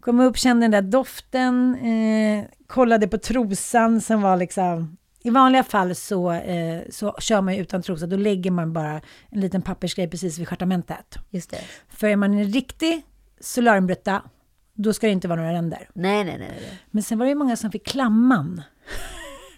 Kom 0.00 0.20
upp, 0.20 0.36
kände 0.36 0.64
den 0.64 0.70
där 0.70 0.82
doften, 0.82 1.74
eh, 1.74 2.44
kollade 2.66 3.08
på 3.08 3.18
trosan 3.18 4.00
som 4.00 4.22
var 4.22 4.36
liksom... 4.36 4.96
I 5.24 5.30
vanliga 5.30 5.64
fall 5.64 5.94
så, 5.94 6.32
eh, 6.32 6.80
så 6.90 7.16
kör 7.18 7.40
man 7.40 7.54
utan 7.54 7.82
trosa, 7.82 8.06
då 8.06 8.16
lägger 8.16 8.50
man 8.50 8.72
bara 8.72 9.00
en 9.30 9.40
liten 9.40 9.62
pappersgrej 9.62 10.08
precis 10.08 10.38
vid 10.38 10.48
stjärtamentet. 10.48 11.18
Just 11.30 11.50
det. 11.50 11.60
För 11.88 12.06
är 12.06 12.16
man 12.16 12.32
en 12.32 12.44
riktig 12.44 13.02
solariebrutta, 13.40 14.22
då 14.74 14.92
ska 14.92 15.06
det 15.06 15.12
inte 15.12 15.28
vara 15.28 15.40
några 15.40 15.52
ränder. 15.52 15.88
Nej, 15.94 16.24
nej, 16.24 16.38
nej. 16.38 16.58
nej. 16.60 16.80
Men 16.90 17.02
sen 17.02 17.18
var 17.18 17.26
det 17.26 17.30
ju 17.30 17.36
många 17.36 17.56
som 17.56 17.70
fick 17.70 17.86
klamman. 17.86 18.62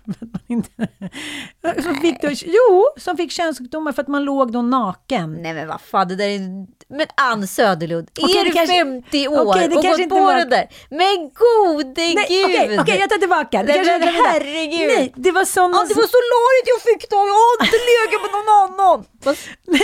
som 1.82 1.94
fick 1.94 2.22
då, 2.22 2.28
jo, 2.44 2.86
som 2.96 3.16
fick 3.16 3.30
könssjukdomar 3.30 3.92
för 3.92 4.02
att 4.02 4.08
man 4.08 4.24
låg 4.24 4.52
då 4.52 4.62
naken. 4.62 5.42
Nej 5.42 5.54
men 5.54 5.68
vad 5.68 5.80
fan, 5.80 6.08
det 6.08 6.16
där 6.16 6.28
är... 6.28 6.66
Men 6.88 7.06
Ann 7.16 7.46
Söderlund, 7.46 8.10
okay, 8.22 8.40
är 8.40 8.44
du 8.44 8.50
kanske... 8.50 8.74
50 8.74 9.28
år 9.28 9.46
okay, 9.46 9.68
det 9.68 9.76
och 9.76 9.82
gått 9.82 10.08
på 10.08 10.14
var... 10.14 10.36
det 10.36 10.44
där? 10.44 10.68
Men 10.90 11.30
gode 11.44 12.00
nej, 12.00 12.14
gud! 12.14 12.24
Okej, 12.24 12.64
okay, 12.64 12.78
okay, 12.78 12.98
jag 12.98 13.10
tar 13.10 13.18
tillbaka. 13.18 13.62
Det 13.62 13.82
nej, 13.82 13.98
men 13.98 14.08
herregud! 14.08 14.88
Nej, 14.96 15.12
det 15.16 15.32
var 15.32 15.44
såna... 15.44 15.76
Ja, 15.76 15.84
det 15.88 15.94
var 15.94 16.08
solariet 16.16 16.66
jag 16.74 16.82
fick 16.88 17.10
då, 17.10 17.16
jag 17.16 17.38
har 17.44 17.54
inte 17.64 17.80
legat 17.92 18.20
med 18.24 18.30
någon 18.36 18.50
annan! 18.62 18.98
Man, 19.24 19.34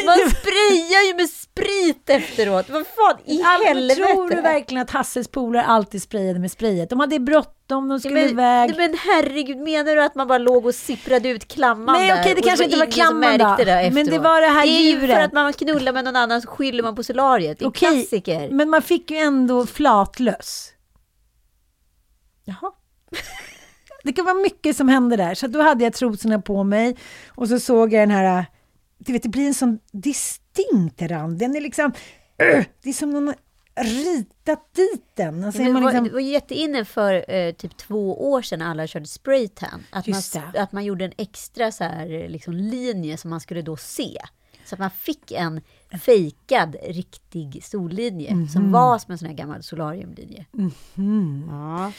man 0.07 0.31
sprayar 0.31 1.03
ju 1.09 1.15
med 1.15 1.31
sprit 1.31 2.11
efteråt, 2.11 2.71
vad 2.71 2.87
fan 2.87 3.17
i 3.25 3.43
All, 3.43 3.65
helvete? 3.65 4.01
Tror 4.01 4.31
du 4.31 4.41
verkligen 4.41 4.83
att 4.83 4.91
Hasses 4.91 5.29
polare 5.29 5.65
alltid 5.65 6.03
sprayade 6.03 6.39
med 6.39 6.51
sprayet? 6.51 6.91
De 6.91 7.01
hade 7.01 7.19
bråttom, 7.19 7.55
de 7.71 8.01
skulle 8.01 8.15
men, 8.15 8.31
iväg. 8.31 8.75
Men 8.77 8.95
herregud, 8.99 9.59
menar 9.59 9.95
du 9.95 10.03
att 10.03 10.15
man 10.15 10.29
bara 10.29 10.39
låg 10.39 10.67
och 10.67 10.75
sipprade 10.75 11.29
ut 11.29 11.49
klamman 11.49 11.95
Nej, 11.95 12.21
okej, 12.21 12.35
det 12.35 12.43
kanske 12.43 12.65
inte 12.65 12.79
var 12.79 12.87
klamman 12.87 13.39
då. 13.39 13.57
Det 13.65 13.91
men 13.93 14.07
det 14.07 14.19
var 14.19 14.41
det 14.41 14.47
här 14.47 14.65
djuret. 14.65 15.01
Det 15.01 15.07
är 15.07 15.09
ju 15.09 15.15
för 15.15 15.25
att 15.25 15.33
man 15.33 15.53
knullar 15.53 15.93
med 15.93 16.05
någon 16.05 16.17
annan 16.17 16.43
så 16.43 16.49
skyller 16.49 16.83
man 16.83 16.97
på 16.97 17.03
solariet. 17.03 17.59
Det 17.59 17.65
är 17.65 17.69
okej, 17.69 17.91
klassiker. 17.91 18.51
Men 18.51 18.71
man 18.71 18.83
fick 18.83 19.11
ju 19.11 19.17
ändå 19.17 19.67
flatlös. 19.67 20.73
Jaha. 22.45 22.73
det 24.05 24.13
kan 24.13 24.25
vara 24.25 24.35
mycket 24.35 24.77
som 24.77 24.89
hände 24.89 25.17
där. 25.17 25.35
Så 25.35 25.47
då 25.47 25.63
hade 25.63 25.85
jag 25.85 25.93
trosorna 25.93 26.41
på 26.41 26.65
mig 26.65 26.97
och 27.29 27.49
så 27.49 27.61
såg 27.61 27.93
jag 27.93 28.03
den 28.03 28.11
här, 28.11 28.47
du 28.99 29.13
vet 29.13 29.23
det 29.23 29.29
blir 29.29 29.47
en 29.47 29.55
sån 29.55 29.79
distinkt 29.93 31.03
rand. 31.03 31.39
Den 31.39 31.57
är 31.57 31.61
liksom, 31.61 31.93
det 32.83 32.89
är 32.89 32.93
som 32.93 33.11
någon 33.11 33.35
ritat 33.85 34.75
dit 34.75 35.11
den. 35.15 35.45
Alltså 35.45 35.63
man 35.63 35.83
liksom... 35.83 36.05
Det 36.05 36.11
var 36.11 36.21
jätteinne 36.21 36.85
för 36.85 37.31
eh, 37.31 37.53
typ 37.53 37.77
två 37.77 38.31
år 38.31 38.43
sedan 38.43 38.59
när 38.59 38.67
alla 38.67 38.87
körde 38.87 39.07
spraytan. 39.07 39.87
Att, 39.91 40.07
man, 40.07 40.23
att 40.57 40.73
man 40.73 40.85
gjorde 40.85 41.05
en 41.05 41.13
extra 41.17 41.73
så 41.73 41.85
här, 41.85 42.29
liksom, 42.29 42.55
linje 42.55 43.17
som 43.17 43.31
man 43.31 43.41
skulle 43.41 43.63
då 43.63 43.77
se. 43.77 44.19
Så 44.65 44.75
att 44.75 44.79
man 44.79 44.91
fick 44.91 45.33
en 45.33 45.61
fejkad 45.99 46.77
riktig 46.83 47.65
sollinje 47.65 48.31
mm 48.31 48.45
-hmm. 48.45 48.49
som 48.49 48.73
var 48.73 48.99
som 48.99 49.13
en 49.13 49.19
sån 49.19 49.29
här 49.29 49.35
gammal 49.35 49.63
solariumlinje. 49.63 50.47
Mm 50.59 50.71
-hmm. 50.95 51.49
ja. 51.51 51.93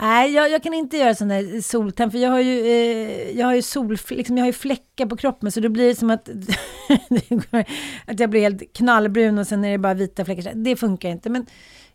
Nej, 0.00 0.32
jag, 0.32 0.50
jag, 0.50 0.62
kan 0.62 0.74
inte 0.74 0.96
göra 0.96 1.14
sån 1.14 1.28
där 1.28 1.60
soltan 1.60 2.10
för 2.10 2.18
jag 2.18 2.30
har 2.30 2.40
ju, 2.40 2.66
eh, 2.66 3.38
jag 3.38 3.46
har 3.46 3.54
ju 3.54 3.62
sol, 3.62 3.96
liksom, 4.10 4.36
jag 4.36 4.42
har 4.42 4.48
ju 4.48 4.52
fläckar 4.52 5.06
på 5.06 5.16
kroppen 5.16 5.52
så 5.52 5.60
det 5.60 5.68
blir 5.68 5.94
som 5.94 6.10
att, 6.10 6.28
att 8.06 8.20
jag 8.20 8.30
blir 8.30 8.40
helt 8.40 8.72
knallbrun 8.74 9.38
och 9.38 9.46
sen 9.46 9.64
är 9.64 9.70
det 9.70 9.78
bara 9.78 9.94
vita 9.94 10.24
fläckar. 10.24 10.54
Det 10.54 10.76
funkar 10.76 11.08
inte. 11.08 11.30
Men 11.30 11.46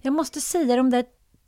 jag 0.01 0.13
måste 0.13 0.41
säga 0.41 0.75
de 0.75 0.89
där 0.89 1.05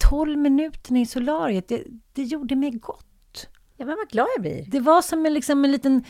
12 0.10 0.38
minuterna 0.38 1.00
i 1.00 1.06
solariet, 1.06 1.68
det, 1.68 1.84
det 2.14 2.24
gjorde 2.24 2.56
mig 2.56 2.72
gott. 2.72 3.48
Ja, 3.78 3.86
men 3.86 3.98
vad 3.98 4.10
glad 4.10 4.28
jag 4.36 4.41
blir. 4.41 4.66
Det 4.68 4.80
var 4.80 5.02
som 5.02 5.26
en, 5.26 5.34
liksom, 5.34 5.66
en 5.66 5.72
liten 5.72 6.04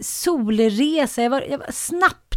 solresa. 0.00 1.22
Jag 1.22 1.30
var, 1.30 1.42
jag 1.42 1.58
var 1.58 1.72
snabbt 1.72 2.29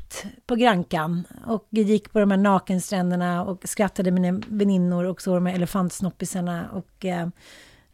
på 0.46 0.56
Grankan 0.56 1.24
och 1.46 1.68
gick 1.70 2.12
på 2.12 2.20
de 2.20 2.32
här 2.32 2.38
nakenstränderna 2.38 3.44
och 3.44 3.70
skrattade 3.70 4.12
med 4.12 4.22
mina 4.22 4.42
väninnor 4.48 5.04
och 5.04 5.22
såg 5.22 5.36
de 5.36 5.46
här 5.46 5.56
elefantsnoppisarna. 5.56 6.70
Och, 6.70 7.06
eh, 7.06 7.28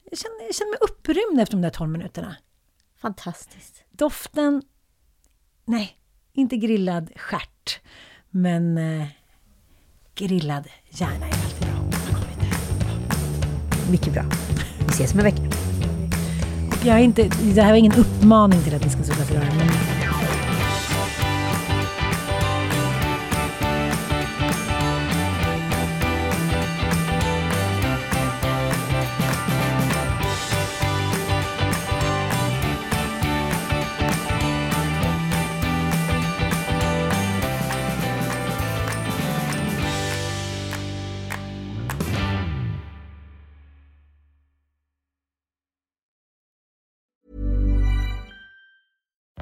jag, 0.10 0.20
kände, 0.20 0.44
jag 0.46 0.56
kände 0.56 0.72
mig 0.72 0.80
upprymd 0.82 1.42
efter 1.42 1.58
de 1.58 1.62
där 1.62 1.70
12 1.70 1.90
minuterna. 1.90 2.36
Fantastiskt. 3.02 3.84
Doften, 3.92 4.62
nej, 5.66 5.98
inte 6.34 6.58
grillad 6.58 7.12
stjärt, 7.16 7.80
men 8.30 8.78
eh, 8.78 9.08
grillad 10.16 10.68
hjärna 10.90 11.28
är 11.28 11.34
alltid 11.34 11.68
bra. 11.68 12.00
Mycket 13.92 14.14
bra. 14.14 14.24
Vi 14.80 14.88
ses 14.88 15.14
om 15.14 15.20
en 15.20 15.26
vecka 15.26 15.70
jag 16.84 17.00
är 17.00 17.04
inte, 17.04 17.30
det 17.56 17.62
här 17.62 17.70
var 17.70 17.78
ingen 17.78 17.94
uppmaning 17.94 18.62
till 18.62 18.76
att 18.76 18.84
ni 18.84 18.90
ska 18.90 19.04
sluta 19.04 19.24
förlora, 19.24 19.46
men 19.58 19.68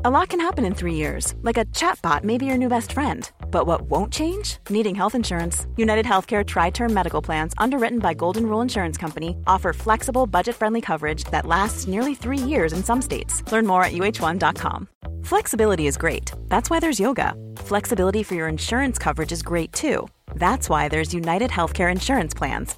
A 0.08 0.16
lot 0.20 0.30
can 0.30 0.40
happen 0.40 0.64
in 0.64 0.74
three 0.74 0.94
years, 0.94 1.36
like 1.42 1.58
a 1.58 1.66
chatbot 1.66 2.24
may 2.24 2.38
be 2.38 2.46
your 2.46 2.58
new 2.58 2.70
best 2.70 2.94
friend. 2.94 3.30
But 3.52 3.68
what 3.68 3.90
won't 3.90 4.14
change? 4.14 4.56
Needing 4.70 4.96
health 4.96 5.16
insurance. 5.16 5.66
United 5.76 6.06
Healthcare 6.06 6.46
Tri 6.46 6.70
Term 6.70 6.94
Medical 6.94 7.22
Plans, 7.22 7.54
underwritten 7.58 8.00
by 8.00 8.14
Golden 8.14 8.46
Rule 8.46 8.62
Insurance 8.62 8.98
Company, 8.98 9.36
offer 9.48 9.74
flexible, 9.74 10.26
budget 10.26 10.56
friendly 10.56 10.80
coverage 10.80 11.26
that 11.26 11.46
lasts 11.46 11.88
nearly 11.88 12.16
three 12.16 12.38
years 12.38 12.72
in 12.72 12.86
some 12.86 13.02
states. 13.02 13.44
Learn 13.52 13.68
more 13.68 13.84
at 13.84 13.92
uh1.com. 13.92 14.88
Flexibility 15.24 15.88
is 15.88 15.98
great. 15.98 16.32
That's 16.48 16.70
why 16.70 16.80
there's 16.80 17.02
yoga. 17.02 17.34
Flexibility 17.58 18.24
for 18.24 18.36
your 18.36 18.48
insurance 18.48 18.98
coverage 18.98 19.34
is 19.34 19.44
great 19.44 19.74
too. 19.74 20.08
That's 20.36 20.70
why 20.70 20.88
there's 20.88 21.14
United 21.14 21.52
Healthcare 21.52 21.92
Insurance 21.92 22.34
Plans. 22.34 22.78